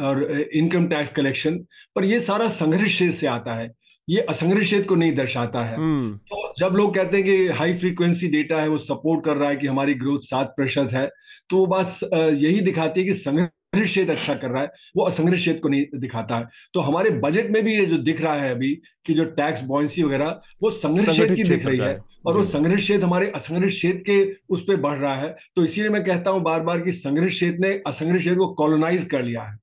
[0.00, 0.22] और
[0.54, 1.58] इनकम टैक्स कलेक्शन
[1.96, 3.70] पर ये सारा संघर्ष क्षेत्र से आता है।
[4.08, 7.74] ये असंघर्ष क्षेत्र को नहीं दर्शाता है। हम्म। तो जब लोग कहते हैं कि हाई
[7.78, 11.06] फ्रीक्वेंसी डेटा है वो सपोर्ट कर रहा है कि हमारी ग्रोथ सात प्रतिशत है
[11.50, 15.04] तो वो बात यही दिखाती है कि संघर्ष संग्रहित क्षेत्र अच्छा कर रहा है वो
[15.04, 18.34] असंग्रहित क्षेत्र को नहीं दिखाता है। तो हमारे बजट में भी ये जो दिख रहा
[18.34, 18.70] है अभी
[19.06, 23.04] कि जो टैक्स बॉइंसी वगैरह वो क्षेत्र की दिख रही है और वो संग्रहित क्षेत्र
[23.04, 26.60] हमारे असंग्रहित क्षेत्र के उस पर बढ़ रहा है। तो इसीलिए मैं कहता हूँ बार
[26.60, 29.56] बार कि संग्रहित क्षेत्र ने असंग्रहित क्षेत्र को कॉलोनाइज कर लिया है।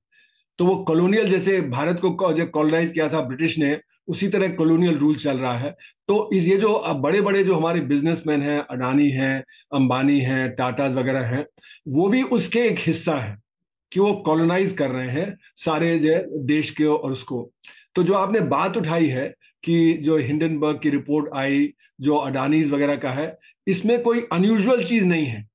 [0.58, 3.78] तो वो कॉलोनियल जैसे भारत को कॉलोनाइज किया था ब्रिटिश ने
[4.08, 5.70] उसी तरह कॉलोनियल रूल चल रहा है।
[6.08, 9.38] तो इस ये जो बड़े बड़े जो हमारे बिजनेसमैन हैं अडानी हैं
[9.74, 11.44] अंबानी हैं टाटाज वगैरह हैं
[11.88, 13.36] वो भी उसके एक हिस्सा है।
[13.92, 17.52] कि वो कॉलोनाइज कर रहे हैं सारे जो देश के और उसको।
[17.94, 19.34] तो जो आपने बात उठाई है
[19.64, 25.04] कि जो हिंडनबर्ग की रिपोर्ट आई, जो अडानीज वगैरह का है, इसमें कोई अनयूजुअल चीज़
[25.04, 25.48] नहीं है।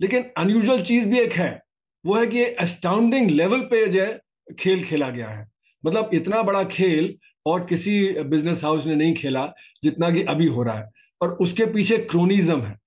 [0.00, 1.62] लेकिन अनयूजुअल चीज़ भी एक है,
[2.06, 4.20] वो है कि अस्टाउंडिंग लेवल पे जो है
[4.58, 5.48] खेल खेला गया है।
[5.86, 9.52] मतलब इतना बड़ा खेल और किसी बिज़नेस हाउस ने नहीं खेला
[9.84, 10.90] जितना कि अभी हो रहा है।
[11.22, 12.78] और उसके पीछे क्रोनिज्म है।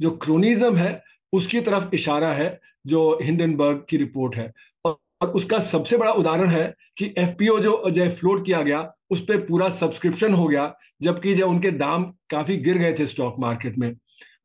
[0.00, 1.02] जो क्रोनिज्म है,
[1.32, 4.52] उसकी तरफ़ इशारा है जो हिंडनबर्ग की रिपोर्ट है।
[4.84, 9.40] और उसका सबसे बड़ा उदाहरण है कि एफपीओ जो जो फ्लोट किया गया, उस पर
[9.40, 13.94] पूरा सब्सक्रिप्शन हो गया, जबकि जब उनके दाम काफ़ी गिर गए थे स्टॉक मार्केट में।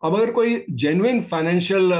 [0.03, 1.91] अब अगर कोई जेन्युइन फाइनेंशियल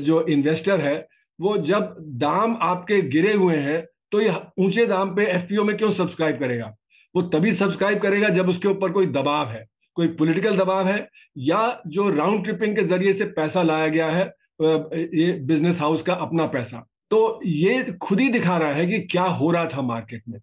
[0.00, 1.06] जो इन्वेस्टर है,
[1.38, 5.90] वो जब दाम आपके गिरे हुए हैं तो ये ऊँचे दाम पे एफपीओ में क्यों
[5.92, 6.74] सब्सक्राइब करेगा?
[7.14, 9.66] वो तभी सब्सक्राइब करेगा जब उसके ऊपर कोई दबाव है,
[9.96, 11.08] कोई पॉलिटिकल दबाव है,
[11.38, 14.24] या जो राउंड ट्रिपिंग के ज़रिए से पैसा लाया गया है
[14.60, 19.22] ये बिज़नेस हाउस का अपना पैसा। तो ये खुद ही दिखा रहा है कि क्या
[19.22, 20.40] हो रहा था मार्केट में।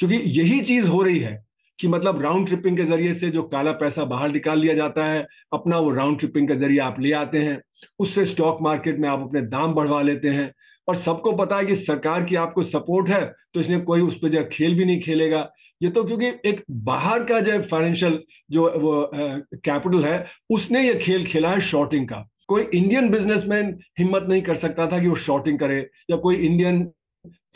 [0.00, 1.42] क्योंकि यही चीज़ हो रही है
[1.78, 5.26] कि मतलब राउंड ट्रिपिंग के ज़रिए से जो काला पैसा बाहर निकाल लिया जाता है,
[5.52, 7.60] अपना वो राउंड ट्रिपिंग के ज़रिए आप ले आते हैं।
[7.98, 10.52] उससे स्टॉक मार्केट में आप अपने दाम बढ़वा लेते हैं।
[10.88, 13.20] और सबको पता है कि सरकार की आपको सपोर्ट है
[13.54, 15.48] तो इसने कोई उस पर जो खेल भी नहीं खेलेगा।
[15.80, 18.18] ये तो क्योंकि एक बाहर का जो फाइनेंशियल
[18.50, 24.26] जो वो कैपिटल है, उसने ये खेल खेला है शॉर्टिंग का। कोई इंडियन बिजनेसमैन हिम्मत
[24.28, 25.78] नहीं कर सकता था कि वो शॉर्टिंग करे
[26.10, 26.84] या कोई इंडियन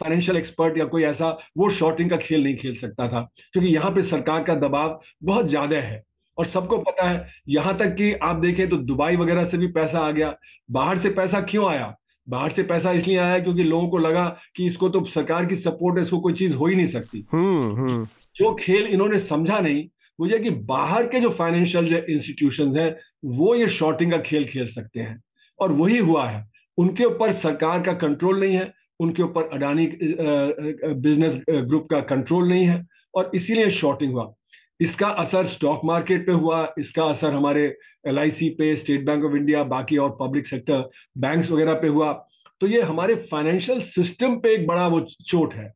[0.01, 3.21] फाइनेंशियल एक्सपर्ट या कोई ऐसा वो शॉर्टिंग का खेल नहीं खेल सकता था।
[3.53, 6.03] क्योंकि यहाँ पे सरकार का दबाव बहुत ज़्यादा है।
[6.39, 9.99] और सबको पता है यहाँ तक कि आप देखें तो दुबई वगैरह से भी पैसा
[9.99, 10.35] आ गया।
[10.71, 11.95] बाहर से पैसा क्यों आया?
[12.27, 14.25] बाहर से पैसा इसलिए आया क्योंकि लोगों को लगा
[14.57, 17.73] कि इसको तो सरकार की सपोर्ट है इसको कोई चीज़ हो ही नहीं सकती। हम्म,
[17.73, 18.07] हम्म।
[18.37, 19.85] जो खेल इन्होंने समझा नहीं
[20.19, 22.91] वो ये कि बाहर के जो फाइनेंशियल जो इंस्टीट्यूशन हैं
[23.25, 25.21] वो ये शॉर्टिंग का खेल खेल सकते हैं।
[25.59, 26.45] और वही हुआ है।
[26.79, 32.65] उनके ऊपर सरकार का कंट्रोल नहीं है, उनके ऊपर अडानी बिज़नेस ग्रुप का कंट्रोल नहीं
[32.67, 32.85] है
[33.15, 34.33] और इसीलिए शॉर्टिंग हुआ।
[34.81, 37.65] इसका असर स्टॉक मार्केट पे हुआ, इसका असर हमारे
[38.09, 40.89] एलआईसी पे स्टेट बैंक ऑफ़ इंडिया बाकी और पब्लिक सेक्टर
[41.19, 42.13] बैंक्स वगैरह पे हुआ।
[42.61, 45.73] तो ये हमारे फाइनेंशियल सिस्टम पे एक बड़ा वो चोट है,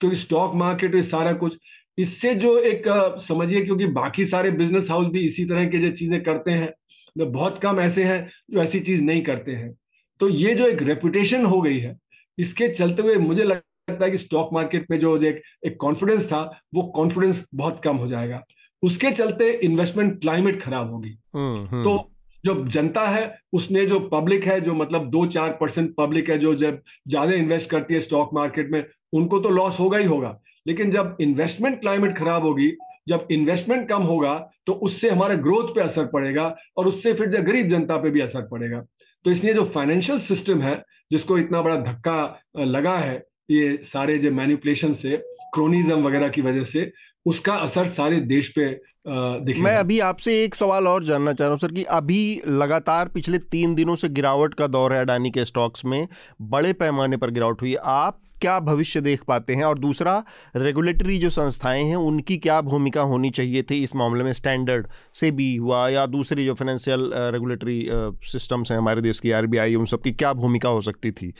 [0.00, 1.56] क्योंकि स्टॉक मार्केट में सारा कुछ।
[1.98, 2.84] इससे जो एक
[3.20, 6.72] समझिए क्योंकि बाकी सारे बिज़नेस हाउस भी इसी तरह के जो चीज़ें करते हैं
[7.16, 9.72] बहुत कम ऐसे हैं जो ऐसी चीज़ नहीं करते हैं।
[10.20, 11.96] तो ये जो एक रेपुटेशन हो गई है
[12.38, 16.40] इसके चलते हुए मुझे लगता है कि स्टॉक मार्केट में जो एक एक कॉन्फिडेंस था
[16.74, 18.42] वो कॉन्फिडेंस बहुत कम हो जाएगा।
[18.82, 22.10] उसके चलते इन्वेस्टमेंट क्लाइमेट खराब होगी। हम्म, हम्म। तो
[22.44, 26.54] जो जनता है उसने जो पब्लिक है जो मतलब दो चार परसेंट पब्लिक है जो
[26.54, 30.90] जब ज़्यादा इन्वेस्ट करती है स्टॉक मार्केट में उनको तो लॉस होगा ही होगा। लेकिन
[30.90, 32.68] जब इन्वेस्टमेंट क्लाइमेट खराब होगी
[33.06, 34.34] जब इन्वेस्टमेंट कम होगा
[34.66, 38.20] तो उससे हमारे ग्रोथ पे असर पड़ेगा और उससे फिर जब गरीब जनता पे भी
[38.20, 38.80] असर पड़ेगा।
[39.24, 42.16] तो इसलिए जो फाइनेंशियल सिस्टम है, जिसको इतना बड़ा धक्का
[42.58, 43.14] लगा है,
[43.50, 45.16] ये सारे जो मैनिपुलेशन से
[45.54, 46.90] क्रोनिज्म वगैरह की वजह से,
[47.26, 48.70] उसका असर सारे देश पे
[49.04, 53.38] मैं अभी आपसे एक सवाल और जानना चाह रहा हूँ, सर, कि अभी लगातार पिछले
[53.38, 56.08] तीन दिनों से गिरावट का दौर है अडानी के स्टॉक्स में,
[56.42, 59.64] बड़े पैमाने पर गिरावट हुई। आप क्या भविष्य देख पाते हैं?
[59.64, 60.22] और दूसरा
[60.56, 64.32] रेगुलेटरी जो संस्थाएँ हैं उनकी क्या भूमिका होनी चाहिए थी इस मामले में?
[64.32, 67.86] स्टैंडर्ड से भी हुआ या दूसरी जो फाइनेंशियल रेगुलेटरी
[68.26, 71.32] सिस्टम्स हैं हमारे देश की आरबीआई उन सबकी क्या भूमिका हो सकती थी?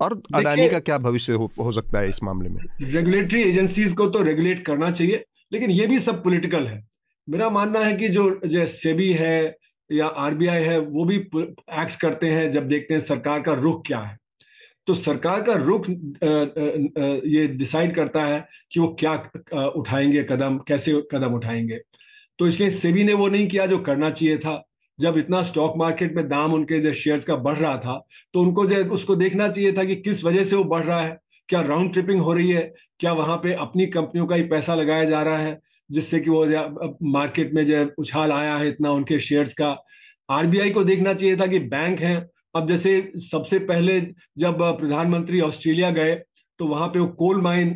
[0.00, 2.62] और अडानी का क्या भविष्य हो, हो सकता है इस मामले में?
[2.82, 6.82] रेगुलेटरी एजेंसीज को तो रेगुलेट करना चाहिए लेकिन ये भी सब पॉलिटिकल है।
[7.28, 9.56] मेरा मानना है कि जो जो सेबी है
[9.90, 13.98] या आरबीआई है वो भी एक्ट करते हैं जब देखते हैं सरकार का रुख क्या
[13.98, 14.18] है।
[14.86, 19.12] तो सरकार का रुख ये डिसाइड करता है कि वो क्या
[19.68, 21.80] उठाएँगे कदम, कैसे कदम उठाएँगे।
[22.38, 24.62] तो इसलिए सेबी ने वो नहीं किया जो करना चाहिए था।
[24.98, 27.98] जब इतना स्टॉक मार्केट में दाम उनके जो शेयर्स का बढ़ रहा था
[28.34, 31.18] तो उनको जो उसको देखना चाहिए था कि किस वजह से वो बढ़ रहा है।
[31.48, 32.72] क्या राउंड ट्रिपिंग हो रही है?
[33.00, 35.58] क्या वहाँ पे अपनी कंपनियों का ही पैसा लगाया जा रहा है,
[35.90, 36.44] जिससे कि वो
[37.04, 39.76] मार्केट में जो उछाल आया है इतना उनके शेयर्स का?
[40.28, 44.00] आरबीआई को देखना चाहिए था कि बैंक हैं अब जैसे सबसे पहले
[44.38, 46.14] जब प्रधानमंत्री ऑस्ट्रेलिया गए
[46.60, 47.68] तो वहाँ पे वो कोल माइन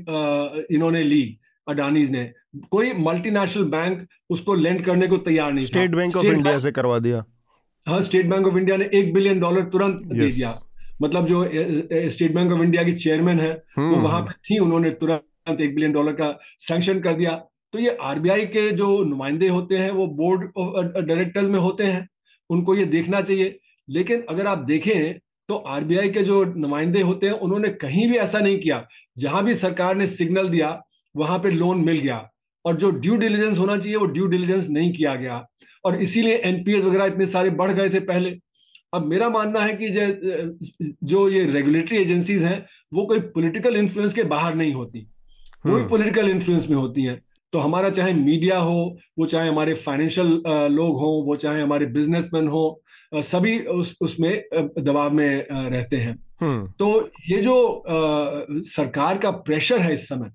[0.70, 2.24] इन्होंने ली अडानीज ने।
[2.70, 6.98] कोई मल्टीनेशनल बैंक उसको लेंड करने को तैयार नहीं स्टेट बैंक ऑफ़ इंडिया से करवा
[6.98, 7.24] दिया।
[7.86, 10.55] हाँ स्टेट बैंक ऑफ़ इंडिया ने एक बिलियन डॉलर तुरंत दे दिया।
[11.02, 11.44] मतलब जो
[12.10, 15.74] स्टेट बैंक ऑफ़ इंडिया की चेयरमैन है वो हम्म, वहाँ पे थी उन्होंने तुरंत एक
[15.74, 17.32] बिलियन डॉलर का सैंक्शन कर दिया।
[17.72, 22.09] तो ये आरबीआई के जो नुमाइंदे होते हैं वो बोर्ड ऑफ़ डायरेक्टर्स में होते हैं।
[22.51, 23.59] उनको ये देखना चाहिए
[23.89, 28.39] लेकिन अगर आप देखें तो आरबीआई के जो नुमाइंदे होते हैं उन्होंने कहीं भी ऐसा
[28.39, 28.86] नहीं किया।
[29.19, 30.81] जहाँ भी सरकार ने सिग्नल दिया
[31.15, 32.28] वहाँ पे लोन मिल गया।
[32.65, 35.44] और जो ड्यू डिलीजेंस होना चाहिए वो ड्यू डिलीजेंस नहीं किया गया।
[35.85, 38.31] और इसीलिए एनपीएस वगैरह इतने सारे बढ़ गए थे पहले।
[38.94, 39.89] अब मेरा मानना है कि
[41.05, 45.01] जो ये रेगुलेटरी एजेंसीज हैं वो कोई पॉलिटिकल इन्फ्लुएंस के बाहर नहीं होती।
[45.65, 47.20] कोई पॉलिटिकल हम्म। इन्फ्लुएंस में होती हैं।
[47.52, 50.27] तो हमारा चाहे मीडिया हो वो चाहे हमारे फाइनेंशियल
[50.73, 52.82] लोग हों वो चाहे हमारे बिजनेसमैन हो
[53.15, 59.81] सभी उस उसमें दबाव में रहते हैं। हम्म। तो ये जो आ, सरकार का प्रेशर
[59.81, 60.31] है इस समय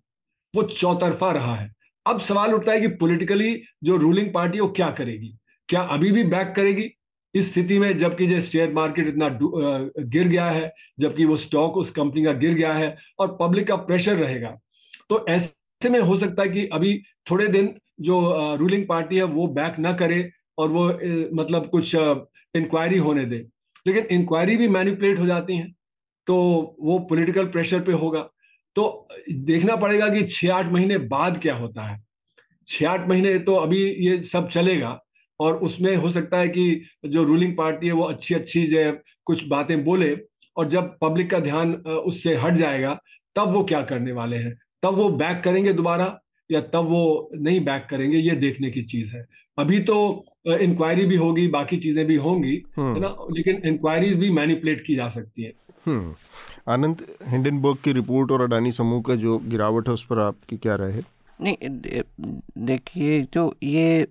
[0.53, 1.71] वो चौतरफा रहा है।
[2.05, 5.35] अब सवाल उठता है कि पॉलिटिकली जो रूलिंग पार्टी वो क्या करेगी?
[5.69, 6.89] क्या अभी भी बैक करेगी?
[7.35, 9.27] इस स्थिति में जबकि जो शेयर मार्केट इतना
[9.99, 13.75] गिर गया है जबकि वो स्टॉक उस कंपनी का गिर गया है और पब्लिक का
[13.75, 14.57] प्रेशर रहेगा।
[15.09, 17.01] तो ऐसे में हो सकता है कि अभी
[17.31, 20.85] थोड़े दिन जो रूलिंग पार्टी है वो बैक ना करे और वो
[21.33, 21.95] मतलब कुछ
[22.55, 23.41] इंक्वायरी होने दें।
[23.85, 25.73] लेकिन इंक्वायरी भी मैनिपुलेट हो जाती हैं
[26.27, 26.35] तो
[26.79, 28.19] वो पॉलिटिकल प्रेशर पे होगा।
[28.75, 32.01] तो देखना पड़ेगा कि छह आठ महीने बाद क्या होता है।
[32.67, 34.99] छह आठ महीने तो अभी ये सब चलेगा,
[35.39, 38.91] और उसमें हो सकता है कि जो रूलिंग पार्टी है वो अच्छी अच्छी जो
[39.25, 40.15] कुछ बातें बोले,
[40.57, 42.97] और जब पब्लिक का ध्यान उससे हट जाएगा,
[43.35, 44.53] तब वो क्या करने वाले हैं?
[44.83, 46.19] तब वो बैक करेंगे दोबारा,
[46.49, 49.25] या तब वो नहीं बैक करेंगे, ये देखने की चीज़ है।
[49.57, 50.25] अभी तो
[50.57, 54.95] इंक्वायरी भी होगी बाकी चीज़ें भी होंगी हम्म। है ना लेकिन इंक्वायरीज भी मैनिपुलेट की
[54.95, 55.53] जा सकती है
[55.85, 56.13] हम्म।
[56.67, 60.75] आनंद हिंडनबर्ग की रिपोर्ट और अडानी समूह का जो गिरावट है उस पर आपकी क्या
[60.75, 61.03] राय है
[61.39, 62.01] नहीं
[62.65, 64.07] देखिए जो ये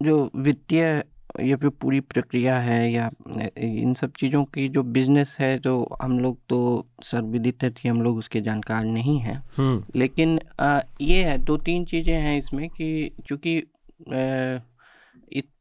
[0.00, 1.02] जो वित्तीय
[1.40, 3.10] ये भी पूरी प्रक्रिया है या
[3.58, 8.02] इन सब चीज़ों की जो बिज़नेस है जो हम लोग तो सर्वविदित है कि हम
[8.02, 12.68] लोग उसके जानकार नहीं हैं हम्म। लेकिन आ, ये है दो तीन चीज़ें हैं इसमें
[12.68, 13.56] कि चूँकि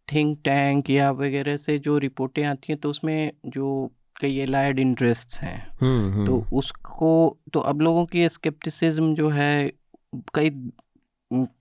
[0.08, 3.92] थिंक टैंक या वगैरह से जो रिपोर्टें आती हैं तो उसमें जो
[4.22, 9.72] कई एलाइड इंटरेस्ट हैं हम्म, तो हम्म। उसको तो अब लोगों की स्केप्टिसिज्म जो है
[10.36, 10.50] कई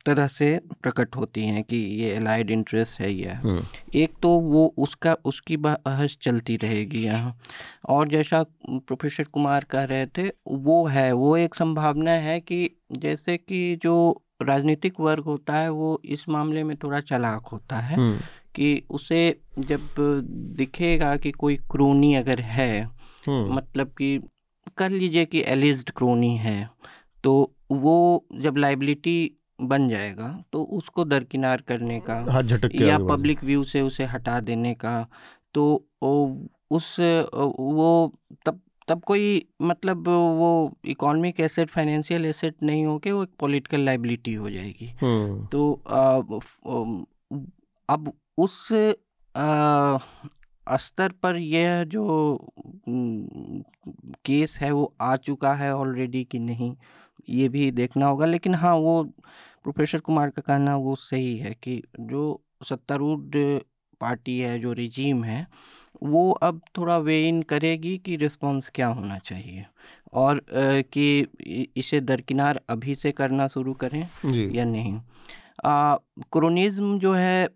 [0.07, 3.63] तरह से प्रकट होती हैं कि ये एलाइड इंटरेस्ट है ये हम्म।
[3.95, 7.37] एक तो वो उसका उसकी बहस चलती रहेगी यहाँ
[7.89, 13.37] और जैसा प्रोफेसर कुमार कह रहे थे वो है वो एक संभावना है कि जैसे
[13.39, 13.97] कि जो
[14.45, 18.19] राजनीतिक वर्ग होता है वो इस मामले में थोड़ा चलाक होता है हम्म।
[18.55, 19.21] कि उसे
[19.61, 19.89] जब
[20.57, 22.73] दिखेगा कि कोई क्रोनी अगर है
[23.27, 24.19] हम्म। मतलब कि
[24.79, 26.59] कर लीजिए कि एलिज्ड क्रोनी है
[27.25, 27.33] तो
[27.73, 27.97] वो
[28.41, 29.17] जब लाइबिलिटी
[29.63, 34.75] बन जाएगा तो उसको दरकिनार करने का झटक या पब्लिक व्यू से उसे हटा देने
[34.75, 34.97] का
[35.55, 35.65] तो
[36.71, 37.91] उस वो
[38.47, 40.49] तब तब कोई मतलब वो
[40.85, 45.73] इकोनॉमिक एसेट फाइनेंशियल एसेट नहीं हो के वो एक पॉलिटिकल लाइबिलिटी हो जाएगी हम्म। तो
[47.89, 48.69] अब उस
[49.35, 49.99] आ,
[50.77, 52.05] स्तर पर यह जो
[54.25, 56.75] केस है वो आ चुका है ऑलरेडी कि नहीं
[57.29, 59.03] ये भी देखना होगा लेकिन हाँ वो
[59.63, 63.37] प्रोफेसर कुमार का कहना वो सही है कि जो सत्तारूढ़
[64.01, 65.47] पार्टी है जो रिजीम है
[66.03, 69.65] वो अब थोड़ा वे इन करेगी कि रिस्पॉन्स क्या होना चाहिए।
[70.13, 74.07] और कि इसे दरकिनार अभी से करना शुरू करें
[74.55, 75.01] या नहीं।
[76.33, 77.49] क्रोनिज्म जो है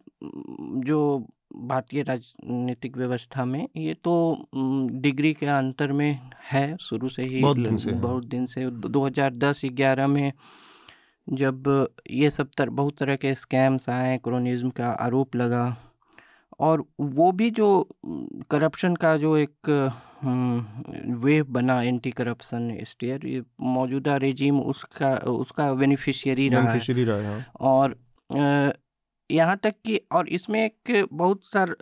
[0.84, 4.14] जो भारतीय राजनीतिक व्यवस्था में ये तो
[5.00, 6.18] डिग्री के अंतर में
[6.50, 10.32] है शुरू से ही बहुत दिन से बहुत दिन से। 2010-11 में
[11.26, 15.64] जब ये सब तर बहुत तरह के स्कैम्स आए क्रोनिज्म का आरोप लगा
[16.60, 17.68] और वो भी जो
[18.50, 19.70] करप्शन का जो एक
[21.22, 27.24] वेव बना एंटी करप्शन स्टेयर ये मौजूदा रेजीम उसका उसका बेनिफिशियरी रहा है रहा है
[27.24, 27.96] हाँ। और
[29.30, 31.74] यहाँ तक कि और इसमें एक बहुत सार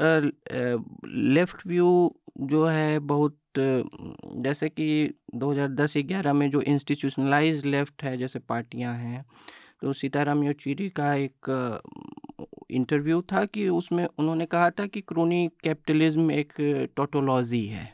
[1.07, 8.94] लेफ़्ट व्यू जो है बहुत जैसे कि 2010-11 में जो इंस्टीट्यूशनलाइज लेफ़्ट है जैसे पार्टियाँ
[8.94, 9.24] हैं
[9.82, 11.51] तो सीताराम योचिरी का एक
[12.70, 16.53] इंटरव्यू था कि उसमें उन्होंने कहा था कि क्रोनी कैपिटलिज्म एक
[16.97, 17.89] टोटोलॉजी है।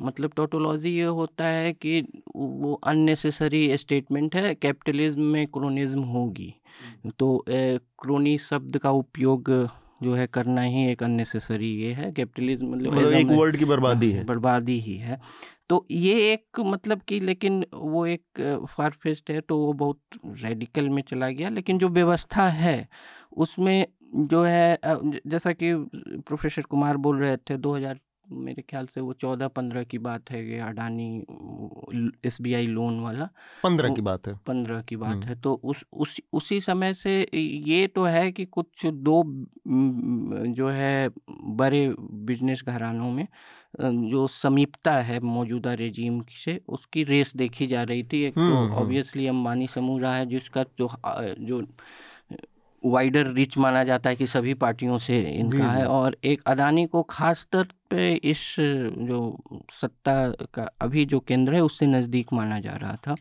[0.00, 2.00] मतलब टोटोलॉजी ये होता है कि
[2.36, 6.54] वो अननेसेसरी स्टेटमेंट है कैपिटलिज्म में क्रोनिज्म होगी।
[7.18, 9.50] तो क्रोनी शब्द का उपयोग
[10.00, 14.10] जो है करना ही एक अननेसेसरी ये है कैपिटलिज्म मतलब, मतलब एक वर्ड की बर्बादी
[14.12, 15.20] है। बर्बादी ही है।
[15.68, 20.00] तो ये एक मतलब कि लेकिन वो एक फारफेस्ट है तो वो बहुत
[20.42, 22.88] रेडिकल में चला गया। लेकिन जो व्यवस्था है
[23.36, 23.86] उसमें
[24.16, 25.72] जो है जैसा कि
[26.26, 27.98] प्रोफेसर कुमार बोल रहे थे 2000
[28.32, 31.18] मेरे ख्याल से वो चौदह पंद्रह की बात है ये Adani
[32.26, 33.28] S B I loan वाला।
[33.64, 37.28] पंद्रह की बात है। पंद्रह की बात हम्म। है। तो उस उस उसी समय से
[37.66, 39.22] ये तो है कि कुछ दो
[40.46, 43.26] जो है बड़े बिज़नेस घरानों में
[44.10, 48.56] जो समीपता है मौजूदा रेजीम से उसकी रेस देखी जा रही थी। एक तो हम्म,
[48.56, 50.90] हम्म। ऑब्वियसली अंबानी समूह रहा है जिसका जो
[51.40, 51.66] जो
[52.86, 57.02] वाइडर रिच माना जाता है कि सभी पार्टियों से इनका है और एक अदानी को
[57.02, 59.18] खास तौर पे इस जो
[59.72, 60.14] सत्ता
[60.54, 63.14] का अभी जो केंद्र है उससे नज़दीक माना जा रहा था।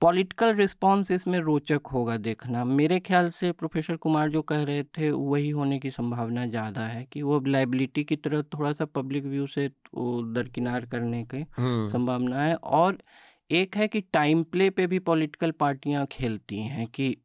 [0.00, 5.10] पॉलिटिकल रिस्पांस इसमें रोचक होगा देखना। मेरे ख्याल से प्रोफेसर कुमार जो कह रहे थे
[5.10, 9.46] वही होने की संभावना ज़्यादा है कि वो लाइबिलिटी की तरह थोड़ा सा पब्लिक व्यू
[9.46, 12.98] से दरकिनार करने की हम्म, संभावना है। और
[13.50, 17.16] एक है कि टाइम प्ले पे भी पॉलिटिकल पार्टियाँ खेलती हैं कि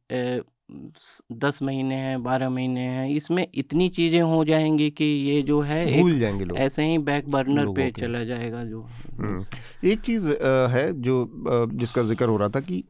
[0.70, 5.60] स- दस महीने हैं बारह महीने हैं इसमें इतनी चीज़ें हो जाएँगी कि ये जो
[5.60, 9.88] है भूल जाएँगे लोग ऐसे ही बैक बर्नर लोगों पे के। चला जाएगा जो हम्म।
[9.88, 12.84] एक चीज़ अ, है जो अ, जिसका ज़िक्र हो रहा था कि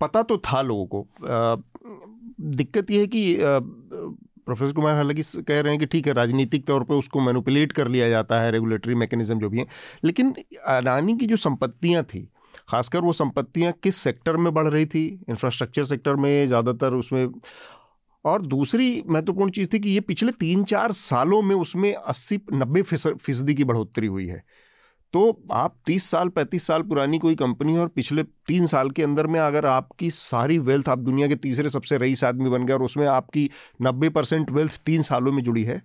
[0.00, 1.62] पता तो था लोगों को अ,
[2.40, 3.58] दिक्कत यह है कि अ,
[4.46, 7.72] प्रोफेसर कुमार हालाँकि स- कह रहे हैं कि ठीक है राजनीतिक तौर पे उसको मैनुपलेट
[7.72, 9.66] कर लिया जाता है रेगुलेटरी मैकेनिज्म जो भी है
[10.04, 10.34] लेकिन
[10.66, 12.28] अडानी की जो संपत्तियाँ थी
[12.68, 15.06] खासकर वो संपत्तियाँ किस सेक्टर में बढ़ रही थी?
[15.28, 17.28] इंफ्रास्ट्रक्चर सेक्टर में, ज़्यादातर उसमें।
[18.24, 22.82] और दूसरी महत्वपूर्ण चीज़ थी कि ये पिछले तीन चार सालों में उसमें अस्सी नब्बे
[22.82, 24.42] फ़ीसदी की बढ़ोतरी हुई है।
[25.14, 25.20] तो
[25.52, 29.38] आप 30 साल 35 साल पुरानी कोई कंपनी और पिछले तीन साल के अंदर में
[29.40, 33.06] अगर आपकी सारी वेल्थ आप दुनिया के तीसरे सबसे रईस आदमी बन गए और उसमें
[33.06, 33.48] आपकी
[33.82, 35.80] 90 परसेंट वेल्थ तीन सालों में जुड़ी है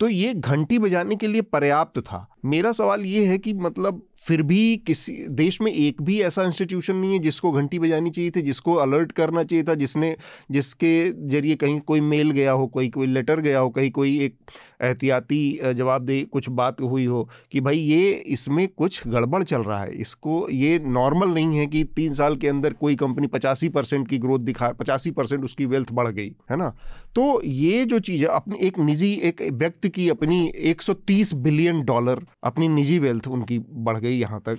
[0.00, 4.42] तो ये घंटी बजाने के लिए पर्याप्त था। मेरा सवाल ये है कि मतलब फिर
[4.42, 8.42] भी किसी, देश में एक भी ऐसा इंस्टीट्यूशन नहीं है जिसको घंटी बजानी चाहिए थी,
[8.42, 10.16] जिसको अलर्ट करना चाहिए था, जिसने,
[10.50, 14.36] जिसके ज़रिए कहीं कोई मेल गया हो, कोई कोई लेटर गया हो, कहीं कोई एक
[14.82, 19.82] एहतियाती जवाब दे, कुछ बात हुई हो कि भाई ये इसमें कुछ गड़बड़ चल रहा
[19.82, 24.08] है। इसको, ये नॉर्मल नहीं है कि तीन साल के अंदर कोई कंपनी पचासी परसेंट
[24.08, 26.68] की ग्रोथ दिखा, पचासी परसेंट उसकी वेल्थ बढ़ गई, है ना?
[27.14, 32.26] तो ये जो चीज़ है, अपनी एक निजी, एक व्यक्ति की अपनी 130 बिलियन डॉलर
[32.42, 34.58] अपनी निजी वेल्थ उनकी बढ़ गई यहाँ तक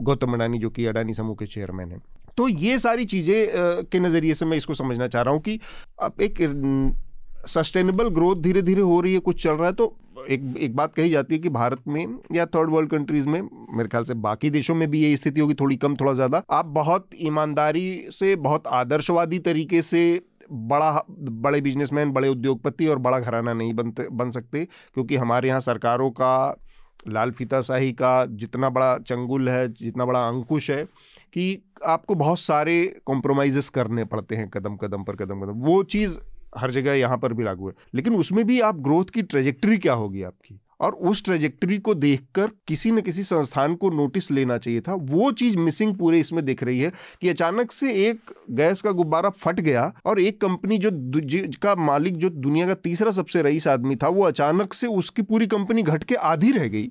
[0.00, 2.02] गौतम अडानी जो कि अडानी समूह के चेयरमैन हैं।
[2.36, 5.58] तो ये सारी चीज़ें के नज़रिए से मैं इसको समझना चाह रहा हूँ कि
[6.02, 6.36] अब एक
[7.46, 9.96] सस्टेनेबल ग्रोथ धीरे धीरे हो रही है, कुछ चल रहा है तो
[10.28, 13.88] एक एक बात कही जाती है कि भारत में या थर्ड वर्ल्ड कंट्रीज़ में, मेरे
[13.88, 17.08] ख्याल से बाकी देशों में भी ये स्थिति होगी थोड़ी कम, थोड़ा ज़्यादा, आप बहुत
[17.16, 20.20] ईमानदारी से, बहुत आदर्शवादी तरीके से
[20.50, 24.64] बड़ा, बड़े बिजनेसमैन बड़े उद्योगपति और बड़ा घराना नहीं बनते, बन सकते,
[24.94, 26.56] क्योंकि हमारे यहाँ सरकारों का
[27.08, 30.84] लाल फीताशाही का जितना बड़ा चंगुल है, जितना बड़ा अंकुश है
[31.32, 36.18] कि आपको बहुत सारे कॉम्प्रोमाइज़ेस करने पड़ते हैं कदम कदम पर कदम कदम। वो चीज़
[36.58, 39.92] हर जगह यहाँ पर भी लागू है। लेकिन उसमें भी आप ग्रोथ की ट्रेजेक्ट्री क्या
[39.92, 40.60] होगी आपकी?
[40.80, 45.30] और उस ट्रेजेक्टरी को देखकर किसी न किसी संस्थान को नोटिस लेना चाहिए था। वो
[45.32, 49.60] चीज़ मिसिंग पूरे इसमें दिख रही है कि अचानक से एक गैस का गुब्बारा फट
[49.60, 50.90] गया और एक कंपनी जो
[51.20, 55.46] जिसका मालिक जो दुनिया का तीसरा सबसे रईस आदमी था वो अचानक से उसकी पूरी
[55.46, 56.90] कंपनी घट के आधी रह गई।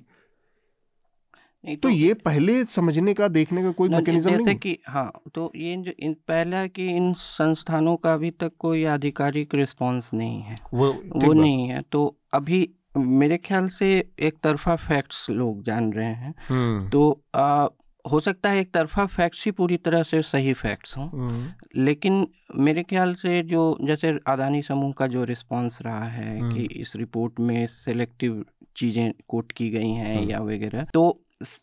[1.64, 5.50] नहीं तो ये पहले समझने का देखने का कोई मैकेनिज्म जैसे नहीं। कि हाँ तो
[5.56, 10.56] ये जो इन पहला कि इन संस्थानों का अभी तक कोई आधिकारिक रिस्पांस नहीं है।
[10.74, 13.88] वो वो नहीं है। तो अभी मेरे ख्याल से
[14.18, 17.66] एक तरफा फैक्ट्स लोग जान रहे हैं। हम्म। तो आ,
[18.04, 22.26] हो सकता है एक तरफा फैक्ट्स ही पूरी तरह से सही फैक्ट्स हों। हम्म, लेकिन
[22.56, 26.96] मेरे ख्याल से जो जैसे अदानी समूह का जो रिस्पांस रहा है हम्म। कि इस
[26.96, 28.44] रिपोर्ट में सेलेक्टिव
[28.76, 31.20] चीज़ें कोट की गई हैं। या वगैरह तो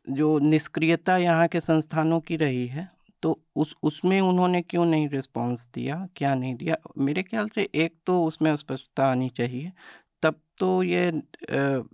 [0.10, 2.88] जो निष्क्रियता यहाँ के संस्थानों की रही है
[3.24, 6.76] तो उस उसमें उन्होंने क्यों नहीं रिस्पांस दिया क्या नहीं दिया?
[6.98, 9.72] मेरे ख्याल से एक तो उसमें स्पष्टता आनी चाहिए।
[10.58, 11.08] तो ये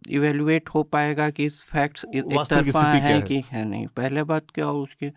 [0.10, 3.22] इवेलुएट हो पाएगा कि इस फैक्ट्स एक तरफा है है?
[3.22, 5.12] कि है नहीं पहले बात क्या और उसकी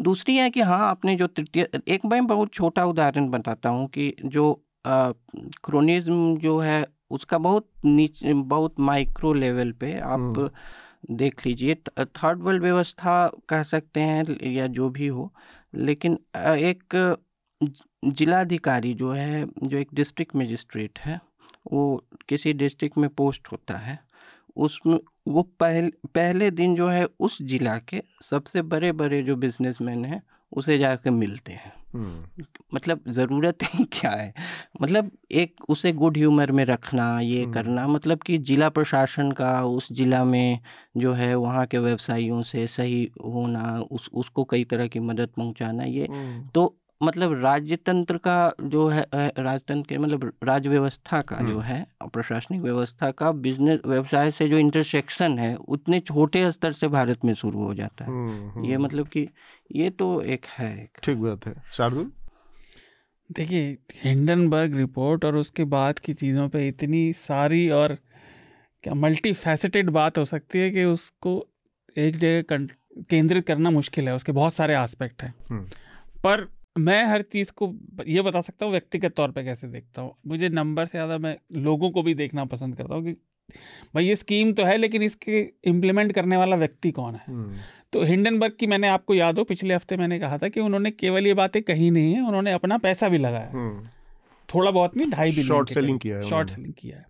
[0.00, 4.14] दूसरी है कि हाँ आपने जो तृतीय एक मैं बहुत छोटा उदाहरण बताता हूँ कि
[4.24, 4.52] जो
[4.86, 12.42] क्रोनिज्म जो है उसका बहुत नीचे बहुत माइक्रो लेवल पे आप हम्म। देख लीजिए थर्ड
[12.42, 15.32] वर्ल्ड व्यवस्था कह सकते हैं या जो भी हो
[15.74, 16.96] लेकिन एक
[18.04, 21.20] जिलाधिकारी जो है जो एक डिस्ट्रिक्ट मजिस्ट्रेट है
[21.72, 23.98] वो किसी डिस्ट्रिक्ट में पोस्ट होता है
[24.56, 24.98] उसमें
[25.28, 30.22] वो पहले पहले दिन जो है उस जिला के सबसे बड़े बड़े जो बिजनेसमैन हैं
[30.52, 32.44] उसे जाकर मिलते हैं। हम्म,
[32.74, 34.34] मतलब ज़रूरत ही क्या है?
[34.82, 39.64] मतलब एक उसे गुड ह्यूमर में रखना ये हम्म। करना मतलब कि जिला प्रशासन का
[39.64, 40.58] उस जिला में
[40.96, 45.84] जो है वहाँ के व्यवसायियों से सही होना उस उसको कई तरह की मदद पहुँचाना
[45.84, 49.06] ये हम्म, तो मतलब राजतंत्र का जो है
[49.38, 54.48] राजतंत्र के मतलब राज्य व्यवस्था का जो हम्म। है प्रशासनिक व्यवस्था का बिज़नेस व्यवसाय से
[54.48, 58.74] जो इंटरसेक्शन है उतने छोटे स्तर से भारत में शुरू हो जाता है। हम्म, ये
[58.74, 59.28] हम्म, मतलब कि
[59.72, 62.10] ये तो एक है ठीक बात है। शार्दुल?
[63.30, 67.96] देखिए हिंडनबर्ग रिपोर्ट और उसके बाद की चीज़ों पे इतनी सारी और
[68.84, 71.46] क्या मल्टी फैसेटेड बात हो सकती है कि उसको
[71.98, 72.66] एक जगह
[73.10, 75.34] केंद्रित करना मुश्किल है उसके बहुत सारे एस्पेक्ट हैं।
[76.24, 77.72] पर मैं हर चीज़ को
[78.06, 81.36] ये बता सकता हूँ व्यक्तिगत तौर पे कैसे देखता हूँ। मुझे नंबर से ज़्यादा मैं
[81.62, 83.12] लोगों को भी देखना पसंद करता हूँ कि
[83.94, 87.24] भाई ये स्कीम तो है लेकिन इसके इम्प्लीमेंट करने वाला व्यक्ति कौन है?
[87.92, 91.26] तो हिंडनबर्ग की मैंने आपको याद हो पिछले हफ़्ते मैंने कहा था कि उन्होंने केवल
[91.26, 93.50] ये बातें कही नहीं है उन्होंने अपना पैसा भी लगाया।
[94.48, 97.06] थोड़ा बहुत नहीं ढाई बिलियन selling करीब। किया है शॉर्ट सेलिंग किया है।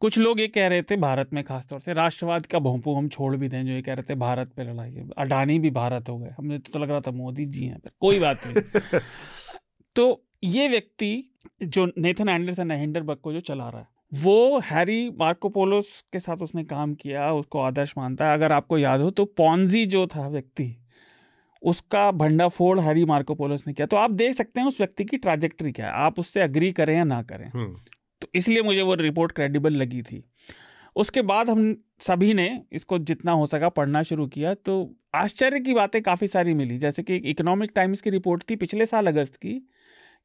[0.00, 3.36] कुछ लोग ये कह रहे थे भारत में खासतौर से राष्ट्रवाद का भोंपू हम छोड़
[3.36, 6.30] भी दें जो ये कह रहे थे भारत पे लड़ाई अडानी भी भारत हो गए।
[6.38, 9.00] हमें तो लग रहा था मोदी जी हैं पर कोई बात नहीं।
[9.96, 11.30] तो ये व्यक्ति
[11.62, 16.36] जो नेथन एंडरसन है हिंडरबर्ग को जो चला रहा है वो हैरी मार्कोपोलोस के साथ
[16.36, 20.28] उसने काम किया उसको आदर्श मानता है। अगर आपको याद हो तो पॉन्जी जो था
[20.28, 20.74] व्यक्ति
[21.62, 25.72] उसका भंडाफोड़ हैरी मार्कोपोलोस ने किया। तो आप देख सकते हैं उस व्यक्ति की ट्राजेक्टरी
[25.72, 27.74] क्या है। आप उससे अग्री करें या ना करें। हम्म,
[28.22, 30.22] तो इसलिए मुझे वो रिपोर्ट क्रेडिबल लगी थी।
[30.96, 34.74] उसके बाद हम सभी ने इसको जितना हो सका पढ़ना शुरू किया तो
[35.14, 39.06] आश्चर्य की बातें काफ़ी सारी मिली। जैसे कि इकोनॉमिक टाइम्स की रिपोर्ट थी पिछले साल
[39.06, 39.52] अगस्त की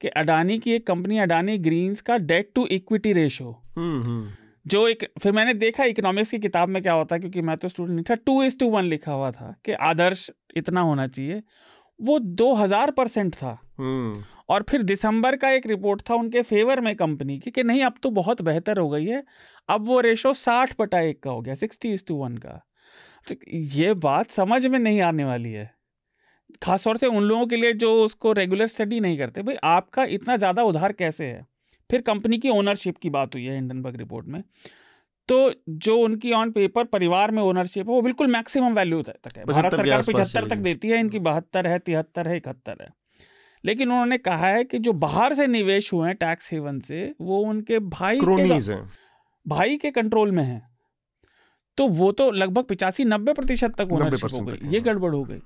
[0.01, 3.55] कि अडानी की एक कंपनी अडानी ग्रीन्स का डेट टू इक्विटी रेशो
[4.65, 7.69] जो एक फिर मैंने देखा इकोनॉमिक्स की किताब में क्या होता है क्योंकि मैं तो
[7.69, 11.41] स्टूडेंट नहीं था टू इज़ टू वन लिखा हुआ था कि आदर्श इतना होना चाहिए।
[12.01, 16.81] वो दो हज़ार परसेंट था। हम्म, और फिर दिसंबर का एक रिपोर्ट था उनके फेवर
[16.81, 19.23] में कंपनी की कि नहीं अब तो बहुत बेहतर हो गई है।
[19.69, 22.61] अब वो रेशो साठ बटा एक का हो गया सिक्सटी इज़ टू वन का।
[23.27, 25.69] तो ये बात समझ में नहीं आने वाली है।
[26.61, 30.37] खासतौर से उन लोगों के लिए जो उसको रेगुलर स्टडी नहीं करते भाई आपका इतना
[30.37, 31.45] ज़्यादा उधार कैसे है?
[31.89, 34.43] फिर कंपनी की ओनरशिप की बात हुई है हिंडनबर्ग रिपोर्ट में।
[35.31, 39.45] तो जो उनकी ऑन पेपर परिवार में ओनरशिप है वो बिल्कुल मैक्सिमम वैल्यू तक है।
[39.45, 42.87] भारत सरकार आसपास पचहत्तर तक देती है इनकी बहत्तर है तिहत्तर है इकहत्तर है।
[43.65, 47.39] लेकिन उन्होंने कहा है कि जो बाहर से निवेश हुए हैं टैक्स हेवन से वो
[47.39, 48.75] उनके भाई के
[49.49, 50.61] भाई के कंट्रोल में है।
[51.77, 55.23] तो वो तो लगभग पिचासी नब्बे प्रतिशत तक ओनरशिप हो गई। ये हाँ। गड़बड़ हो
[55.23, 55.37] गई।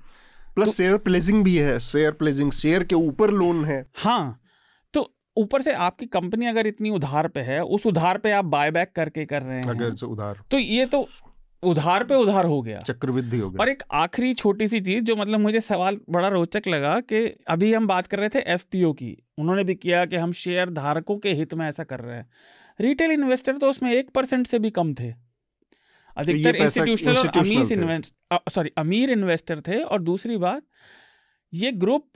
[0.54, 4.40] प्लस शेयर प्लेजिंग भी है शेयर प्लेजिंग शेयर के ऊपर लोन है। हाँ।
[5.36, 8.92] ऊपर से आपकी कंपनी अगर इतनी उधार पे है उस उधार पे आप बाय बैक
[8.94, 11.08] करके कर रहे हैं। अगर से उधार। तो ये तो
[11.62, 15.16] उधार पे उधार हो गया। चक्रवृद्धि हो गया। और एक आखिरी छोटी सी चीज़ जो
[15.16, 19.22] मतलब मुझे सवाल बड़ा रोचक लगा कि अभी हम बात कर रहे थे एफपीओ की।
[19.38, 22.30] उन्होंने भी किया कि हम शेयर धारकों के हित में ऐसा कर रहे हैं।
[22.80, 25.14] रिटेल इन्वेस्टर तो उसमें एक परसेंट से भी कम थे।
[26.16, 28.14] अधिकतर इंस्टीट्यूशनल और अमीर। इन्वेस्ट
[28.50, 30.62] सॉरी अमीर इन्वेस्टर थे। और दूसरी बात
[31.54, 32.08] ये ग्रुप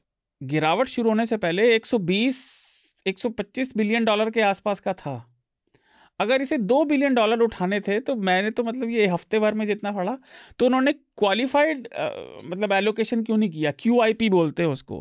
[0.42, 2.59] गिरावट शुरू होने से पहले 120
[3.06, 5.14] 125 बिलियन डॉलर के आसपास का था।
[6.20, 9.64] अगर इसे दो बिलियन डॉलर उठाने थे तो मैंने तो मतलब ये हफ़्ते भर में
[9.66, 10.16] जितना पढ़ा
[10.59, 11.89] तो उन्होंने क्वालिफाइड
[12.44, 13.70] मतलब एलोकेशन क्यों नहीं किया?
[13.72, 15.01] क्यूआईपी बोलते हैं उसको।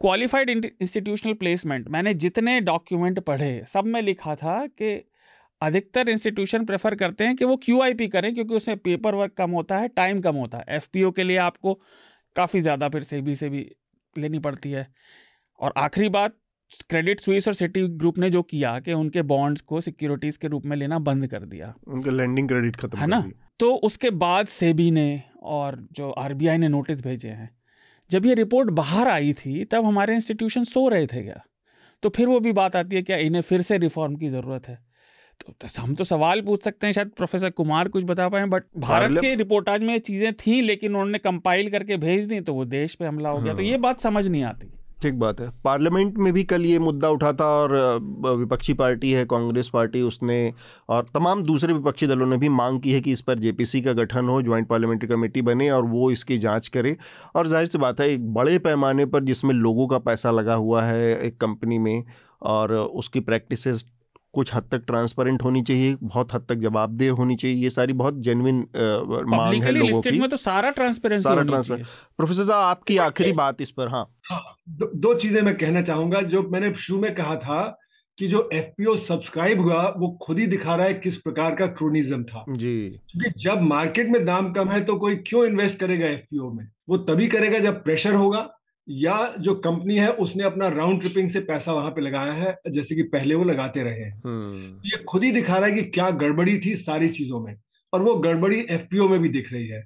[0.00, 4.94] क्वालिफाइड इंस्टीट्यूशनल प्लेसमेंट मैंने जितने डॉक्यूमेंट पढ़े, सब में लिखा था कि
[5.60, 9.78] अधिकतर इंस्टीट्यूशन प्रेफर करते हैं कि वो क्यूआईपी करें, क्योंकि उसमें पेपर वर्क कम होता
[9.78, 11.74] है टाइम कम होता है। एफपीओ के लिए आपको
[12.36, 13.68] काफ़ी ज़्यादा फिर सेबी से भी
[14.16, 14.86] लेनी पड़ती है।
[15.58, 16.36] और आखिरी बात
[16.82, 20.66] क्रेडिट स्विस और सिटी ग्रुप ने जो किया कि उनके बॉन्ड्स को सिक्योरिटीज के रूप
[20.66, 23.30] में लेना बंद कर दिया। उनका लैंडिंग क्रेडिट खत्म है ना?
[23.58, 27.50] तो उसके बाद सेबी ने और जो आरबीआई ने नोटिस भेजे हैं
[28.10, 31.44] जब ये रिपोर्ट बाहर आई थी तब हमारे इंस्टीट्यूशन सो रहे थे क्या?
[32.02, 34.78] तो फिर वो भी बात आती है क्या इन्हें फिर से रिफॉर्म की ज़रूरत है?
[35.46, 38.64] तो, तो हम तो सवाल पूछ सकते हैं शायद प्रोफेसर कुमार कुछ बता पाए बट
[38.76, 42.64] भारत पार्लिया- के रिपोर्टाज में चीज़ें थी लेकिन उन्होंने कंपाइल करके भेज दी तो वो
[42.64, 44.72] देश पे हमला हो गया। तो हाँ। ये बात समझ नहीं आती।
[45.02, 47.72] ठीक बात है। पार्लियामेंट में भी कल ये मुद्दा उठा था और
[48.38, 50.52] विपक्षी पार्टी है, कांग्रेस पार्टी, उसने
[50.88, 53.92] और तमाम दूसरे विपक्षी दलों ने भी मांग की है कि इस पर जेपीसी का
[53.92, 56.96] गठन हो, ज्वाइंट पार्लियामेंट्री कमेटी बने और वो इसकी जाँच करे।
[57.36, 60.82] और ज़ाहिर सी बात है, एक बड़े पैमाने पर जिसमें लोगों का पैसा लगा हुआ
[60.82, 62.04] है एक कंपनी में
[62.42, 63.84] और उसकी प्रैक्टिसेस
[64.34, 68.20] कुछ हद तक ट्रांसपेरेंट होनी चाहिए बहुत हद तक जवाबदेह होनी चाहिए ये सारी बहुत
[68.22, 68.58] जेन्युइन
[69.28, 71.84] मांग है लोगों की। में तो सारा ट्रांसपेरेंसी सारा चाहिए।
[72.18, 76.20] प्रोफेसर साहब आपकी आखिरी बात इस पर हाँ। हाँ, दो, दो चीज़ें मैं कहना चाहूँगा
[76.20, 77.62] जो मैंने शुरू में कहा था
[78.18, 82.22] कि जो एफपीओ सब्सक्राइब हुआ वो खुद ही दिखा रहा है किस प्रकार का क्रोनिज्म
[82.24, 82.74] था। जी।
[83.10, 86.68] क्योंकि जब मार्केट में दाम कम है तो कोई क्यों इन्वेस्ट करेगा एफपीओ में?
[86.88, 88.48] वो तभी करेगा जब प्रेशर होगा।
[88.88, 92.94] या जो कंपनी है उसने अपना राउंड ट्रिपिंग से पैसा वहाँ पे लगाया है जैसे
[92.94, 96.58] कि पहले वो लगाते रहे हम्म। ये खुद ही दिखा रहा है कि क्या गड़बड़ी
[96.58, 97.56] थी सारी चीज़ों में
[97.92, 99.82] और वो गड़बड़ी एफपीओ में भी दिख रही है।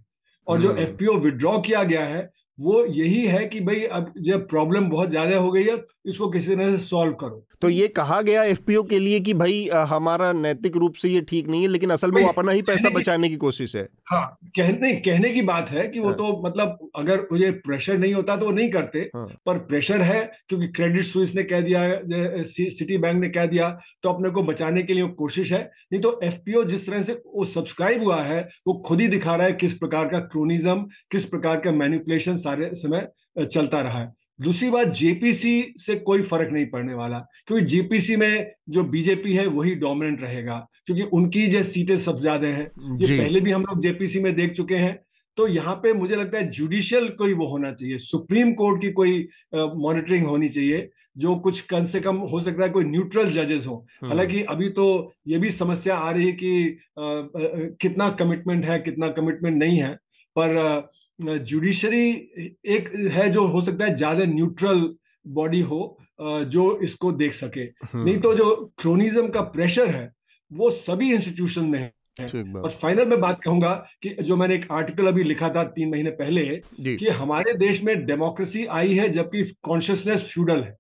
[0.46, 4.48] और जो हम्म। एफपीओ विड्रॉ किया गया है वो यही है कि भाई अब जब
[4.48, 5.76] प्रॉब्लम बहुत ज़्यादा हो गई है
[6.06, 9.68] इसको किसी तरह से सॉल्व करो तो ये कहा गया एफपीओ के लिए कि भाई
[9.89, 12.90] हमारा नैतिक रूप से ये ठीक नहीं है लेकिन असल में वो अपना ही पैसा
[12.90, 16.90] बचाने की कोशिश है हाँ कहने कहने की बात है कि वो हाँ। तो मतलब
[16.97, 21.05] अगर मुझे प्रेशर नहीं होता तो वो नहीं करते हाँ। पर प्रेशर है क्योंकि क्रेडिट
[21.05, 21.82] स्विस ने कह दिया
[22.47, 23.70] सिटी बैंक ने कह दिया
[24.02, 25.62] तो अपने को बचाने के लिए कोशिश है
[25.93, 29.47] नहीं तो एफपीओ जिस तरह से वो सब्सक्राइब हुआ है वो खुद ही दिखा रहा
[29.47, 30.80] है किस प्रकार का क्रोनिज्म
[31.10, 33.08] किस प्रकार का मैनिपुलेशन सारे समय
[33.44, 38.52] चलता रहा है। दूसरी बात जेपीसी से कोई फ़र्क नहीं पड़ने वाला क्योंकि जेपीसी में
[38.70, 43.40] जो बीजेपी है वही डोमिनेंट रहेगा क्योंकि उनकी जो सीटें सबसे ज़्यादा हैं। ये पहले
[43.40, 44.98] भी हम लोग जेपीसी में देख चुके हैं
[45.36, 49.28] तो यहाँ पे मुझे लगता है जुडिशियल कोई वो होना चाहिए सुप्रीम कोर्ट की कोई
[49.54, 50.88] मॉनिटरिंग होनी चाहिए
[51.18, 54.68] जो कुछ कम से कम हो सकता है कोई न्यूट्रल जजेस हो। हम्म। हालाँकि अभी
[54.70, 54.86] तो
[55.28, 57.24] ये भी समस्या आ रही है कि आ, आ,
[57.80, 59.94] कितना कमिटमेंट है कितना कमिटमेंट नहीं है
[60.36, 60.56] पर
[61.18, 62.08] जुडिशरी
[62.68, 64.88] एक है जो हो सकता है ज़्यादा न्यूट्रल
[65.26, 70.10] बॉडी हो जो इसको देख सके। हम्म। नहीं तो जो क्रोनिज्म का प्रेशर है
[70.50, 73.72] वो सभी इंस्टीट्यूशन में है। और फाइनल में बात कहूँगा
[74.02, 76.44] कि जो मैंने एक आर्टिकल अभी लिखा था तीन महीने पहले
[76.96, 80.76] कि हमारे देश में डेमोक्रेसी आई है जबकि कॉन्शियसनेस फ्यूडल है।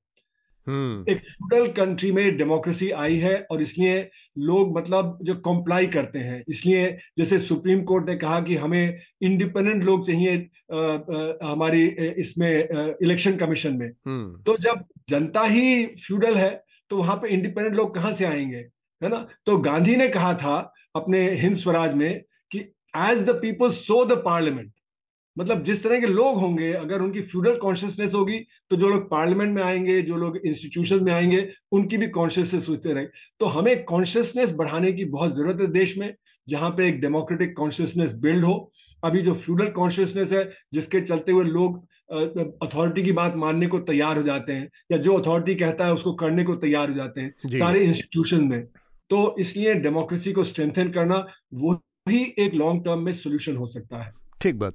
[0.66, 4.00] हम्म। एक फ्यूडल कंट्री में डेमोक्रेसी आई है और इसलिए
[4.38, 6.86] लोग मतलब जो कॉम्प्लाई करते हैं। इसलिए
[7.18, 10.36] जैसे सुप्रीम कोर्ट ने कहा कि हमें इंडिपेंडेंट लोग चाहिए
[10.72, 11.84] आ, आ, हमारी
[12.18, 12.50] इसमें
[13.02, 16.50] इलेक्शन कमीशन में। हम्म। तो जब जनता ही फ्यूडल है
[16.90, 18.56] तो वहाँ पे इंडिपेंडेंट लोग कहाँ से आएँगे?
[19.02, 19.26] है ना?
[19.46, 20.56] तो गांधी ने कहा था
[20.96, 22.58] अपने हिंद स्वराज में कि
[22.96, 24.72] as the people so the parliament
[25.38, 28.38] मतलब जिस तरह के लोग होंगे अगर उनकी फ्यूडल कॉन्शियसनेस होगी
[28.70, 32.92] तो जो लोग पार्लियामेंट में आएँगे जो लोग इंस्टीट्यूशन में आएँगे उनकी भी कॉन्शियसनेस होते
[32.92, 33.06] रहे।
[33.40, 36.12] तो हमें कॉन्शियसनेस बढ़ाने की बहुत ज़रूरत है देश में
[36.48, 41.44] जहाँ पे एक डेमोक्रेटिक कॉन्शियसनेस बिल्ड हो। अभी जो फ्यूडल कॉन्शियसनेस है जिसके चलते हुए
[41.44, 41.86] लोग
[42.62, 46.12] अथॉरिटी की बात मानने को तैयार हो जाते हैं या जो अथॉरिटी कहता है उसको
[46.14, 48.62] करने को तैयार हो जाते हैं सारे इंस्टीट्यूशन में।
[49.10, 51.72] तो इसलिए डेमोक्रेसी को स्ट्रेंथन करना वो
[52.08, 54.74] ही एक लॉन्ग टर्म में सोल्यूशन हो सकता है। ठीक बात।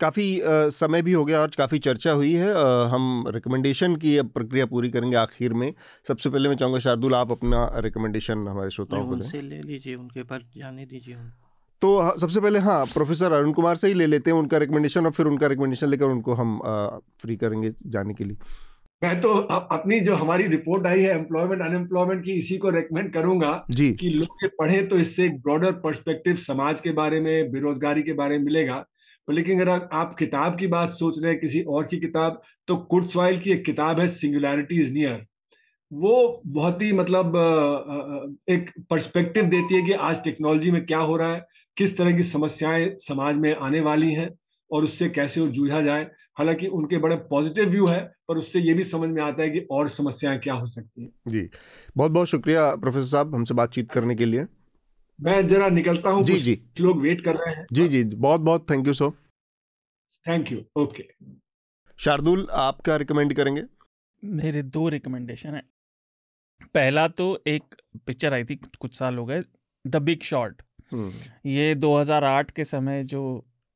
[0.00, 0.26] काफ़ी
[0.72, 4.66] समय भी हो गया और काफ़ी चर्चा हुई है। आ, हम रिकमेंडेशन की अब प्रक्रिया
[4.66, 5.72] पूरी करेंगे आखिर में।
[6.08, 10.22] सबसे पहले मैं चाहूँगा शार्दुल आप अपना रिकमेंडेशन हमारे श्रोताओं को उनसे ले लीजिए उनके
[10.22, 11.16] पास जाने दीजिए
[11.82, 15.12] तो सबसे पहले हाँ प्रोफेसर अरुण कुमार से ही ले लेते हैं उनका रिकमेंडेशन और
[15.12, 16.86] फिर उनका रिकमेंडेशन लेकर उनको हम आ,
[17.20, 18.36] फ्री करेंगे जाने के लिए।
[19.02, 23.50] मैं तो अपनी जो हमारी रिपोर्ट आई है एम्प्लॉयमेंट अनएम्प्लॉयमेंट की इसी को रेकमेंड करूँगा
[23.70, 28.02] जी। कि लोग ये पढ़े तो इससे एक ब्रॉडर पर्सपेक्टिव समाज के बारे में बेरोजगारी
[28.02, 28.84] के बारे में मिलेगा।
[29.28, 33.38] लेकिन अगर आप किताब की बात सोच रहे हैं किसी और की किताब तो कुर्टसवाइल
[33.40, 35.24] की एक किताब है सिंगुलैरिटी इज़ नियर
[35.92, 37.36] वो बहुत ही मतलब
[38.50, 41.46] एक पर्सपेक्टिव देती है कि आज टेक्नोलॉजी में क्या हो रहा है
[41.76, 44.28] किस तरह की समस्याएँ समाज में आने वाली हैं
[44.70, 46.06] और उससे कैसे और जूझा जाए।
[46.38, 49.60] हालाँकि उनके बड़े पॉजिटिव व्यू है पर उससे ये भी समझ में आता है कि
[49.70, 51.48] और समस्याएँ क्या हो सकती हैं। जी
[51.96, 54.46] बहुत बहुत शुक्रिया प्रोफेसर साहब हमसे बातचीत करने के लिए।
[55.18, 58.70] मैं जरा निकलता हूँ जी जी। लोग वेट कर रहे हैं। जी जी बहुत बहुत
[58.70, 59.10] thank you so
[60.26, 61.08] thank you okay
[61.98, 63.62] Shardul आप क्या रिकमेंड करेंगे?
[64.22, 65.62] मेरे दो रिकमेंडेशन है।
[66.74, 67.74] पहला तो एक
[68.06, 69.42] पिक्चर आई थी कुछ साल हो गए
[69.84, 70.62] द बिग शॉर्ट
[71.46, 73.22] ये 2008 के समय जो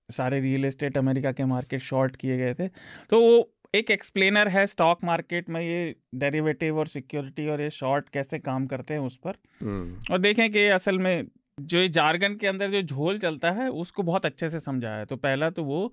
[0.09, 2.69] सारे रियल एस्टेट अमेरिका के मार्केट शॉर्ट किए गए थे
[3.11, 8.09] तो वो एक एक्सप्लेनर है स्टॉक मार्केट में ये डेरिवेटिव और सिक्योरिटी और ये शॉर्ट
[8.09, 11.27] कैसे काम करते हैं उस पर हम्म। और देखें कि असल में
[11.59, 15.05] जो ये जारगन के अंदर जो झोल चलता है उसको बहुत अच्छे से समझाया है
[15.05, 15.93] तो पहला तो वो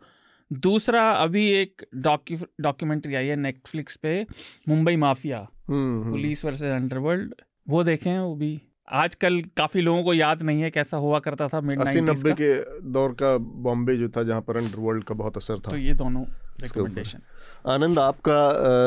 [0.52, 4.26] दूसरा अभी एक डॉक्यूमेंट्री आई है नेटफ्लिक्स पे
[4.69, 6.11] Mumbai mafia hmm, hmm.
[6.11, 7.34] Police versus underworld
[7.68, 8.60] वो देखें वो भी
[8.90, 12.53] आजकल काफ़ी लोगों को याद नहीं है कैसा हुआ करता था मिड अस्सी नब्बे के।
[12.91, 16.24] दौर का बॉम्बे जो था जहाँ पर अंडरवर्ल्ड का बहुत असर था। तो ये दोनों
[16.61, 17.20] रिकमेंडेशन
[17.68, 18.38] आनंद आपका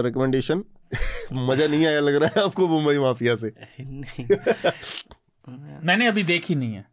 [0.00, 0.64] रिकमेंडेशन
[1.32, 3.52] मज़ा नहीं आया लग रहा है आपको मुंबई माफिया से।
[5.84, 6.84] मैंने अभी देखी नहीं है।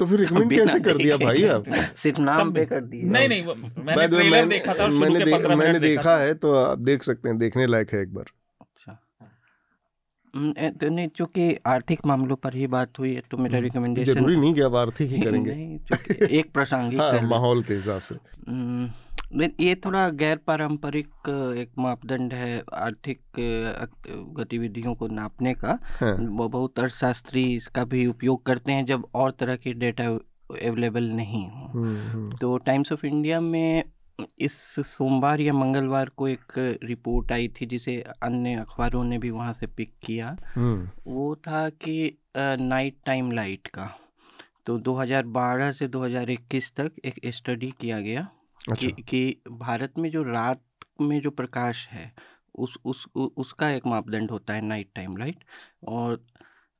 [0.00, 1.64] तो फिर रिकमेंड कैसे कर दिया भाई आप?
[1.96, 3.42] सिर्फ़ नाम पे कर दिया। नहीं नहीं
[3.84, 7.92] मैंने ट्रेलर देखा था मैंने मैंने देखा है तो आप देख सकते हैं देखने लायक
[7.94, 8.24] है एक बार।
[10.36, 14.54] तो नहीं चूँकि आर्थिक मामलों पर ही बात हुई है तो मेरा रिकमेंडेशन ज़रूरी नहीं
[14.54, 15.78] कि अब आर्थिक ही करेंगे। नहीं
[16.26, 18.14] एक प्रासंगिक हाँ, माहौल के हिसाब से।
[19.64, 21.06] ये थोड़ा गैर पारंपरिक
[21.58, 23.20] एक मापदंड है आर्थिक
[24.36, 26.16] गतिविधियों को नापने का। हाँ।
[26.48, 31.66] बहुत अर्थशास्त्री इसका भी उपयोग करते हैं जब और तरह के डेटा अवेलेबल नहीं हो।
[32.40, 33.84] तो टाइम्स ऑफ़ इंडिया में
[34.38, 34.52] इस
[34.86, 39.66] सोमवार या मंगलवार को एक रिपोर्ट आई थी जिसे अन्य अखबारों ने भी वहाँ से
[39.66, 40.36] पिक किया।
[41.06, 43.90] वो था कि नाइट टाइम लाइट का।
[44.66, 48.28] तो 2012 से 2021 तक एक स्टडी किया गया
[48.70, 50.62] अच्छा। कि कि भारत में जो रात
[51.00, 52.12] में जो प्रकाश है
[52.54, 53.06] उस उस
[53.36, 55.44] उसका एक मापदंड होता है नाइट टाइम लाइट।
[55.88, 56.26] और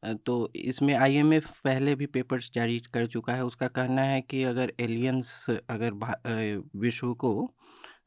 [0.02, 4.42] अ, तो इसमें आईएमएफ पहले भी पेपर्स जारी कर चुका है। उसका कहना है कि
[4.42, 7.54] अगर एलियंस अगर भा- अ, विश्व को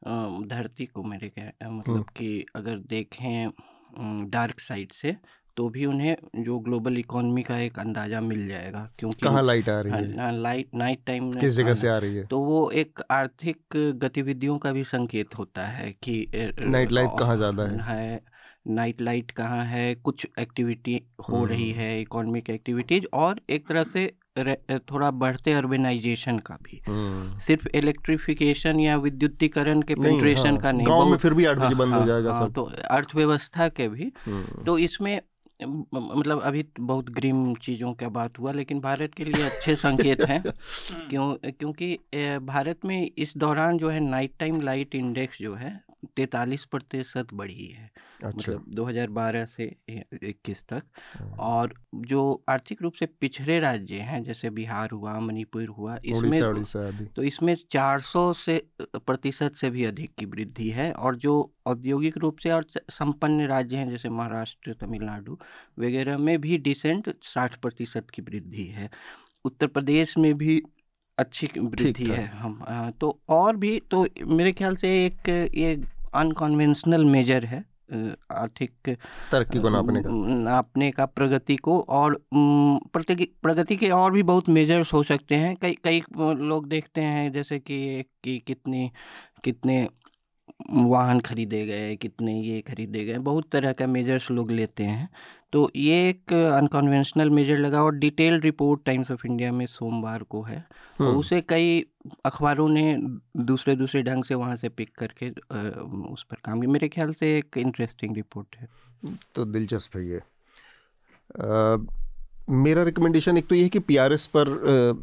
[0.06, 0.10] अ,
[0.46, 3.50] धरती को मेरे कह मतलब कि अगर देखें
[4.30, 5.16] डार्क साइड से
[5.56, 9.80] तो भी उन्हें जो ग्लोबल इकोनॉमी का एक अंदाज़ा मिल जाएगा। क्योंकि कहाँ लाइट आ
[9.80, 12.26] रही है हाँ, लाइट नाइट टाइम में किस जगह आना- से आ रही है?
[12.26, 16.26] तो वो एक आर्थिक गतिविधियों का भी संकेत होता है कि
[16.60, 17.80] नाइट लाइफ कहाँ ज़्यादा है?
[17.80, 18.22] है
[18.68, 24.12] नाइट लाइट कहाँ है कुछ एक्टिविटी हो रही। है इकोनॉमिक एक्टिविटीज़ और एक तरह से
[24.78, 26.80] थोड़ा बढ़ते अर्बेनाइजेशन का भी।
[27.40, 31.64] सिर्फ़ इलेक्ट्रिफिकेशन या विद्युतीकरण के पेंट्रेशन हाँ, का नहीं गाँव में फिर भी आठ बजे
[31.64, 34.12] हाँ, बंद हो हाँ, जाएगा हाँ, सब तो अर्थव्यवस्था के भी।
[34.66, 35.20] तो इसमें
[35.94, 40.42] मतलब अभी बहुत ग्रीम चीज़ों का बात हुआ लेकिन भारत के लिए अच्छे संकेत हैं
[41.10, 41.98] क्यों क्योंकि
[42.42, 45.80] भारत में इस दौरान जो है नाइट टाइम लाइट इंडेक्स जो है
[46.16, 47.90] तैतालीस प्रतिशत बढ़ी है
[48.24, 49.64] अच्छा। मतलब 2012 से
[50.24, 50.82] 21 तक।
[51.14, 51.74] हाँ। और
[52.06, 57.22] जो आर्थिक रूप से पिछड़े राज्य हैं जैसे बिहार हुआ मणिपुर हुआ इसमें उड़ीसा तो
[57.22, 58.62] इसमें 400 से
[58.96, 61.34] प्रतिशत से भी अधिक की वृद्धि है। और जो
[61.66, 65.38] औद्योगिक रूप से और संपन्न राज्य हैं जैसे महाराष्ट्र तमिलनाडु
[65.78, 68.90] वगैरह में भी डिसेंट 60 प्रतिशत की वृद्धि है।
[69.44, 70.62] उत्तर प्रदेश में भी
[71.18, 75.72] अच्छी वृद्धि है हम तो और भी तो मेरे ख्याल से एक ये
[76.14, 77.64] अनकन्वेंशनल मेजर है।
[78.32, 78.96] आर्थिक
[79.32, 84.92] तरक्की को नापने का। नापने का प्रगति को और प्रगति के और भी बहुत मेजर्स
[84.92, 88.90] हो सकते हैं। कई कई लोग देखते हैं जैसे कि कि कितने
[89.44, 89.86] कितने
[90.70, 95.08] वाहन खरीदे गए कितने ये खरीदे गए बहुत तरह का मेजर्स लोग लेते हैं।
[95.52, 100.42] तो ये एक अनकन्वेंशनल मेजर लगा और detailed report Times of India में सोमवार को
[100.42, 100.64] है।
[101.00, 101.84] और हम्म। उसे कई
[102.24, 102.96] अखबारों ने
[103.36, 105.30] दूसरे दूसरे ढंग से वहाँ से पिक करके
[106.12, 108.68] उस पर काम किया। मेरे ख्याल से एक इंटरेस्टिंग रिपोर्ट है।
[109.34, 110.20] तो दिलचस्प है ये।
[112.50, 114.48] मेरा रिकमेंडेशन एक तो ये है कि पीआरएस पर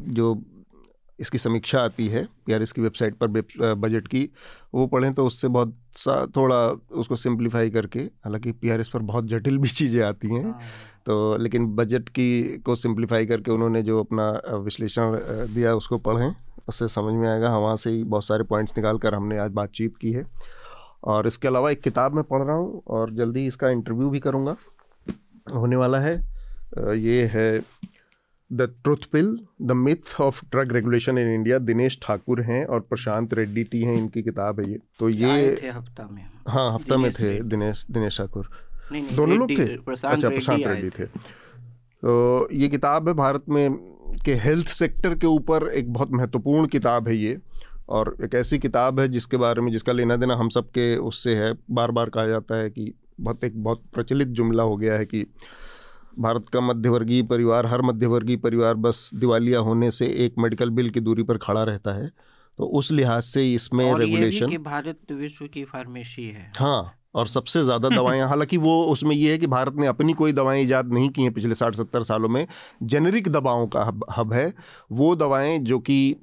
[0.08, 0.34] जो
[1.20, 4.28] इसकी समीक्षा आती है पीआरएस की वेबसाइट पर बजट की
[4.74, 6.56] वो पढ़ें तो उससे बहुत सा थोड़ा
[6.92, 10.52] उसको सिंप्लीफाई करके हालाँकि पीआरएस पर बहुत जटिल भी चीज़ें आती हैं
[11.06, 15.18] तो लेकिन बजट की को सिंप्लीफाई करके उन्होंने जो अपना विश्लेषण
[15.54, 16.34] दिया उसको पढ़ें
[16.68, 19.50] उससे समझ में आएगा हाँ, वहाँ से ही बहुत सारे पॉइंट्स निकाल कर हमने आज
[19.50, 20.24] बातचीत की है।
[21.04, 24.56] और इसके अलावा एक किताब मैं पढ़ रहा हूँ और जल्दी इसका इंटरव्यू भी करूँगा
[25.54, 26.14] होने वाला है
[26.98, 27.48] ये है
[28.50, 33.34] the truth pill the myth of drug regulation in India Dinesh Thakur हैं और प्रशांत
[33.34, 37.10] रेड्डी टी हैं इनकी किताब है ये। तो ये थे हफ़्ता में। हाँ हफ़्ता में
[37.12, 38.48] थे दिनेश दिनेश ठाकुर।
[38.92, 39.64] दोनों लोग थे?
[40.08, 43.70] अच्छा प्रशांत रेड्डी थे। तो ये किताब है भारत में
[44.24, 47.38] के हेल्थ सेक्टर के ऊपर एक बहुत महत्वपूर्ण किताब है ये।
[47.88, 51.34] और एक ऐसी किताब है जिसके बारे में जिसका लेना देना हम सब के उससे
[51.36, 55.06] है। बार बार कहा जाता है कि बहुत एक बहुत प्रचलित जुमला हो गया है
[55.06, 55.24] कि
[56.20, 61.00] भारत का मध्यवर्गीय परिवार हर मध्यवर्गीय परिवार बस दिवालिया होने से एक मेडिकल बिल की
[61.00, 62.10] दूरी पर खड़ा रहता है।
[62.58, 67.88] तो उस लिहाज से इसमें रेगुलेशन भारत विश्व की फार्मेसी है। हाँ और सबसे ज़्यादा
[67.88, 71.22] दवाएँ हालाँकि वो उसमें ये है कि भारत ने अपनी कोई दवाएँ ईजाद नहीं की
[71.22, 72.46] हैं पिछले साठ सत्तर सालों में।
[72.82, 74.52] जेनरिक दवाओं का हब हब है।
[74.92, 76.16] वो दवाएँ जो कि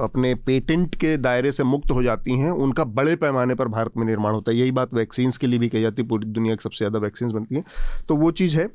[0.00, 4.04] अपने पेटेंट के दायरे से मुक्त हो जाती हैं, उनका बड़े पैमाने पर भारत में
[4.06, 6.62] निर्माण होता है। यही बात वैक्सीन्स के लिए भी कही जाती है। पूरी दुनिया की
[6.62, 7.64] सबसे ज़्यादा वैक्सीन्स बनती हैं।
[8.08, 8.66] तो वो चीज़ है।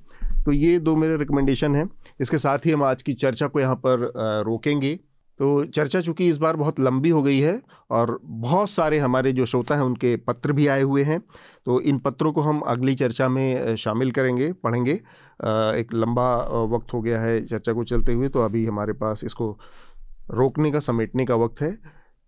[0.45, 1.89] तो ये दो मेरे रिकमेंडेशन हैं।
[2.21, 4.11] इसके साथ ही हम आज की चर्चा को यहाँ पर
[4.45, 4.99] रोकेंगे।
[5.39, 7.61] तो चर्चा चूँकि इस बार बहुत लंबी हो गई है
[7.91, 11.19] और बहुत सारे हमारे जो श्रोता हैं, उनके पत्र भी आए हुए हैं।
[11.65, 16.35] तो इन पत्रों को हम अगली चर्चा में शामिल करेंगे, पढ़ेंगे। एक लंबा
[16.71, 19.57] वक्त हो गया है चर्चा को चलते हुए। तो अभी हमारे पास इसको
[20.31, 21.77] रोकने का समेटने का वक्त है।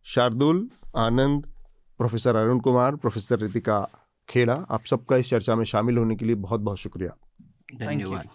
[0.05, 0.67] शार्दुल
[0.97, 1.45] आनंद
[1.99, 3.79] प्रोफेसर अरुण कुमार प्रोफेसर रितिका
[4.29, 7.15] खेड़ा आप सबका इस चर्चा में शामिल होने के लिए बहुत बहुत शुक्रिया
[7.79, 8.25] धन्यवाद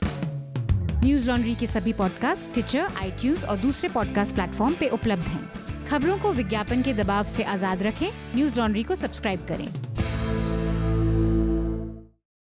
[1.05, 6.19] न्यूज़ लॉन्ड्री के सभी पॉडकास्ट टिचर आईटीज और दूसरे पॉडकास्ट प्लेटफॉर्म पे उपलब्ध हैं। खबरों
[6.19, 9.69] को विज्ञापन के दबाव से आज़ाद रखें। न्यूज़ लॉन्ड्री को सब्सक्राइब करें।